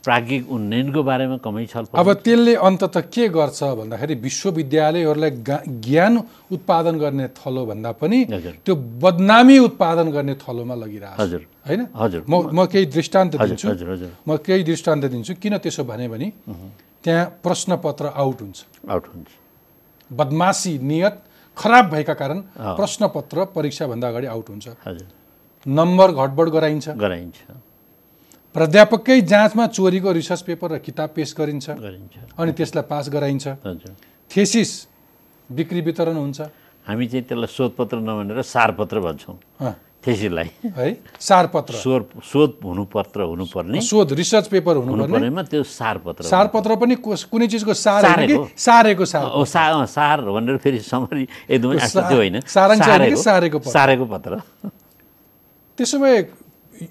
प्राज्ञिक 0.05 0.43
उन्नयनको 0.49 1.01
बारेमा 1.03 1.37
कमै 1.45 1.65
छलफल 1.67 1.99
अब 2.01 2.09
त्यसले 2.25 2.55
अन्तत 2.55 2.97
के 3.13 3.25
गर्छ 3.29 3.61
भन्दाखेरि 3.81 4.15
विश्वविद्यालयहरूलाई 4.27 5.31
ज्ञान 5.85 6.15
उत्पादन 6.55 6.95
गर्ने 7.03 7.27
थलो 7.37 7.63
भन्दा 7.67 7.91
पनि। 8.01 8.19
त्यो 8.65 8.75
बदनामी 9.05 9.59
उत्पादन 9.59 10.07
गर्ने 10.17 10.35
थलोमा 10.39 10.75
लगिरहेको 10.83 11.17
छ। 11.17 11.21
हजुर। 11.21 11.43
होइन? 11.69 11.81
हजुर। 11.93 12.23
म 12.31 12.35
म 12.55 12.59
केही 12.73 12.87
दृष्टान्त 12.95 13.33
दिन्छु। 13.37 13.67
हजुर 13.69 13.89
हजुर। 13.91 14.11
म 14.29 14.31
केही 14.39 14.63
दृष्टान्त 14.71 15.05
दिन्छु। 15.13 15.33
किन 15.43 15.59
त्यसो 15.59 15.83
भने 15.85 16.07
भने 16.09 16.29
त्यहाँ 17.05 17.25
प्रश्नपत्र 17.45 18.05
आउट 18.23 18.39
हुन्छ। 18.41 18.59
आउट 18.89 19.05
हुन्छ। 19.13 19.29
बदमासी 20.11 20.73
नियत 20.79 21.17
खराब 21.57 21.85
भएका 21.91 22.15
कारण 22.15 22.39
प्रश्नपत्र 22.79 23.45
परीक्षाभन्दा 23.57 24.07
अगाडि 24.09 24.27
आउट 24.27 24.47
हुन्छ। 24.49 24.67
हजुर। 24.87 25.18
नम्बर 25.69 26.09
घटबड 26.13 26.49
गराइन्छ। 26.49 26.89
गराइन्छ। 26.97 27.39
प्राध्यापककै 28.55 29.21
जाँचमा 29.21 29.67
चोरीको 29.69 30.13
रिसर्च 30.13 30.43
पेपर 30.43 30.69
र 30.73 30.79
किताब 30.81 31.09
पेस 31.15 31.35
गरिन्छ। 31.39 31.67
गरिन्छ। 31.71 32.15
अनि 32.41 32.53
त्यसलाई 32.53 32.85
पास 32.89 33.09
गराइन्छ। 33.09 33.47
थेसिस 34.31 34.71
बिक्री 35.51 35.81
वितरण 35.81 36.17
हुन्छ। 36.17 36.41
हामी 36.87 37.07
चाहिँ 37.07 37.25
त्यसलाई 37.29 37.51
शोधपत्र 37.53 37.97
नभनेर 38.01 38.43
सारपत्र 38.43 38.97
भन्छौँ। 39.01 39.37
अँ, 39.61 39.75
त्यसैलाई 40.05 40.51
है? 40.65 40.89
सारपत्र। 41.21 41.75
शोध 41.77 42.05
शोध 42.25 42.51
हुनुपर्त्र 42.65 43.21
हुनुपर्ने। 43.29 43.81
शोध 43.85 44.13
रिसर्च 44.13 44.47
पेपर 44.49 44.77
हुनुपर्ने। 44.77 45.05
हुनुपर्नेमा 45.05 45.43
त्यो 45.53 45.63
सारपत्र। 45.63 46.25
सारपत्र 46.25 46.77
पनि 46.81 46.95
कुनै 47.05 47.47
चिजको 47.47 47.75
सार 47.75 48.03
सारेको। 48.09 48.49
सारेको 48.57 49.05
सार? 49.05 50.19
भनेर 50.25 50.57
फेरि 50.57 50.81
समरी 50.81 51.29
एकदमै 51.51 51.77
होइन। 51.77 52.41
सारेको 52.41 54.05
पत्र। 54.09 54.41
त्यसो 55.79 55.99
भए 56.03 56.19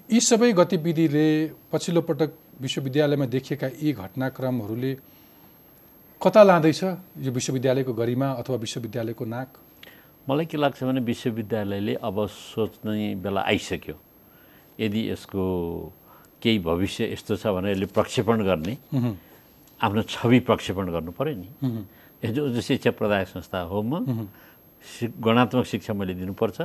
यी 0.08 0.20
सबै 0.24 0.48
गतिविधिले 0.56 1.26
पछिल्लो 1.72 2.00
पटक 2.08 2.30
विश्वविद्यालयमा 2.64 3.26
देखिएका 3.28 3.68
यी 3.84 3.92
घटनाक्रमहरूले 3.92 4.92
कता 6.20 6.42
लाँदैछ 6.42 6.82
यो 7.20 7.30
विश्वविद्यालयको 7.36 7.92
गरिमा 7.92 8.28
अथवा 8.40 8.56
विश्वविद्यालयको 8.64 9.24
नाक? 9.28 9.48
मलाई 10.28 10.46
के 10.48 10.56
लाग्छ 10.56 10.82
भने 10.88 11.00
विश्वविद्यालयले 11.04 11.94
अब 12.00 12.16
सोच्ने 12.32 13.14
बेला 13.20 13.40
आइसक्यो। 13.52 13.96
यदि 14.80 15.00
यसको 15.10 15.44
केही 16.40 16.58
भविष्य 16.64 17.12
यस्तो 17.12 17.36
छ 17.36 17.52
भने 17.52 17.70
यसले 17.76 17.86
प्रक्षेपण 17.92 18.36
गर्ने 18.48 18.74
आफ्नो 19.84 20.02
छवि 20.08 20.40
प्रक्षेपण 20.48 20.86
गर्नु 20.96 21.12
पऱ्यो 21.12 21.36
नि। 21.36 21.48
यो 22.24 22.48
जो 22.56 22.60
शिक्षा 22.64 22.90
प्रदायक 22.96 23.28
संस्था 23.36 23.60
हो 23.68 23.82
म 23.84 23.92
गणात्मक 25.20 25.66
शिक्षा 25.66 25.92
मैले 25.94 26.14
दिनुपर्छ 26.14 26.58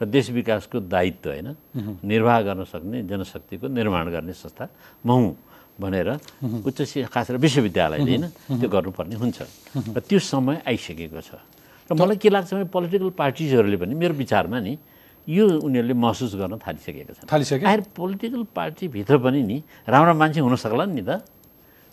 र 0.00 0.04
देश 0.04 0.30
विकासको 0.30 0.76
दायित्व 0.88 1.28
होइन? 1.30 1.48
निर्वाह 2.02 2.38
गर्न 2.46 2.64
सक्ने 2.64 2.98
जनशक्तिको 3.06 3.66
निर्माण 3.68 4.04
गर्ने 4.10 4.32
संस्था 4.32 4.64
म 5.04 5.08
हुँ 5.10 5.32
भनेर 5.80 6.08
उच्च 6.64 6.78
शिक्षा 6.82 7.08
खास 7.08 7.26
गरेर 7.30 7.40
विश्वविद्यालयले 7.40 8.04
होइन? 8.04 8.26
त्यो 8.60 8.68
गर्नुपर्ने 8.68 9.16
हुन्छ। 9.16 9.38
र 9.96 9.98
त्यो 10.00 10.18
समय 10.18 10.56
आइसकेको 10.66 11.20
छ। 11.20 11.40
र 11.88 11.94
मलाई 11.96 12.16
के 12.20 12.28
लाग्छ 12.28 12.50
भने 12.54 12.66
पोलिटिकल 12.68 13.10
पार्टिजहरूले 13.16 13.76
पनि 13.80 13.94
मेरो 13.96 14.14
विचारमा 14.14 14.58
नि 14.60 14.74
यो 15.28 15.44
उनीहरूले 15.62 15.94
महसुस 15.94 16.34
गर्न 16.36 16.58
थालिसकेका 16.58 17.12
छन्। 17.16 17.28
थालिसके 17.28 17.64
आखिर 17.66 17.80
पोलिटिकल 17.96 18.42
पार्टीभित्र 18.56 19.14
पनि 19.20 19.40
नि 19.42 19.56
राम्रो 19.88 20.14
मान्छे 20.14 20.40
हुन 20.40 20.54
सक्ला 20.56 20.84
नि 20.84 21.02
त। 21.02 21.22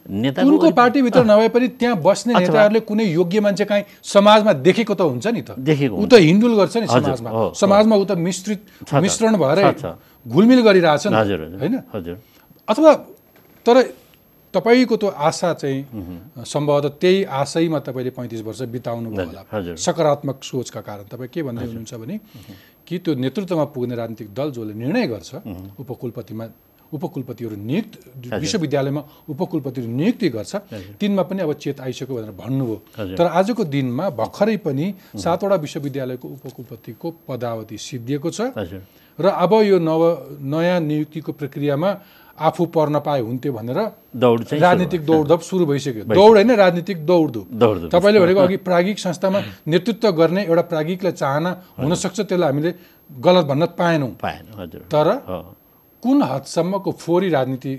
नेता 0.08 0.42
उनको 0.44 0.72
पार्टीभित्र 0.72 1.24
नभए 1.24 1.50
पनि 1.52 1.68
त्यहाँ 1.80 1.96
बस्ने 2.02 2.34
नेताहरूले 2.34 2.80
कुनै 2.88 3.06
योग्य 3.12 3.40
मान्छे 3.40 3.66
काहीँ 3.66 3.84
समाजमा 4.04 4.54
देखेको 4.64 4.94
त 4.96 5.02
हुन्छ 5.02 5.28
नि 5.28 5.42
त। 5.42 5.60
देखेको 5.60 5.96
ऊ 5.96 6.06
त 6.08 6.14
हिन्डुल 6.24 6.54
गर्छ 6.56 6.78
नि 6.78 6.88
समाजमा। 6.88 7.30
समाजमा 7.54 7.96
ऊ 7.96 8.06
त 8.06 8.12
मिश्रित 8.18 8.62
मिश्रण 8.94 9.36
भएर। 9.36 9.60
घुलमिल 10.26 10.62
गरिरहेछ 10.64 11.08
नि 11.08 11.16
होइन? 11.60 11.76
अथवा 12.68 12.94
तर 13.66 13.78
तपाईँको 14.54 14.96
त्यो 14.98 15.10
आशा 15.12 15.54
चाहिँ 15.54 16.44
सम्भवतः 16.48 16.90
त्यही 17.02 17.24
आशैमा 17.28 17.80
तपाईँले 17.84 18.12
पैँतिस 18.16 18.42
वर्ष 18.48 18.62
बिताउनु 18.72 19.10
भयो 19.12 19.28
होला। 19.28 19.76
सकारात्मक 19.76 20.38
सोचका 20.44 20.82
कारण। 20.82 21.04
तपाईँ 21.12 21.30
के 21.30 21.44
भन्दै 21.44 21.66
हुनुहुन्छ 21.68 21.94
भने 21.94 22.16
कि 22.88 22.98
त्यो 23.04 23.14
नेतृत्वमा 23.20 23.66
पुग्ने 23.76 23.96
राजनीतिक 23.96 24.28
दल 24.34 24.52
जसले 24.56 24.74
निर्णय 24.74 25.06
गर्छ 25.08 25.32
उपकुलपतिमा 25.80 26.46
उपकुलपतिहरू 26.94 27.56
नियुक्त 27.60 27.94
विश्वविद्यालयमा 28.34 29.02
उपकुलपतिहरू 29.30 29.90
नियुक्ति 29.92 30.28
गर्छ। 30.30 30.54
तिनमा 31.00 31.24
पनि 31.28 31.42
अब 31.42 31.54
चेत 31.54 31.80
आइसक्यो 31.82 32.16
भनेर 32.16 32.34
भन्नुभयो। 32.34 33.16
तर 33.18 33.26
आजको 33.30 33.64
दिनमा 33.66 34.06
भर्खरै 34.20 34.58
पनि 34.66 34.86
सातवटा 35.16 35.56
विश्वविद्यालयको 35.66 36.28
उपकुलपतिको 36.28 37.08
पदावधि 37.28 37.78
सिद्धिएको 37.78 38.30
छ। 38.32 38.40
र 39.20 39.26
अब 39.26 39.54
यो 39.66 39.78
नव 39.80 40.02
नयाँ 40.46 40.80
नियुक्तिको 40.80 41.32
प्रक्रियामा 41.34 41.90
आफू 42.38 42.66
पर्न 42.70 43.00
पाए 43.02 43.22
हुन्थ्यो 43.26 43.52
भनेर 43.52 43.80
दौड 44.14 44.40
राजनीतिक 44.54 45.02
दौडधप 45.06 45.42
सुरु 45.42 45.66
भइसक्यो। 45.66 46.04
दौड 46.06 46.34
होइन 46.38 46.52
राजनीतिक 46.54 46.98
दौडधुप। 47.02 47.46
तपाईँले 47.90 48.20
भनेको 48.22 48.40
अघि 48.40 48.58
प्रागिक 48.62 48.98
संस्थामा 49.00 49.40
नेतृत्व 49.66 50.12
गर्ने 50.14 50.42
एउटा 50.46 50.64
प्रागिकलाई 50.70 51.14
चाहना 51.18 51.52
हुनसक्छ 51.82 52.18
त्यसलाई 52.30 52.50
हामीले 52.50 52.72
गलत 53.10 53.46
भन्न 53.50 53.66
पाएनौँ। 53.74 54.12
पाएन 54.22 54.46
हजुर। 54.54 54.82
तर 54.86 55.08
कुन 56.04 56.22
हदसम्मको 56.24 56.92
फोहोरी 56.92 57.30
राजनीति 57.30 57.74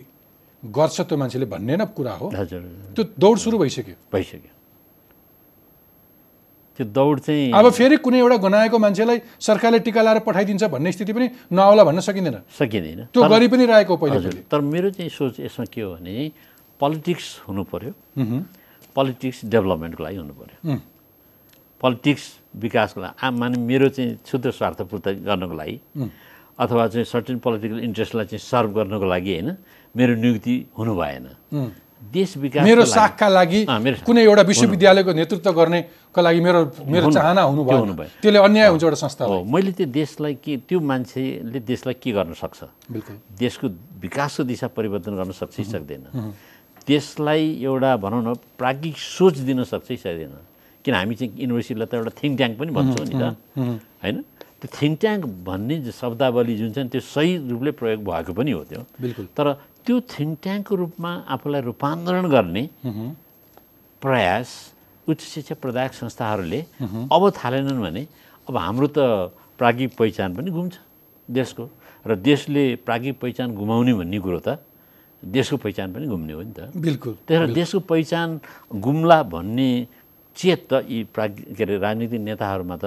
गर्छ 0.62 1.00
त्यो 1.00 1.16
मान्छेले 1.18 1.46
भन्ने 1.46 1.76
न 1.76 1.84
कुरा 1.96 2.12
हो? 2.12 2.28
हजुर। 2.34 2.62
त्यो 2.94 3.04
दौड 3.18 3.36
सुरु 3.38 3.58
भइसक्यो। 3.58 3.94
भइसक्यो। 4.12 4.52
त्यो 6.78 6.86
दौड 6.86 7.20
चाहिँ 7.20 7.52
अब 7.52 7.70
फेरि 7.70 7.96
कुनै 8.02 8.18
एउटा 8.18 8.36
गनाएको 8.38 8.78
मान्छेलाई 8.78 9.18
सरकारले 9.40 9.78
टिका 9.86 10.02
लाएर 10.02 10.18
पठाइदिन्छ 10.26 10.64
भन्ने 10.74 10.92
स्थिति 10.92 11.12
पनि 11.12 11.26
नआउला 11.52 11.84
भन्न 11.84 12.00
सकिँदैन। 12.00 12.36
सकिँदैन। 12.58 13.00
त्यो 13.12 13.22
गरी 13.28 13.48
पनि 13.48 13.66
रहेको 13.66 13.96
पहिले 13.96 14.42
तर 14.50 14.60
मेरो 14.62 14.90
चाहिँ 14.90 15.10
सोच 15.10 15.40
यसमा 15.40 15.64
के 15.74 15.80
हो 15.82 15.94
भने 15.94 16.30
पोलिटिक्स 16.80 17.26
हुनु 17.48 17.62
पर्यो। 17.70 17.92
पोलिटिक्स 18.94 19.44
डेभलपमेन्टको 19.46 20.02
लागि 20.04 20.16
हुनु 20.16 20.34
पर्यो। 20.34 20.78
पोलिटिक्स 21.82 22.24
विकासको 22.62 23.00
लागि 23.00 23.14
आम 23.26 23.38
माने 23.38 23.58
मेरो 23.58 23.88
चाहिँ 23.94 24.14
क्षुद्र 24.26 24.50
स्वार्थ 24.50 24.82
पूर्ति 24.90 25.14
गर्नको 25.26 25.54
लागि 25.54 25.76
अथवा 26.58 26.86
चाहिँ 26.88 27.04
सर्टेन 27.04 27.38
पोलिटिकल 27.38 27.78
इन्ट्रेस्टलाई 27.78 28.26
चाहिँ 28.26 28.38
सर्भ 28.38 28.74
गर्नको 28.74 29.06
लागि 29.06 29.32
होइन 29.32 29.56
मेरो 29.96 30.14
नियुक्ति 30.14 30.66
हुनु 30.78 30.94
भएन। 30.96 31.26
देश 32.12 32.36
विकास 32.36 32.64
मेरो 32.64 32.84
साखका 32.84 33.28
लागि। 33.28 33.66
कुनै 34.06 34.22
एउटा 34.22 34.42
विश्वविद्यालयको 34.42 35.12
नेतृत्व 35.12 35.50
गर्नेको 35.52 36.20
लागि 36.22 36.40
मेरो 36.40 36.60
मेरो 36.86 37.02
हुनु- 37.02 37.14
चाहना 37.14 37.42
हुनु 37.42 37.64
भयो। 37.64 37.78
त्यसले 38.22 38.38
अन्याय 38.38 38.68
हुन्छ 38.68 38.82
एउटा 38.84 38.96
संस्थालाई। 38.96 39.36
हो 39.38 39.44
मैले 39.44 39.72
त्यो 39.72 39.86
देशलाई 39.86 40.34
के 40.34 40.56
त्यो 40.56 40.80
मान्छेले 40.80 41.60
देशलाई 41.60 41.94
के 42.02 42.12
गर्न 42.12 42.32
सक्छ? 42.32 42.64
बिल्कुल। 42.92 43.16
देशको 43.38 43.66
विकासको 44.00 44.44
दिशा 44.44 44.66
परिवर्तन 44.68 45.16
गर्न 45.16 45.32
सक्छ 45.32 45.56
कि 45.56 45.64
सक्दैन। 45.64 46.32
देशलाई 46.88 47.58
एउटा 47.62 47.96
भनौँ 47.96 48.22
न 48.22 48.34
प्राज्ञिक 48.58 48.98
सोच 48.98 49.36
दिन 49.38 49.64
सक्छ 49.64 49.88
कि 49.88 49.96
सक्दैन। 49.96 50.32
किन 50.84 50.94
हामी 50.94 51.14
चाहिँ 51.14 51.32
युनिभर्सिटीलाई 51.38 51.86
त 51.86 51.94
एउटा 51.94 52.10
थिङ्क 52.22 52.36
ट्याङ्क 52.36 52.58
पनि 52.58 52.70
भन्छौँ 52.72 53.06
नि 53.06 53.14
त। 53.14 53.36
होइन? 54.04 54.24
त्यो 54.58 54.68
थिङ्क 54.74 54.94
ट्याङ्क 55.00 55.22
भन्ने 55.46 55.76
शब्दावली 55.94 56.54
जुन 56.58 56.70
छ 56.74 56.78
नि 56.82 56.88
त्यो 56.90 57.00
सही 57.14 57.30
रूपले 57.50 57.70
प्रयोग 57.78 58.00
भएको 58.02 58.32
पनि 58.34 58.50
हो 58.58 58.62
त्यो। 58.66 58.82
बिल्कुल। 59.00 59.26
तर 59.36 59.46
त्यो 59.86 59.94
थिङ्क 60.14 60.38
ट्याङ्कको 60.42 60.74
रूपमा 60.82 61.10
आफूलाई 61.34 61.60
रूपान्तरण 61.70 62.24
गर्ने 62.34 62.64
प्रयास 64.02 64.48
उच्च 65.06 65.20
शिक्षा 65.22 65.54
प्रदायक 65.62 65.92
संस्थाहरूले 65.94 66.60
अब 67.14 67.22
थालेनन् 67.38 67.80
भने 67.86 68.02
अब 68.48 68.54
हाम्रो 68.56 68.88
त 68.90 68.98
प्राज्ञिक 69.58 69.90
पहिचान 69.94 70.34
पनि 70.34 70.50
गुम्छ 70.50 70.74
देशको। 71.28 71.64
र 72.06 72.14
देशले 72.18 72.64
प्राज्ञिक 72.86 73.14
पहिचान 73.22 73.54
गुमाउने 73.54 73.92
भन्ने 73.94 74.18
कुरो 74.18 74.40
त 74.42 74.58
देशको 75.22 75.56
पहिचान 75.62 75.92
पनि 75.94 76.06
गुम्ने 76.06 76.32
हो 76.32 76.42
नि 76.42 76.52
त। 76.58 76.70
बिल्कुल 76.74 77.14
त्यही 77.26 77.38
भएर 77.46 77.54
देशको 77.54 77.78
पहिचान 77.90 78.28
गुम्ला 78.74 79.18
भन्ने 79.34 79.70
चेत 80.36 80.60
त 80.70 80.82
यी 80.86 80.98
प्राज्ञ 81.14 81.54
के 81.54 81.62
अरे 81.62 81.76
राजनीतिक 81.78 82.20
नेताहरूमा 82.22 82.76
त 82.82 82.86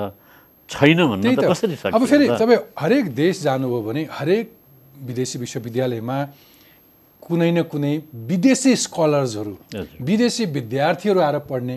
छैन 0.71 0.99
भन्न 1.11 1.35
त 1.35 1.43
कसरी 1.51 1.75
सक्छ 1.75 1.93
अब 1.95 2.01
फेरि? 2.07 2.25
तपाईँ 2.39 2.59
हरेक 2.79 3.05
देश 3.15 3.35
जानुभयो 3.43 3.81
भने 3.87 4.01
हरेक 4.11 4.45
विदेशी 5.07 5.37
विश्वविद्यालयमा 5.43 6.17
कुनै 7.21 7.51
न 7.51 7.61
कुनै 7.71 7.93
विदेशी 8.29 8.71
स्कलर्सहरू। 8.75 9.53
विदेशी 10.01 10.43
विद्यार्थीहरू 10.57 11.19
आएर 11.19 11.37
पढ्ने। 11.49 11.75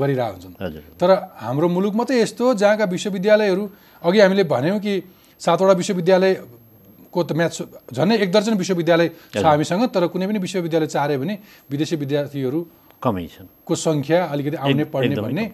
गरिरहेको 0.00 0.36
हुन्छन् 0.44 0.98
तर 1.00 1.10
हाम्रो 1.44 1.68
मुलुक 1.68 1.94
मात्रै 1.98 2.20
यस्तो 2.20 2.42
हो 2.46 2.54
जहाँका 2.62 2.84
विश्वविद्यालयहरू 2.94 3.64
अघि 4.02 4.18
हामीले 4.20 4.44
भन्यौँ 4.44 4.78
कि 4.84 4.92
सातवटा 5.40 5.74
विश्वविद्यालयको 5.82 7.20
त 7.24 7.30
म्याथ 7.38 7.52
झन्डै 7.96 8.16
एक 8.24 8.30
दर्जन 8.32 8.54
विश्वविद्यालय 8.62 9.08
छ 9.34 9.44
हामीसँग 9.44 9.82
तर 9.94 10.06
कुनै 10.12 10.26
पनि 10.30 10.38
विश्वविद्यालय 10.46 10.88
चाह्यो 10.94 11.18
भने 11.20 11.34
विदेशी 11.70 11.96
विद्यार्थीहरू 11.96 12.60
कमै 13.04 13.26
छन्। 13.34 13.46
को 13.66 13.74
सङ्ख्या 13.74 14.20
अलिकति 14.32 14.56
आउने 14.64 14.84
पढ्ने 14.94 15.14
भन्ने 15.24 15.44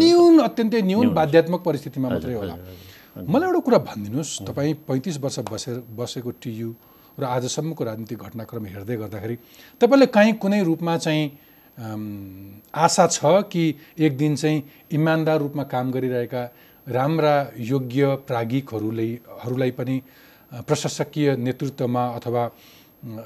न्यून 0.00 0.34
अत्यन्तै 0.46 0.80
न्यून 0.90 1.06
बाध्यात्मक 1.18 1.60
परिस्थितिमा 1.68 2.08
मात्रै 2.08 2.34
होला। 2.34 2.54
मलाई 3.32 3.46
एउटा 3.48 3.60
कुरा 3.66 3.78
भनिदिनुहोस्। 3.88 4.32
तपाईँ 4.48 4.72
पैँतिस 4.88 5.16
वर्ष 5.24 5.38
बसेर 5.52 5.76
बसेको 5.98 6.30
टियु 6.42 6.68
र 7.20 7.24
आजसम्मको 7.26 7.82
राजनीतिक 7.84 8.18
घटनाक्रम 8.26 8.64
हेर्दै 8.72 8.96
गर्दाखेरि 9.02 9.36
तपाईँले 9.80 10.06
काहीँ 10.16 10.32
कुनै 10.42 10.60
रूपमा 10.62 10.94
चाहिँ 11.04 11.24
आशा 12.74 13.06
छ 13.06 13.20
कि 13.52 13.64
एक 13.98 14.12
दिन 14.16 14.32
चाहिँ 14.36 14.58
इमान्दार 14.92 15.38
रूपमा 15.40 15.62
काम 15.74 15.86
गरिरहेका 15.90 16.42
राम्रा 16.86 17.34
योग्य 17.72 18.02
प्राज्ञिकहरूले 18.28 19.08
हरूलाई 19.44 19.70
पनि 19.78 19.96
प्रशासकीय 20.68 21.36
नेतृत्वमा 21.36 22.02
अथवा 22.18 22.42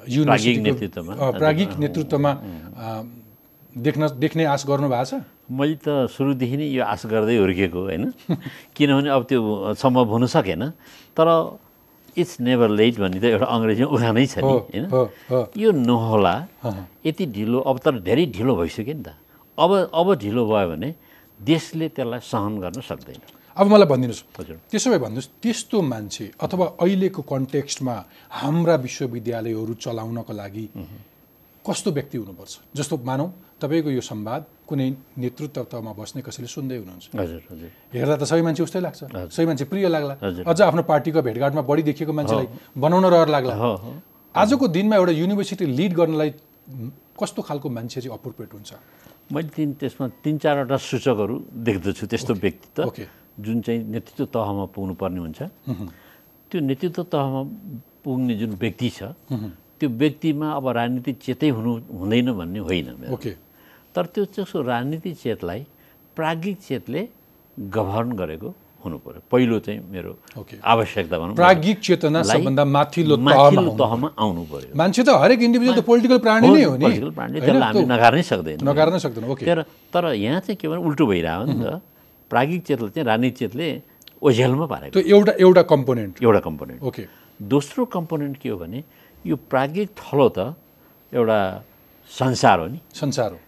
युनिभर्सिटीको- 0.09 1.35
प्राज्ञिक 1.39 1.71
नेतृत्वमा 1.79 2.33
देख्न 3.75 4.09
देख्ने 4.19 4.45
आश 4.47 4.65
गर्नु 4.67 4.89
भएको 4.89 5.05
छ? 5.05 5.15
मैले 5.51 5.77
त 5.83 6.07
सुरुदेखि 6.15 6.57
नै 6.57 6.67
यो 6.79 6.83
आश 6.87 7.07
गर्दै 7.11 7.37
हुर्केको 7.43 7.81
होइन? 7.91 8.05
किनभने 8.77 9.11
अब 9.11 9.23
त्यो 9.27 9.75
सम्भव 9.75 10.07
हुन 10.15 10.27
सकेन। 10.31 10.63
तर 11.19 11.29
इट्स 12.17 12.41
नेभर 12.41 12.69
लेट 12.71 12.95
भन्ने 13.03 13.19
त 13.19 13.25
एउटा 13.35 13.47
अङ्ग्रेजीमा 13.51 13.89
उखानै 13.91 14.27
छ 14.31 14.39
नि 14.39 14.55
होइन? 14.71 14.85
यो 15.59 15.71
नहोला। 15.75 16.35
यति 17.03 17.25
ढिलो 17.35 17.59
अब 17.67 17.77
तर 17.83 17.99
धेरै 17.99 18.27
ढिलो 18.31 18.53
भइसक्यो 18.55 18.95
नि 18.95 19.03
त। 19.03 19.19
अब 19.59 19.71
अब 19.91 20.07
ढिलो 20.23 20.43
भयो 20.47 20.67
भने 20.71 20.95
देशले 21.43 21.89
त्यसलाई 21.91 22.23
सहन 22.23 22.53
गर्न 22.63 22.81
सक्दैन। 22.87 23.21
अब 23.59 23.67
मलाई 23.67 23.87
भनिदिनुहोस्। 23.91 24.23
हजुर। 24.39 24.57
त्यसो 24.71 24.89
भए 24.91 24.99
भन्नुहोस् 25.03 25.29
त्यस्तो 25.43 25.79
मान्छे 25.83 26.25
अथवा 26.39 26.67
अहिलेको 26.79 27.23
कन्टेक्स्टमा 27.23 27.95
हाम्रा 28.39 28.75
विश्वविद्यालयहरू 28.87 29.75
चलाउनको 29.83 30.33
लागि 30.33 30.65
कस्तो 31.65 31.89
व्यक्ति 31.91 32.17
हुनुपर्छ? 32.19 32.53
जस्तो 32.79 32.95
मानौँ 33.03 33.31
तपाईँको 33.61 33.91
यो 33.91 34.03
संवाद 34.03 34.43
कुनै 34.69 34.89
नेतृत्वमा 35.19 35.93
बस्ने 35.95 36.21
कसैले 36.27 36.49
सुन्दै 36.49 36.77
हुनुहुन्छ। 36.83 37.05
हजुर 37.15 37.43
हजुर। 37.51 37.71
हेर्दा 37.95 38.17
त 38.17 38.25
सबै 38.25 38.43
मान्छे 38.43 38.63
उस्तै 38.67 38.81
लाग्छ। 38.81 39.01
सबै 39.31 39.47
मान्छे 39.47 39.65
प्रिय 39.71 39.87
लाग्ला। 39.89 40.15
अझ 40.43 40.59
आफ्नो 40.69 40.83
पार्टीको 40.83 41.21
भेटघाटमा 41.23 41.63
बढी 41.63 41.83
देखिएको 41.89 42.13
मान्छेलाई 42.13 42.49
बनाउन 42.77 43.05
रहर 43.15 43.29
लाग्ला। 43.29 43.55
आजको 44.35 44.65
दिनमा 44.69 44.95
एउटा 44.97 45.13
युनिभर्सिटी 45.23 45.65
लिड 45.79 45.93
गर्नलाई 45.95 46.31
कस्तो 47.15 47.41
खालको 47.47 47.69
मान्छे 47.71 48.01
चाहिँ 48.03 48.15
अप्रोप्रिएट 48.19 48.51
हुन्छ? 48.53 48.71
मैले 49.33 49.49
तिन 49.55 49.69
त्यसमा 49.79 50.07
तिन 50.25 50.35
चारवटा 50.43 50.77
सूचकहरू 50.77 51.35
देख्दछु 51.65 52.05
त्यस्तो 52.11 52.33
व्यक्तित्व। 52.35 52.91
जुन 53.35 53.61
चाहिँ 53.67 53.81
नेतृत्व 53.95 54.25
तहमा 54.35 54.65
पुग्नुपर्ने 54.75 55.21
हुन्छ। 55.21 55.41
त्यो 56.51 56.59
नेतृत्व 56.61 57.03
तहमा 57.15 57.41
पुग्ने 58.05 58.35
जुन 58.37 58.51
व्यक्ति 58.61 58.89
छ 58.91 59.01
त्यो 59.81 59.89
व्यक्तिमा 59.91 60.49
अब 60.59 60.67
राजनीति 60.81 61.13
चेतै 61.25 61.49
हुनु 61.57 61.73
हुँदैन 62.01 62.33
भन्ने 62.33 62.59
होइन 62.69 62.89
मेरो। 63.01 63.13
ओके। 63.15 63.33
तर 63.95 64.05
त्यो 64.15 64.25
त्यसको 64.35 64.63
राजनीति 64.63 65.11
चेतलाई 65.23 65.61
प्राज्ञिक 66.17 66.57
चेतले 66.67 67.01
गभर्न 67.59 68.11
गरेको 68.21 68.49
हुनु 68.85 68.97
पर्यो। 69.01 69.21
पहिलो 69.33 69.59
चाहिँ 69.65 69.81
मेरो 69.91 70.11
आवश्यकता 70.61 71.17
भनौँ 71.19 71.35
प्राज्ञिक 71.35 71.79
चेतना 71.81 72.23
सबभन्दा 72.23 72.65
माथिल्लो 72.65 73.17
तहमा 73.17 73.35
माथिल्लो 73.35 73.73
तहमा 73.81 74.09
आउनु 74.19 74.43
पर्यो। 74.53 74.77
मान्छे 74.77 75.03
त 75.03 75.09
हरेक 75.25 75.41
इन्डिभिजुअल 75.43 75.77
त 75.81 75.83
पोलिटिकल 75.89 76.19
प्राणी 76.21 76.47
नै 76.53 76.63
हो 76.63 76.75
नि। 76.77 76.85
पोलिटिकल 76.85 77.11
प्राणी? 77.17 77.41
त्यसलाई 77.41 77.63
हामी 77.65 77.85
नगार्नै 77.95 78.23
सक्दैन। 78.31 78.59
नगार्न 78.69 78.99
सक्दैन 79.05 79.25
ओके। 79.25 79.45
तर 79.47 79.59
तर 79.89 80.05
यहाँ 80.15 80.41
चाहिँ 80.45 80.59
के 80.61 80.67
भने 80.69 80.81
उल्टो 80.85 81.05
भइरहेको 81.07 81.45
नि 81.49 81.55
त। 81.65 81.81
प्राज्ञिक 82.31 82.63
चेतले 82.63 82.89
चाहिँ 82.93 83.07
राजनीतिक 83.09 83.37
चेतले 83.39 83.67
ओझेलमा 84.21 84.67
पारेको 84.67 84.93
त्यो 84.93 85.03
एउटा 85.17 85.33
एउटा 85.45 85.63
कम्पोनेन्ट 85.73 86.13
एउटा 86.23 86.41
कम्पोनेन्ट 86.45 86.81
ओके। 86.85 87.03
दोस्रो 87.41 87.85
कम्पोनेन्ट 87.97 88.37
के 88.37 88.49
हो 88.49 88.57
भने 88.61 88.79
यो 89.27 89.37
प्राज्ञिक 89.51 89.89
थलो 90.01 90.29
त 90.37 90.55
एउटा 91.13 91.39
संसार 92.11 92.57
हो 92.61 92.67
नि। 92.69 92.81
संसार 92.95 93.31
हो। 93.33 93.39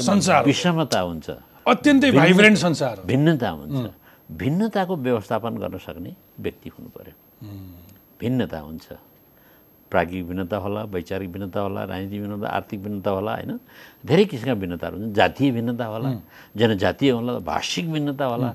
संसार। 0.00 0.44
विषमता 0.46 1.00
हुन्छ। 1.00 1.28
अत्यन्तै 1.66 2.10
भाइब्रेन्ट 2.12 2.58
संसार 2.58 2.96
भिन्नता 3.06 3.48
हुन्छ। 3.50 3.86
भिन्नताको 4.30 4.94
व्यवस्थापन 4.96 5.52
गर्न 5.62 5.78
सक्ने 5.78 6.12
व्यक्ति 6.40 6.68
हुनु 6.74 6.88
पर्यो 6.96 7.14
भिन्नता 8.20 8.58
हुन्छ। 8.58 8.86
प्राज्ञिक 9.90 10.22
भिन्नता 10.28 10.56
होला 10.62 10.80
वैचारिक 10.94 11.30
भिन्नता 11.34 11.60
होला 11.60 11.80
राजनीतिक 11.84 12.20
भिन्नता 12.22 12.46
आर्थिक 12.48 12.78
भिन्नता 12.82 13.10
होला 13.10 13.32
होइन? 13.34 13.52
धेरै 14.06 14.24
किसिमका 14.30 14.54
भिन्नताहरू 14.62 14.94
हुन्छन् 14.96 15.14
जातीय 15.18 15.50
भिन्नता 15.50 15.84
होला 15.92 16.08
जनजातीय 16.56 17.10
होला 17.10 17.32
भाषिक 17.42 17.86
भिन्नता 17.92 18.24
होला। 18.24 18.48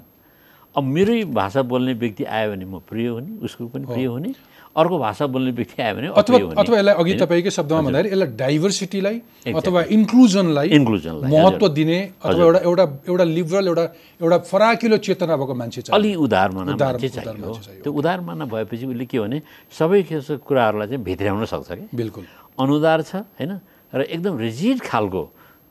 अब 0.75 0.83
मेरै 0.83 1.23
भाषा 1.31 1.61
बोल्ने 1.71 1.93
व्यक्ति 1.99 2.23
आयो 2.23 2.51
भने 2.51 2.65
म 2.65 2.79
प्रिय 2.87 3.07
हुने 3.07 3.31
उसको 3.43 3.67
पनि 3.67 3.85
प्रिय 3.85 4.07
हुने। 4.07 4.31
अर्को 4.75 4.97
भाषा 4.99 5.25
बोल्ने 5.31 5.51
व्यक्ति 5.55 5.81
आयो 5.81 5.95
भने 5.95 6.07
अथवा 6.19 6.37
अथवा 6.61 6.77
यसलाई 6.77 6.95
अघि 7.01 7.13
तपाईँकै 7.21 7.51
शब्दमा 7.57 7.81
भन्दाखेरि 7.81 8.09
यसलाई 8.11 8.29
डाइभर्सिटीलाई 8.41 9.17
अथवा 9.55 9.81
इन्क्लुजनलाई 9.97 10.67
इन्क्लुजनलाई 10.77 11.31
महत्त्व 11.31 11.67
दिने 11.79 11.99
अथवा 12.19 12.43
एउटा 12.45 12.59
एउटा 12.59 12.85
एउटा 13.07 13.23
लिबरल 13.23 13.67
एउटा 13.67 13.85
एउटा 14.21 14.37
फराकिलो 14.51 14.97
चेतना 15.07 15.35
भएको 15.37 15.55
मान्छे 15.55 15.81
चाहिँ 15.81 15.95
अलि 15.95 16.11
उदार 16.25 16.49
माना 16.51 16.75
मान्छे 16.75 17.09
चाहियो। 17.09 17.53
त्यो 17.83 17.91
उदार 17.93 18.19
माना 18.27 18.45
भएपछि 18.51 18.85
उसले 18.91 19.05
के 19.07 19.19
भने 19.19 19.41
सबै 19.79 20.01
कुराहरूलाई 20.43 20.87
चाहिँ 20.87 21.03
भित्र्याउन 21.07 21.45
सक्छ 21.45 21.71
कि 21.71 21.87
बिल्कुल। 21.95 22.23
अनुदार 22.59 23.01
छ 23.07 23.23
होइन? 23.39 23.51
र 23.95 24.01
एकदम 24.11 24.37
रिजिड 24.43 24.77
खालको 24.83 25.23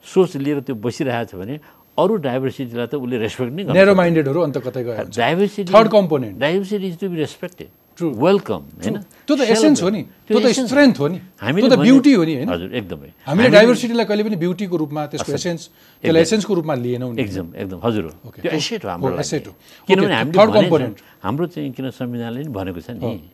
सोच 0.05 0.37
लिएर 0.41 0.61
त्यो 0.65 0.75
बसिरहेको 0.81 1.29
छ 1.29 1.35
भने 1.37 1.61
अरू 2.01 2.15
डाइभर्सिटीलाई 2.25 2.87
त 2.89 2.95
उसले 2.97 3.17
रेस्पेक्ट 3.21 3.53
नै 3.53 3.63
गर्छ 3.69 3.77
नेरो 3.77 3.95
माइन्डेडहरू 3.95 4.41
अन्त 4.49 4.57
कतै 4.65 4.83
गयो 4.83 4.97
हुन्छ। 4.97 5.17
Diversity 5.17 5.71
third 5.71 5.89
component 5.93 6.35
diversity 6.41 6.87
is 6.89 6.97
to 7.01 7.07
be 7.13 7.17
respected. 7.21 7.69
Welcome 8.03 8.63
होइन? 8.83 8.97
त्यो 9.27 9.35
त 9.37 9.41
एसेन्स 9.55 9.83
हो 9.83 9.89
नि 9.95 10.03
त्यो 10.27 10.39
त 10.43 10.47
स्ट्रेन्थ 10.51 10.97
हो 10.99 11.07
नि 11.09 11.19
त्यो 11.23 11.69
त 11.71 11.79
ब्युटी 11.79 12.13
हो 12.19 12.23
नि 12.25 12.35
होइन? 12.35 12.49
हजुर 12.51 12.71
एकदमै। 12.75 13.09
हामीले 13.23 13.49
डाइभर्सिटीलाई 13.55 14.07
कहिले 14.11 14.23
पनि 14.27 14.37
ब्युटीको 14.43 14.77
रूपमा 14.83 15.03
त्यसको 15.15 15.33
एसेन्स 15.39 15.63
त्यसलाई 16.03 16.23
एसेन्सको 16.27 16.53
रूपमा 16.59 16.75
लिएनौँ 16.75 17.11
एकदम 17.15 17.47
एकदम। 17.55 17.79
हजुर 17.87 18.05
हो. 18.05 18.31
त्यो 18.43 18.51
एसेट 18.51 18.81
हो 18.85 18.89
हाम्रो 18.91 19.15
लागि। 19.15 19.23
asset 19.23 19.45
हो। 19.47 19.53
किनभने 19.87 20.15
हामीले 20.15 20.87
हाम्रो 21.23 21.47
चाहिँ 21.55 21.71
किन 21.71 21.91
संविधानले 21.95 22.41
नि 22.43 22.51
भनेको 22.51 22.81
छ 22.83 22.91
नि 22.99 23.31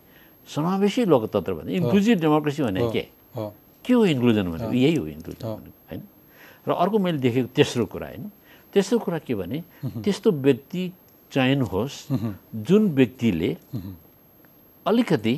समावेशी 0.48 1.00
लोकतन्त्र 1.08 1.52
भने 1.56 1.70
इन्क्लुजिभ 1.80 2.16
डेमोक्रेसी 2.20 2.60
भने 2.62 2.80
के? 2.92 3.04
के 3.84 3.92
हो 3.96 4.04
इन्क्लुजन 4.04 4.44
भनेको? 4.52 4.72
यही 4.76 4.96
हो 5.00 5.06
इन्क्लुजन 5.06 5.46
भनेको 5.46 5.78
होइन? 5.88 6.02
र 6.68 6.70
अर्को 6.76 6.96
मैले 7.00 7.18
देखेको 7.18 7.48
तेस्रो 7.56 7.84
कुरा 7.88 8.06
होइन? 8.12 8.24
तेस्रो 8.74 8.98
कुरा 8.98 9.18
के 9.24 9.34
भने 9.34 9.58
त्यस्तो 10.04 10.28
व्यक्ति 10.30 10.82
चयन 11.32 11.60
होस् 11.70 11.96
जुन 12.66 12.82
व्यक्तिले 12.98 13.50
अलिकति 14.90 15.34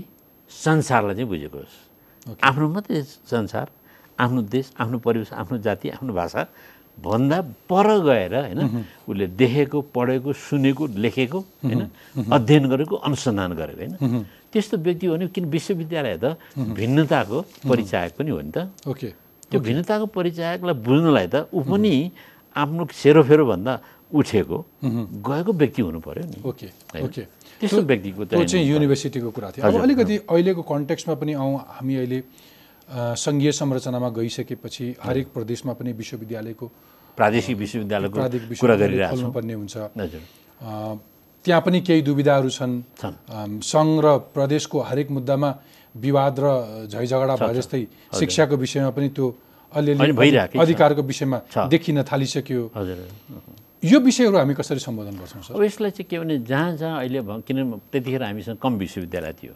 संसारलाई 0.51 1.15
चाहिँ 1.15 1.29
बुझेको 1.29 1.59
होस्। 1.59 1.77
आफ्नो 2.49 2.69
मात्रै 2.75 3.03
संसार 3.29 3.67
आफ्नो 4.19 4.41
देश 4.49 4.67
आफ्नो 4.81 4.99
परिवेश 5.05 5.33
आफ्नो 5.33 5.57
जाति 5.67 5.89
आफ्नो 5.97 6.13
भाषा 6.13 6.43
भन्दा 6.99 7.39
पर 7.71 7.89
गएर 8.05 8.35
होइन 8.37 8.61
उसले 9.09 9.27
देखेको 9.41 9.79
पढेको 9.97 10.33
सुनेको 10.33 10.85
लेखेको 11.05 11.39
होइन 11.65 11.83
अध्ययन 12.37 12.65
गरेको 12.69 12.95
अनुसन्धान 13.01 13.53
गरेको 13.61 13.81
होइन। 13.81 14.25
त्यस्तो 14.53 14.77
व्यक्ति 14.77 15.07
हो 15.07 15.17
भने 15.17 15.27
किन 15.33 15.45
विश्वविद्यालय 15.49 16.17
त 16.23 16.37
भिन्नताको 16.57 17.39
परिचायक 17.69 18.13
पनि 18.17 18.31
हो 18.31 18.41
नि 18.41 18.53
त। 18.53 18.69
ओके 18.85 19.09
त्यो 19.49 19.61
भिन्नताको 19.61 20.07
परिचायकलाई 20.13 20.77
बुझ्नलाई 20.85 21.27
त 21.33 21.49
ऊ 21.49 21.61
पनि 21.65 21.93
आफ्नो 22.57 22.83
सेरोफेरोभन्दा 22.93 23.73
उठेको 24.13 24.59
गएको 25.25 25.53
व्यक्ति 25.53 25.81
हुनु 25.83 26.01
पर्यो 26.05 26.25
नि। 26.29 26.39
ओके? 26.45 26.69
ओके 27.01 27.23
त्यस्तो 27.63 27.83
व्यक्तिको 27.87 28.23
त्यो 28.27 28.45
चाहिँ 28.45 28.67
युनिभर्सिटीको 28.67 29.31
कुरा 29.31 29.49
थियो। 29.55 29.63
अब 29.63 29.75
अलिकति 29.87 30.17
अहिलेको 30.27 30.63
कन्टेक्स्टमा 30.67 31.15
पनि 31.15 31.33
आउँ 31.39 31.55
हामी 31.79 31.95
अहिले 32.03 32.19
सङ्घीय 32.91 33.53
संरचनामा 33.55 34.09
गइसकेपछि 34.19 34.87
हरेक 34.99 35.27
प्रदेशमा 35.33 35.73
पनि 35.79 35.91
विश्वविद्यालयको 35.95 36.67
प्रादेशिक 37.19 37.57
विश्वविद्यालयको 37.57 38.15
कुरा 38.15 38.29
विश्वविद्यालय 38.51 38.99
गरिरहेको 38.99 39.31
हुन्छ। 39.63 39.77
त्यहाँ 41.45 41.63
पनि 41.63 41.79
केही 41.87 42.03
दुविधाहरू 42.03 42.51
छन्। 42.51 42.75
सङ्घ 43.63 43.93
र 44.05 44.07
प्रदेशको 44.35 44.79
हरेक 44.79 45.09
मुद्दामा 45.11 45.51
विवाद 45.95 46.35
र 46.43 46.47
झैझगडा 46.91 47.35
भए 47.37 47.55
जस्तै 47.55 47.83
शिक्षाको 48.19 48.57
विषयमा 48.57 48.91
पनि 48.91 49.09
त्यो 49.15 49.27
अलिअलि। 49.73 50.39
अधिकारको 50.59 51.03
विषयमा। 51.03 51.39
देखिन 51.71 52.03
थालिसक्यो। 52.11 52.63
यो 53.85 53.99
विषयहरू 54.01 54.37
हामी 54.39 54.55
कसरी 54.55 54.78
सम्बोधन 54.78 55.18
गर्छौँ 55.18 55.43
सर? 55.43 55.55
अब 55.55 55.62
यसलाई 55.62 55.91
चाहिँ 55.91 56.07
के 56.11 56.18
भने 56.18 56.39
जहाँ 56.39 56.76
जहाँ 56.76 56.99
अहिले 56.99 57.20
भ- 57.20 57.43
किन 57.43 57.72
त्यतिखेर 57.93 58.22
हामीसँग 58.22 58.57
कम 58.62 58.74
विश्वविद्यालय 58.78 59.33
थियो। 59.43 59.55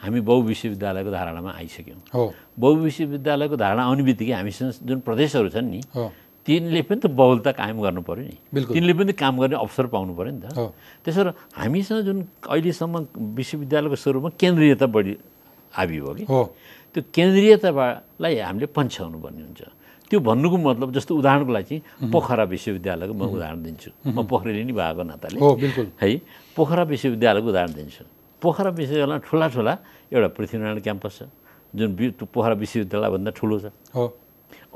हामी 0.00 0.20
बहु 0.20 0.42
विश्वविद्यालयको 0.42 1.10
धारणामा 1.10 1.50
आइसक्यौँ। 1.52 2.00
हो। 2.14 2.34
बहु 2.58 2.74
विश्वविद्यालयको 2.74 3.56
धारणा 3.56 3.82
आउने 3.84 4.02
बित्तिकै 4.02 4.32
हामीसँग 4.32 4.72
जुन 4.82 5.00
प्रदेशहरू 5.00 5.48
छन् 5.48 5.68
नि 5.70 5.80
हो। 5.94 6.12
तिनले 6.46 6.82
पनि 6.82 7.00
त 7.00 7.06
बहुलता 7.06 7.52
कायम 7.52 7.82
गर्नु 7.82 8.00
पऱ्यो 8.02 8.24
नि। 8.24 8.36
तिनले 8.74 8.92
पनि 8.94 9.12
काम 9.12 9.34
गर्ने 9.40 9.56
अवसर 9.56 9.86
पाउनु 9.92 10.14
पऱ्यो 10.16 10.32
नि 10.32 10.40
त। 10.40 10.56
हो। 10.56 10.74
त्यसो 11.04 11.22
हामीसँग 11.60 12.00
जुन 12.00 12.18
अहिलेसम्म 12.48 13.06
विश्वविद्यालयको 13.36 13.96
स्वरूपमा 13.96 14.30
केन्द्रीयता 14.40 14.86
बढी 14.86 15.16
हाबी 15.76 16.00
भयो 16.00 16.14
कि 16.14 16.24
हो। 16.24 16.56
त्यो 16.94 17.02
केन्द्रीयतालाई 17.14 18.34
हामीले 18.40 18.66
पन्छ्याउनु 18.66 19.18
पर्ने 19.20 19.42
हुन्छ। 19.42 19.62
त्यो 20.10 20.20
भन्नुको 20.20 20.56
मतलब 20.56 20.92
जस्तो 20.92 21.16
उदाहरणको 21.16 21.52
लागि 21.52 21.64
चाहिँ 21.64 22.12
पोखरा 22.12 22.44
विश्वविद्यालयको 22.44 23.14
म 23.14 23.22
उदाहरण 23.22 23.62
दिन्छु। 23.62 24.10
म 24.10 24.26
पोखरेली 24.26 24.64
नै 24.64 24.72
भएको 24.72 25.02
नाताले। 25.02 25.40
हो 25.40 25.56
बिल्कुल। 25.56 25.86
है 26.02 26.20
पोखरा 26.56 26.82
विश्वविद्यालयको 26.82 27.48
उदाहरण 27.48 27.72
दिन्छु। 27.72 28.04
पोखरा 28.42 28.70
विश्वविद्यालयमा 28.70 29.18
ठुला 29.18 29.48
ठुला 29.48 29.78
एउटा 30.12 30.28
पृथ्वीनारायण 30.28 30.80
क्याम्पस 30.80 31.18
छ 31.18 31.22
जुन 31.76 32.14
पोखरा 32.34 32.54
विश्वविद्यालयभन्दा 32.54 33.30
ठुलो 33.30 33.60
छ। 33.60 33.62
हो। 33.94 34.18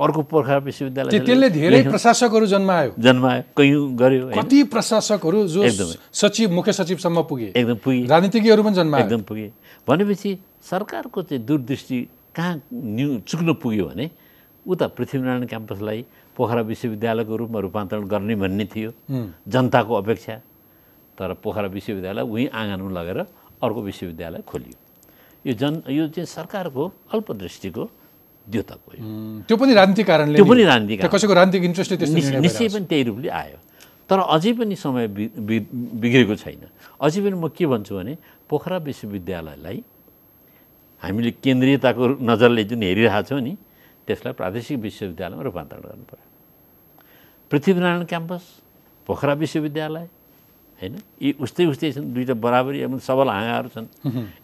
अर्को 0.00 0.22
पोखरा 0.22 0.58
विश्वविद्यालय 0.58 1.10
त्यो- 1.10 1.26
त्यसले 1.26 1.50
धेरै 1.50 1.82
प्रशासकहरू 1.82 2.46
जन्मायो। 2.46 2.92
जन्मायो 2.98 3.42
कैयौँ 3.56 3.94
गऱ्यो 3.94 4.32
कति 4.42 4.62
प्रशासकहरू 4.64 5.48
जो 5.48 5.62
एकदमै। 5.62 5.94
सचिव 6.12 6.50
मुख्य 6.50 6.72
सचिवसम्म 6.72 7.22
पुगे। 7.22 7.52
एकदम 7.56 7.74
पुगे। 7.74 8.04
राजनीतिज्ञहरू 8.04 8.62
पनि 8.62 8.74
जन्मायो 8.74 9.04
एकदम 9.04 9.22
पुगे। 9.22 9.52
भनेपछि 9.88 10.38
सरकारको 10.62 11.22
चाहिँ 11.22 11.44
दूरदृष्टि 11.44 12.08
कहाँ 12.34 12.62
न्यु 12.74 13.18
चुक्न 13.18 13.54
पुग्यो 13.54 13.84
भने 13.84 14.10
उता 14.66 14.86
पृथ्वीनारायण 14.96 15.44
क्याम्पसलाई 15.46 16.00
पोखरा 16.36 16.62
विश्वविद्यालयको 16.62 17.36
रूपमा 17.36 17.58
रूपान्तरण 17.60 18.04
गर्ने 18.12 18.34
भन्ने 18.36 18.64
थियो। 18.72 18.90
जनताको 19.48 19.94
अपेक्षा। 19.94 20.34
तर 21.18 21.32
पोखरा 21.44 21.68
विश्वविद्यालय 21.68 22.22
उहीँ 22.22 22.48
आँगनमा 22.48 22.90
लगेर 22.96 23.18
अर्को 23.60 23.80
विश्वविद्यालय 23.82 24.40
खोलियो। 24.48 24.76
यो 25.44 25.52
जन 25.56 25.82
यो 25.88 26.08
चाहिँ 26.12 26.26
सरकारको 26.26 26.82
अल्पदृष्टिको 27.12 27.84
द्योतक 28.46 28.80
हो 28.84 28.92
त्यो 29.48 29.56
पनि 29.56 29.72
राजनीतिक 29.74 30.06
कारणले 30.06 30.36
त्यो 30.36 30.44
पनि। 30.44 30.64
राजनीतिक 30.64 31.06
कसैको 31.08 31.34
राजनीतिक 31.34 31.64
इन्ट्रेस्टले 31.64 32.40
निश्चय 32.40 32.68
पनि 32.68 32.84
त्यही 32.88 33.04
रूपले 33.08 33.28
आयो। 33.28 33.58
तर 34.08 34.18
अझै 34.26 34.52
पनि 34.58 34.76
समय 34.76 35.06
बिग्रेको 35.08 36.34
छैन। 36.34 36.62
अझै 37.00 37.20
पनि 37.24 37.36
म 37.36 37.48
के 37.48 37.64
भन्छु 37.66 37.94
भने 37.96 38.12
पोखरा 38.48 38.76
विश्वविद्यालयलाई 38.84 39.78
हामीले 41.02 41.30
केन्द्रीयताको 41.44 42.02
नजरले 42.20 42.62
जुन 42.64 42.82
हेरिरहेको 42.82 43.28
छौँ 43.28 43.40
नि 43.40 43.52
त्यसलाई 44.06 44.32
प्रादेशिक 44.40 44.78
विश्वविद्यालयमा 44.80 45.42
रूपान्तरण 45.42 45.82
गर्नु 45.82 46.04
पर्यो 46.10 46.26
पृथ्वीनारायण 47.50 48.04
क्याम्पस 48.12 48.42
पोखरा 49.06 49.32
विश्वविद्यालय 49.42 50.06
होइन? 50.80 50.94
यी 51.22 51.28
उस्तै 51.44 51.64
उस्तै 51.72 51.92
छन् 51.92 52.12
दुईवटा 52.14 52.34
बराबरी 52.40 52.78
एवं 52.86 52.98
सबल 52.98 53.28
हाँगाहरू 53.28 53.68
छन्। 53.74 53.86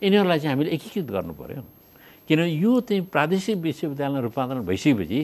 यिनीहरूलाई 0.02 0.38
चाहिँ 0.38 0.52
हामीले 0.52 0.70
एकीकृत 0.76 1.08
गर्नु 1.16 1.32
पर्यो 1.40 1.62
किनभने 2.28 2.52
यो 2.52 2.72
चाहिँ 2.84 3.02
प्रादेशिक 3.14 3.56
विश्वविद्यालयमा 3.62 4.20
रूपान्तरण 4.26 4.62
भइसकेपछि 4.66 5.20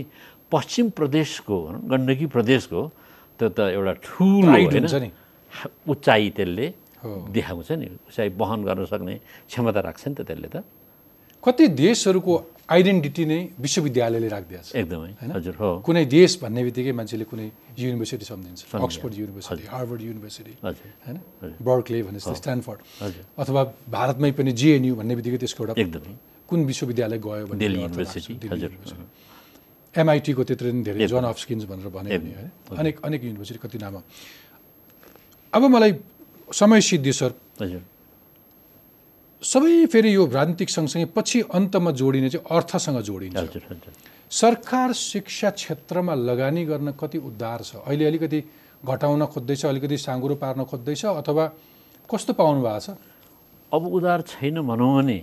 पश्चिम 0.52 0.86
प्रदेशको 0.98 1.56
गण्डकी 1.90 2.26
प्रदेशको 2.32 2.80
त्यो 3.38 3.48
त 3.56 3.58
एउटा 3.76 3.92
ठुलो 4.04 4.52
होइन। 4.52 5.10
उचाइ 5.88 6.30
त्यसले। 6.36 6.66
देखाउँछ 7.02 7.70
नि। 7.72 7.86
उचाइ 8.08 8.28
वहन 8.38 8.60
गर्न 8.64 8.84
सक्ने 8.86 9.14
क्षमता 9.50 9.80
राख्छ 9.80 10.02
नि 10.08 10.14
त 10.14 10.20
त्यसले 10.22 10.48
त। 10.48 10.56
कति 11.44 11.64
देशहरूको 11.82 12.34
आइडेन्टिटी 12.70 13.24
नै 13.26 13.38
विश्वविद्यालयले 13.60 14.28
राखिदिएको 14.34 14.64
छ 14.64 14.76
एकदमै 14.80 15.10
हजुर 15.34 15.54
हो। 15.60 15.70
कुनै 15.86 16.04
देश 16.06 16.30
भन्ने 16.42 16.62
बित्तिकै 16.66 16.92
मान्छेले 16.94 17.24
कुनै 17.26 17.46
युनिभर्सिटी 17.76 18.24
सम्झिन्छ। 18.24 18.60
अक्सफोर्ड 18.86 19.14
युनिभर्सिटी 19.22 19.64
हार्वर्ड 19.74 20.00
युनिभर्सिटी 20.02 20.54
होइन? 20.62 21.16
बर्कले 21.60 22.02
भने 22.06 22.18
जस्तै 22.22 22.34
स्ट्यानफोर्ड। 22.40 22.80
हजुर। 23.02 23.22
अथवा 23.42 23.60
भारतमै 23.90 24.30
पनि 24.38 24.50
जिएनयु 24.60 24.94
भन्ने 24.94 25.14
बित्तिकै 25.18 25.38
त्यसको 25.42 25.60
एउटा 25.64 25.74
एकदमै। 25.82 26.14
कुन 26.48 26.58
विश्वविद्यालय 26.70 27.18
गयो 27.18 27.44
युनिभर्सिटी। 27.50 28.34
एमआइटीको 29.94 30.42
त्यत्रो 30.48 30.68
नि 30.72 30.82
धेरै 30.86 30.98
जन 31.10 31.24
अफ 31.28 31.38
स्किन्स 31.44 31.64
भनेर 31.68 31.88
भने 31.92 32.08
होइन? 32.16 32.50
अनेक 32.80 32.94
अनेक 33.04 33.20
युनिभर्सिटी 33.24 33.58
कति 33.60 33.78
नाम। 33.84 33.94
अब 35.52 35.62
मलाई 35.74 35.92
समय 36.54 36.80
सिद्धियो 36.80 37.12
सर। 37.12 37.30
हजुर। 37.60 37.82
सबै 39.42 39.86
फेरि 39.92 40.14
यो 40.14 40.24
राजनीतिक 40.30 40.70
सँगसँगै 40.70 41.06
पछि 41.16 41.40
अन्तमा 41.50 41.90
जोडिने 41.90 42.28
चाहिँ 42.30 42.46
अर्थसँग 42.46 42.98
जोडिन्छ। 43.02 43.58
सरकार 44.30 44.92
शिक्षा 44.92 45.50
क्षेत्रमा 45.50 46.14
लगानी 46.14 46.64
गर्न 46.64 46.90
कति 46.94 47.18
उद्धार 47.18 47.62
छ? 47.62 47.82
अहिले 47.82 48.04
अलिकति 48.06 48.40
घटाउन 48.86 49.24
खोज्दैछ 49.26 49.64
अलिकति 49.66 49.96
साँगुरो 49.98 50.34
पार्न 50.38 50.64
खोज्दैछ 50.64 51.04
अथवा 51.18 51.44
कस्तो 52.08 52.32
पाउनु 52.38 52.62
भएको 52.62 52.80
छ? 52.80 52.96
अब 53.72 53.82
उधार 53.98 54.20
छैन 54.30 54.62
भनौँ 54.62 54.94
भने 54.96 55.18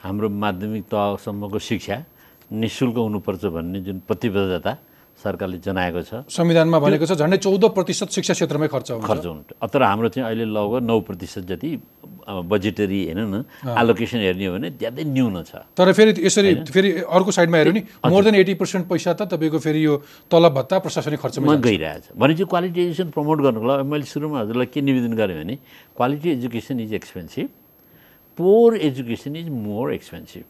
हाम्रो 0.00 0.28
माध्यमिक 0.28 0.84
तहसम्मको 0.92 1.58
शिक्षा 1.58 1.96
नि 2.52 2.68
शुल्क 2.68 2.96
हुनुपर्छ 2.98 3.44
भन्ने 3.56 3.80
जुन 3.80 3.98
प्रतिबद्धता 4.04 4.72
सरकारले 5.20 5.58
जनाएको 5.60 6.00
छ। 6.02 6.12
संविधानमा 6.32 6.78
भनेको 6.80 7.04
छ 7.06 7.12
झन्डै 7.20 7.36
चौध 7.44 7.64
प्रतिशत 7.76 8.08
शिक्षा 8.16 8.34
क्षेत्रमै 8.34 8.68
खर्च 8.68 8.90
हुन्छ। 8.90 9.04
खर्च 9.04 9.24
हुनु 9.26 9.42
तर 9.68 9.82
हाम्रो 9.82 10.08
चाहिँ 10.08 10.26
अहिले 10.26 10.44
लगभग 10.48 10.82
नौ 10.82 11.00
प्रतिशत 11.04 11.44
जति 11.44 11.70
बजेटरी 12.30 13.00
हेर्नु 13.04 13.26
न 13.26 13.44
एलोकेसन 13.64 14.18
हेर्ने 14.18 14.46
हो 14.46 14.52
भने 14.54 14.68
ज्यादै 14.80 15.04
न्यून 15.04 15.42
छ। 15.44 15.66
तर 15.76 15.92
फेरि 15.92 16.12
यसरी 16.24 16.54
फेरि 16.72 16.90
अर्को 17.04 17.30
साइडमा 17.30 17.56
हेऱ्यो 17.58 17.72
नि 17.72 17.82
मोर 18.06 18.22
देन 18.24 18.34
एटी 18.40 18.54
पर्सेन्ट 18.56 18.88
पैसा 18.88 19.12
त 19.12 19.28
तपाईँको 19.28 19.58
फेरि 19.60 19.84
यो 19.84 19.94
तलब 20.30 20.52
भत्ता 20.56 20.78
प्रशासनिक 20.78 21.20
खर्चमा 21.20 21.54
गइरहेछ 21.60 22.16
भने 22.16 22.34
चाहिँ 22.34 22.48
क्वालिटी 22.48 22.80
एजुकेसन 22.80 23.10
प्रमोट 23.12 23.38
गर्नुको 23.44 23.66
लागि 23.66 23.84
मैले 23.90 24.06
सुरुमा 24.06 24.40
हजुरलाई 24.40 24.66
के 24.72 24.80
निवेदन 24.80 25.12
गरेँ 25.20 25.36
भने 25.42 25.54
quality 25.96 26.28
education 26.30 26.80
is 26.80 26.94
expensive 26.94 27.48
poor 28.38 28.76
education 28.88 29.36
is 29.36 29.48
more 29.50 29.92
expensive 29.94 30.44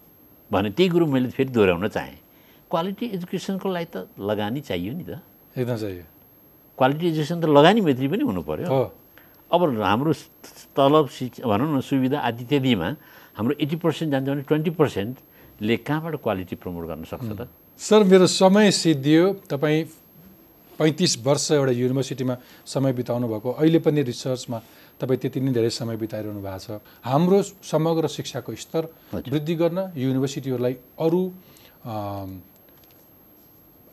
भने 0.51 0.71
त्यही 0.77 0.89
कुरो 0.91 1.07
मैले 1.07 1.29
फेरि 1.33 1.51
दोहोऱ्याउन 1.51 1.89
चाहेँ। 1.89 2.19
क्वालिटी 2.71 3.07
एजुकेसनको 3.19 3.67
लागि 3.69 3.89
त 3.91 3.97
लगानी 4.17 4.61
चाहियो 4.63 4.93
नि 4.95 5.05
त। 5.05 5.19
एकदम 5.59 5.77
चाहियो। 5.77 6.05
क्वालिटी 6.79 7.05
एजुकेसन 7.13 7.39
त 7.43 7.45
लगानी 7.51 7.81
मैत्री 7.83 8.07
पनि 8.09 8.23
हुनु 8.25 8.43
पऱ्यो 8.47 8.67
हो। 8.71 8.83
अब 9.51 9.61
हाम्रो 9.83 10.13
तलब 10.79 11.07
शिक्षा 11.11 11.43
भनौँ 11.51 11.69
न 11.75 11.81
सुविधा 11.83 12.19
आदि 12.23 12.43
इत्यादिमा 12.47 12.89
हाम्रो 13.35 13.55
एट्टी 13.59 13.77
पर्सेन्ट 13.83 14.09
जान्छ 14.15 14.27
भने 14.31 14.43
ट्वेन्टी 14.47 14.71
पर्सेन्टले 14.79 15.77
कहाँबाट 15.83 16.15
क्वालिटी 16.23 16.55
प्रमोट 16.63 16.85
गर्न 16.87 17.05
सक्छ 17.11 17.31
त? 17.35 17.51
सर 17.81 18.01
मेरो 18.07 18.27
समय 18.31 18.71
सिद्धियो। 18.71 19.25
तपाईँ 19.51 19.85
पैँतिस 20.79 21.13
वर्ष 21.27 21.51
एउटा 21.59 21.73
युनिभर्सिटीमा 21.77 22.35
समय 22.65 22.93
बिताउनु 22.95 23.27
भएको। 23.29 23.51
अहिले 23.59 23.79
पनि 23.85 24.01
रिसर्चमा 24.07 24.59
तपाईँ 25.01 25.19
त्यति 25.21 25.41
नै 25.41 25.53
धेरै 25.53 25.71
समय 25.75 25.97
बिताइरहनु 25.99 26.41
भएको 26.41 26.59
छ। 26.63 26.81
हाम्रो 27.05 27.39
समग्र 27.61 28.07
शिक्षाको 28.09 28.55
स्तर 28.55 28.83
वृद्धि 29.29 29.55
गर्न 29.61 29.79
युनिभर्सिटीहरूलाई 29.97 30.75
अरू 30.97 31.23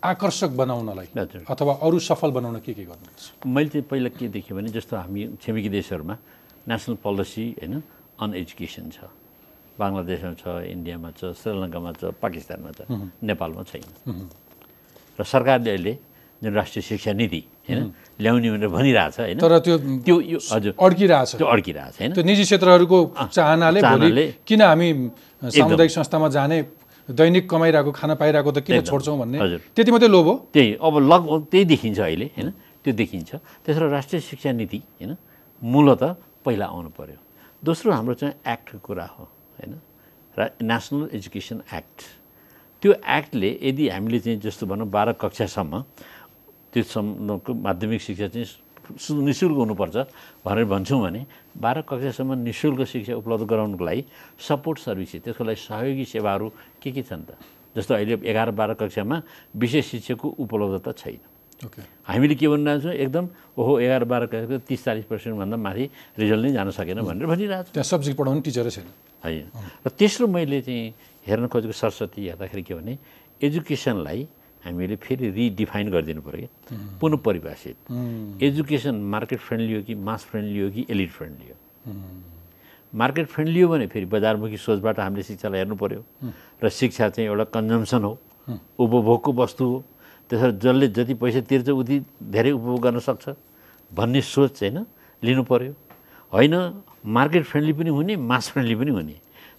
आकर्षक 0.03 0.49
बनाउनलाई 0.61 1.07
अथवा 1.49 1.73
अरू 1.83 1.99
सफल 1.99 2.31
बनाउन 2.31 2.59
के 2.65 2.73
के 2.73 2.83
गर्नुहुन्छ? 2.85 3.45
मैले 3.45 3.69
चाहिँ 3.69 3.85
पहिला 3.89 4.09
के 4.13 4.27
देखेँ 4.29 4.53
भने 4.57 4.69
जस्तो 4.69 4.93
हामी 4.97 5.21
छिमेकी 5.41 5.69
देशहरूमा 5.69 6.15
नेसनल 6.69 6.95
पोलिसी 7.03 7.45
होइन 7.57 7.73
अन 8.21 8.29
एजुकेसन 8.41 8.85
छ। 8.93 8.97
बङ्गलादेशमा 9.77 10.33
छ 10.41 10.45
इन्डियामा 10.73 11.09
छ 11.17 11.21
श्रीलङ्कामा 11.41 11.91
छ 12.01 12.03
पाकिस्तानमा 12.21 12.71
छ 12.77 12.79
नेपालमा 13.25 13.63
छैन। 13.69 13.85
र 15.17 15.23
सरकारले 15.23 15.69
अहिले 15.73 15.93
जुन 16.41 16.53
राष्ट्रिय 16.53 16.81
शिक्षा 16.89 17.11
नीति 17.17 17.41
होइन 17.69 17.79
ल्याउने 18.21 18.49
भनेर 18.53 18.69
भनिरहेछ 18.69 19.15
होइन 19.19 19.37
तर 19.41 19.53
त्यो 19.65 19.75
त्यो 20.05 20.15
हजुर। 20.53 20.73
अड्किरहेछ। 20.77 21.29
त्यो 21.41 21.47
अड्किरहेछ 21.55 21.93
होइन। 22.01 22.11
त्यो 22.13 22.23
निजी 22.29 22.43
क्षेत्रहरूको 22.45 22.97
चाहनाले- 23.33 23.81
किन 24.47 24.61
हामी 24.61 24.89
सामुदायिक 25.57 25.91
संस्थामा 25.97 26.27
जाने 26.37 26.57
दैनिक 27.09 27.49
कमाइरहेको 27.49 27.91
खाना 27.91 28.15
पाइरहेको 28.15 28.51
त 28.51 28.59
किन। 28.63 28.81
छोड्छौँ 28.83 29.17
भन्ने। 29.19 29.37
त्यति 29.75 29.91
मात्रै 29.91 30.09
लोभ 30.09 30.25
हो? 30.27 30.35
त्यही 30.53 30.69
अब 30.81 30.93
लगभग 31.11 31.41
त्यही 31.51 31.65
देखिन्छ 31.65 31.99
अहिले 31.99 32.25
होइन? 32.35 32.49
त्यो 32.83 32.93
देखिन्छ। 32.93 33.31
त्यसो 33.63 33.87
राष्ट्रिय 33.87 34.21
शिक्षा 34.21 34.51
नीति 34.51 34.79
होइन? 34.99 35.15
मूलत 35.61 36.03
पहिला 36.45 36.65
आउनु 36.67 36.89
पर्यो। 36.93 37.19
दोस्रो 37.63 37.91
हाम्रो 37.91 38.13
चाहिँ 38.13 38.33
एक्टको 38.43 38.77
कुरा 38.79 39.05
हो 39.15 39.23
होइन? 39.57 39.73
र 40.37 40.39
नेसनल 40.61 41.09
एजुकेसन 41.13 41.57
एक्ट 41.73 41.97
त्यो 42.83 42.91
एक्टले 42.93 43.49
यदि 43.63 43.83
हामीले 43.89 44.19
चाहिँ 44.19 44.39
जस्तो 44.39 44.65
भनौँ 44.69 44.87
बाह्र 44.87 45.17
कक्षासम्म 45.17 45.73
त्यो 46.73 47.53
माध्यमिक 47.55 48.01
शिक्षा 48.01 48.27
चाहिँ 48.27 48.45
सु- 48.95 49.23
निशुल्क 49.23 49.57
हुनुपर्छ 49.57 49.95
भनेर 50.45 50.65
भन्छौँ 50.65 50.99
भने 51.01 51.21
बाह्र 51.59 51.81
कक्षासम्म 51.89 52.33
नि 52.45 52.51
शुल्क 52.53 52.79
शिक्षा 52.87 53.13
उपलब्ध 53.21 53.43
गराउनुको 53.51 53.83
लागि 53.85 54.03
सपोर्ट 54.39 54.77
सर्भिसेस 54.79 55.21
त्यसको 55.23 55.43
लागि 55.43 55.59
सहयोगी 55.67 56.05
सेवाहरू 56.05 56.47
के 56.81 56.89
के 56.91 57.01
छन् 57.03 57.23
त? 57.27 57.35
जस्तो 57.75 57.93
अहिले 57.93 58.15
एघार 58.25 58.49
बाह्र 58.57 58.73
कक्षामा 58.81 59.17
विशेष 59.55 59.85
शिक्षकको 59.91 60.27
उपलब्धता 60.41 60.91
छैन। 60.97 61.19
ओके। 61.65 61.81
हामीले 62.09 62.35
के 62.37 62.47
भनिरहेको 62.47 62.81
छौँ 62.85 62.93
एकदम 62.93 63.25
ओहो 63.57 63.73
एघार 63.81 64.03
बाह्र 64.05 64.25
कक्षाको 64.29 64.57
तिस 64.69 64.81
चालिस 64.85 65.05
पर्सेन्टभन्दा 65.09 65.57
माथि 65.57 65.85
रिजल्ट 66.21 66.41
नै 66.45 66.51
जान 66.53 66.69
सकेन 66.73 67.01
भनेर 67.01 67.25
भनिरहेको 67.25 67.69
त्यहाँ 67.73 67.87
सब्जेक्ट 67.91 68.17
पढाउने 68.17 68.41
टिचरै 68.45 68.69
छैन। 68.71 68.85
छ 68.85 69.25
होइन 69.25 69.45
र 69.85 69.89
तेस्रो 69.97 70.25
मैले 70.29 70.61
चाहिँ 70.61 70.93
हेर्न 71.25 71.45
खोजेको 71.49 71.73
सरस्वती 71.73 72.21
हेर्दाखेरि 72.29 72.63
के 72.63 72.73
भने 72.77 72.93
एजुकेसनलाई 73.41 74.21
हामीले 74.67 74.95
फेरि 74.95 75.29
रिडिफाइन 75.31 75.89
गरिदिनु 75.91 76.21
पऱ्यो 76.21 76.37
कि। 76.37 76.75
पुनः 76.99 77.17
परिभाषित 77.25 77.75
एजुकेसन 78.43 78.95
मार्केट 79.13 79.39
फ्रेन्डली 79.39 79.73
हो 79.75 79.81
कि 79.83 79.95
मास 79.95 80.23
फ्रेन्डली 80.29 80.59
हो 80.59 80.69
कि 80.71 80.85
एलिट 80.89 81.11
फ्रेन्डली 81.11 81.47
हो? 81.49 81.55
मार्केट 82.93 83.27
फ्रेन्डली 83.27 83.61
हो 83.61 83.67
भने 83.71 83.87
फेरि 83.87 84.05
बजारमुखी 84.05 84.57
सोचबाट 84.57 84.99
हामीले 84.99 85.23
शिक्षालाई 85.23 85.59
हेर्नु 85.59 85.75
पऱ्यो। 85.75 86.01
र 86.63 86.69
शिक्षा 86.69 87.09
चाहिँ 87.09 87.29
एउटा 87.29 87.43
कन्जम्सन 87.55 88.03
हो। 88.03 88.13
उपभोगको 88.79 89.31
वस्तु 89.33 89.65
हो। 89.65 89.83
त्यसरी 90.29 90.51
जसले 90.59 90.87
जति 90.87 91.13
पैसा 91.13 91.41
तिर्छ 91.47 91.69
उति 91.69 91.95
धेरै 92.23 92.51
उपभोग 92.51 92.79
गर्न 92.81 92.99
सक्छ 92.99 93.35
भन्ने 93.91 94.21
सोच 94.21 94.63
होइन 94.63 94.85
लिनु 95.23 95.43
पऱ्यो। 95.43 95.73
होइन 96.33 96.55
मार्केट 97.05 97.43
फ्रेन्डली 97.43 97.73
पनि 97.73 97.89
हुने 97.89 98.15
मास 98.15 98.49
फ्रेन्डली 98.51 98.75
पनि 98.75 98.91
हुने। 98.91 99.15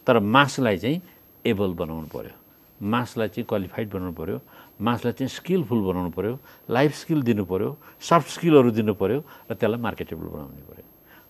तर 0.07 0.19
मासलाई 0.19 0.77
चाहिँ 0.79 1.01
एबल 1.45 1.73
बनाउनु 1.81 2.09
पऱ्यो। 2.13 2.35
मासलाई 2.81 3.29
चाहिँ 3.29 3.47
क्वालिफाइड 3.49 3.89
बनाउनु 3.93 4.13
पऱ्यो। 4.13 4.39
मासलाई 4.81 5.12
चाहिँ 5.18 5.31
स्किलफुल 5.39 5.81
बनाउनु 5.89 6.11
पऱ्यो 6.14 6.35
लाइफ 6.70 6.91
स्किल 7.03 7.22
दिनु 7.22 7.45
पऱ्यो 7.45 7.70
सफ्ट 8.01 8.29
स्किलहरू 8.37 8.70
दिनु 8.79 8.95
पऱ्यो 8.95 9.18
र 9.51 9.55
त्यसलाई 9.55 9.81
मार्केटेबल 9.87 10.26
बनाउनु 10.35 10.62
पऱ्यो 10.70 10.87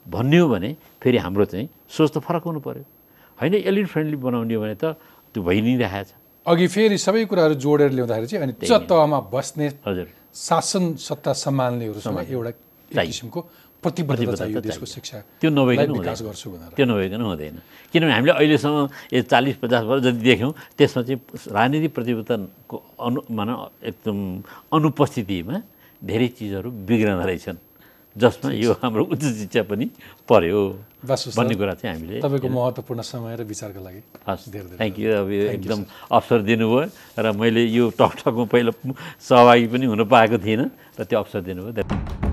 भन्ने 0.06 0.38
हो 0.38 0.48
भने 0.48 0.70
फेरि 1.02 1.18
हाम्रो 1.24 1.44
चाहिँ 1.44 1.68
सोच 1.88 2.08
त 2.12 2.18
फरक 2.20 2.44
हुनु 2.44 2.60
पऱ्यो 2.60 2.84
होइन 3.40 3.54
एलिट 3.54 3.86
फ्रेन्डली 3.88 4.16
बनाउने 4.16 4.54
हो 4.54 4.60
भने 4.62 4.76
त 4.76 4.84
त्यो 5.32 5.42
भइ 5.42 5.60
नै 5.60 5.76
राखेको 5.80 6.04
छ। 6.08 6.12
अघि 6.46 6.66
फेरि 6.68 6.98
सबै 6.98 7.24
कुराहरू 7.28 7.54
जोडेर 7.54 7.90
ल्याउँदाखेरि 7.92 8.26
चाहिँ 8.26 8.42
अनि 8.44 8.54
तहमा 8.88 9.18
बस्ने 9.32 9.66
हजुर। 9.84 10.08
शासन 10.34 10.84
सत्ता 10.96 11.32
सम्हाल्नेहरूसँग 11.44 12.18
एउटा। 12.30 12.52
किसिमको 12.88 13.40
प्रतिबद्धता 13.78 14.44
देशको। 14.58 14.86
शिक्षा। 14.86 15.18
त्यो 15.38 15.50
नभइकन 15.54 15.90
विकास 16.02 16.18
गर्छु 16.26 16.46
भनेर। 16.50 16.70
त्यो 16.74 16.86
नभइकन 16.86 17.20
हुँदैन। 17.22 17.56
किनभने 17.94 18.12
हामीले 18.12 18.32
अहिलेसम्म 18.34 18.78
यो 19.14 19.22
चालिस 19.22 19.56
पचास 19.62 19.82
वर्ष 19.86 20.02
जति 20.02 20.20
देख्यौँ 20.28 20.52
त्यसमा 20.78 21.02
चाहिँ 21.06 21.18
राजनीतिक 21.54 21.92
परिवर्तनको 21.94 22.76
अनु 23.06 23.20
मान 23.30 23.48
एकदम 23.86 24.18
अनुपस्थितिमा 24.74 25.56
धेरै 26.02 26.28
चिजहरू 26.38 26.68
बिग्रन 26.88 27.22
रहेछन् 27.22 27.58
जसमा 28.18 28.50
यो 28.50 28.72
हाम्रो 28.82 29.02
उच्च 29.14 29.24
शिक्षा 29.46 29.62
पनि 29.70 29.86
पर्यो 30.26 30.60
भन्ने 31.38 31.54
कुरा 31.54 31.74
चाहिँ 31.78 31.94
हामीले 31.94 32.18
तपाईँको 32.18 32.48
महत्त्वपूर्ण 32.50 33.00
समय 33.06 33.36
र 33.38 33.42
विचारको 33.46 33.78
लागि। 33.78 34.00
हस् 34.26 34.50
थ्याङ्क 34.74 34.98
यू 34.98 35.08
अब 35.22 35.30
यो 35.30 35.44
एकदम 35.54 35.80
अवसर 36.10 36.38
दिनुभयो 36.42 36.82
र 37.14 37.26
मैले 37.30 37.62
यो 37.62 37.94
टक 37.94 38.26
टकमा 38.26 38.44
पहिला 38.50 38.72
सहभागी 39.22 39.66
पनि 39.70 39.86
हुन 39.86 40.02
पाएको 40.10 40.36
थिइनँ 40.42 40.66
र 40.98 41.04
त्यो 41.06 41.18
अवसर 41.22 41.40
दिनुभयो। 41.46 42.27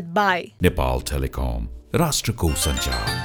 बाई 0.00 0.52
नेपाल 0.62 1.00
टेलिकम 1.10 1.68
राष्ट्रको 1.94 2.50
सञ्चार 2.64 3.21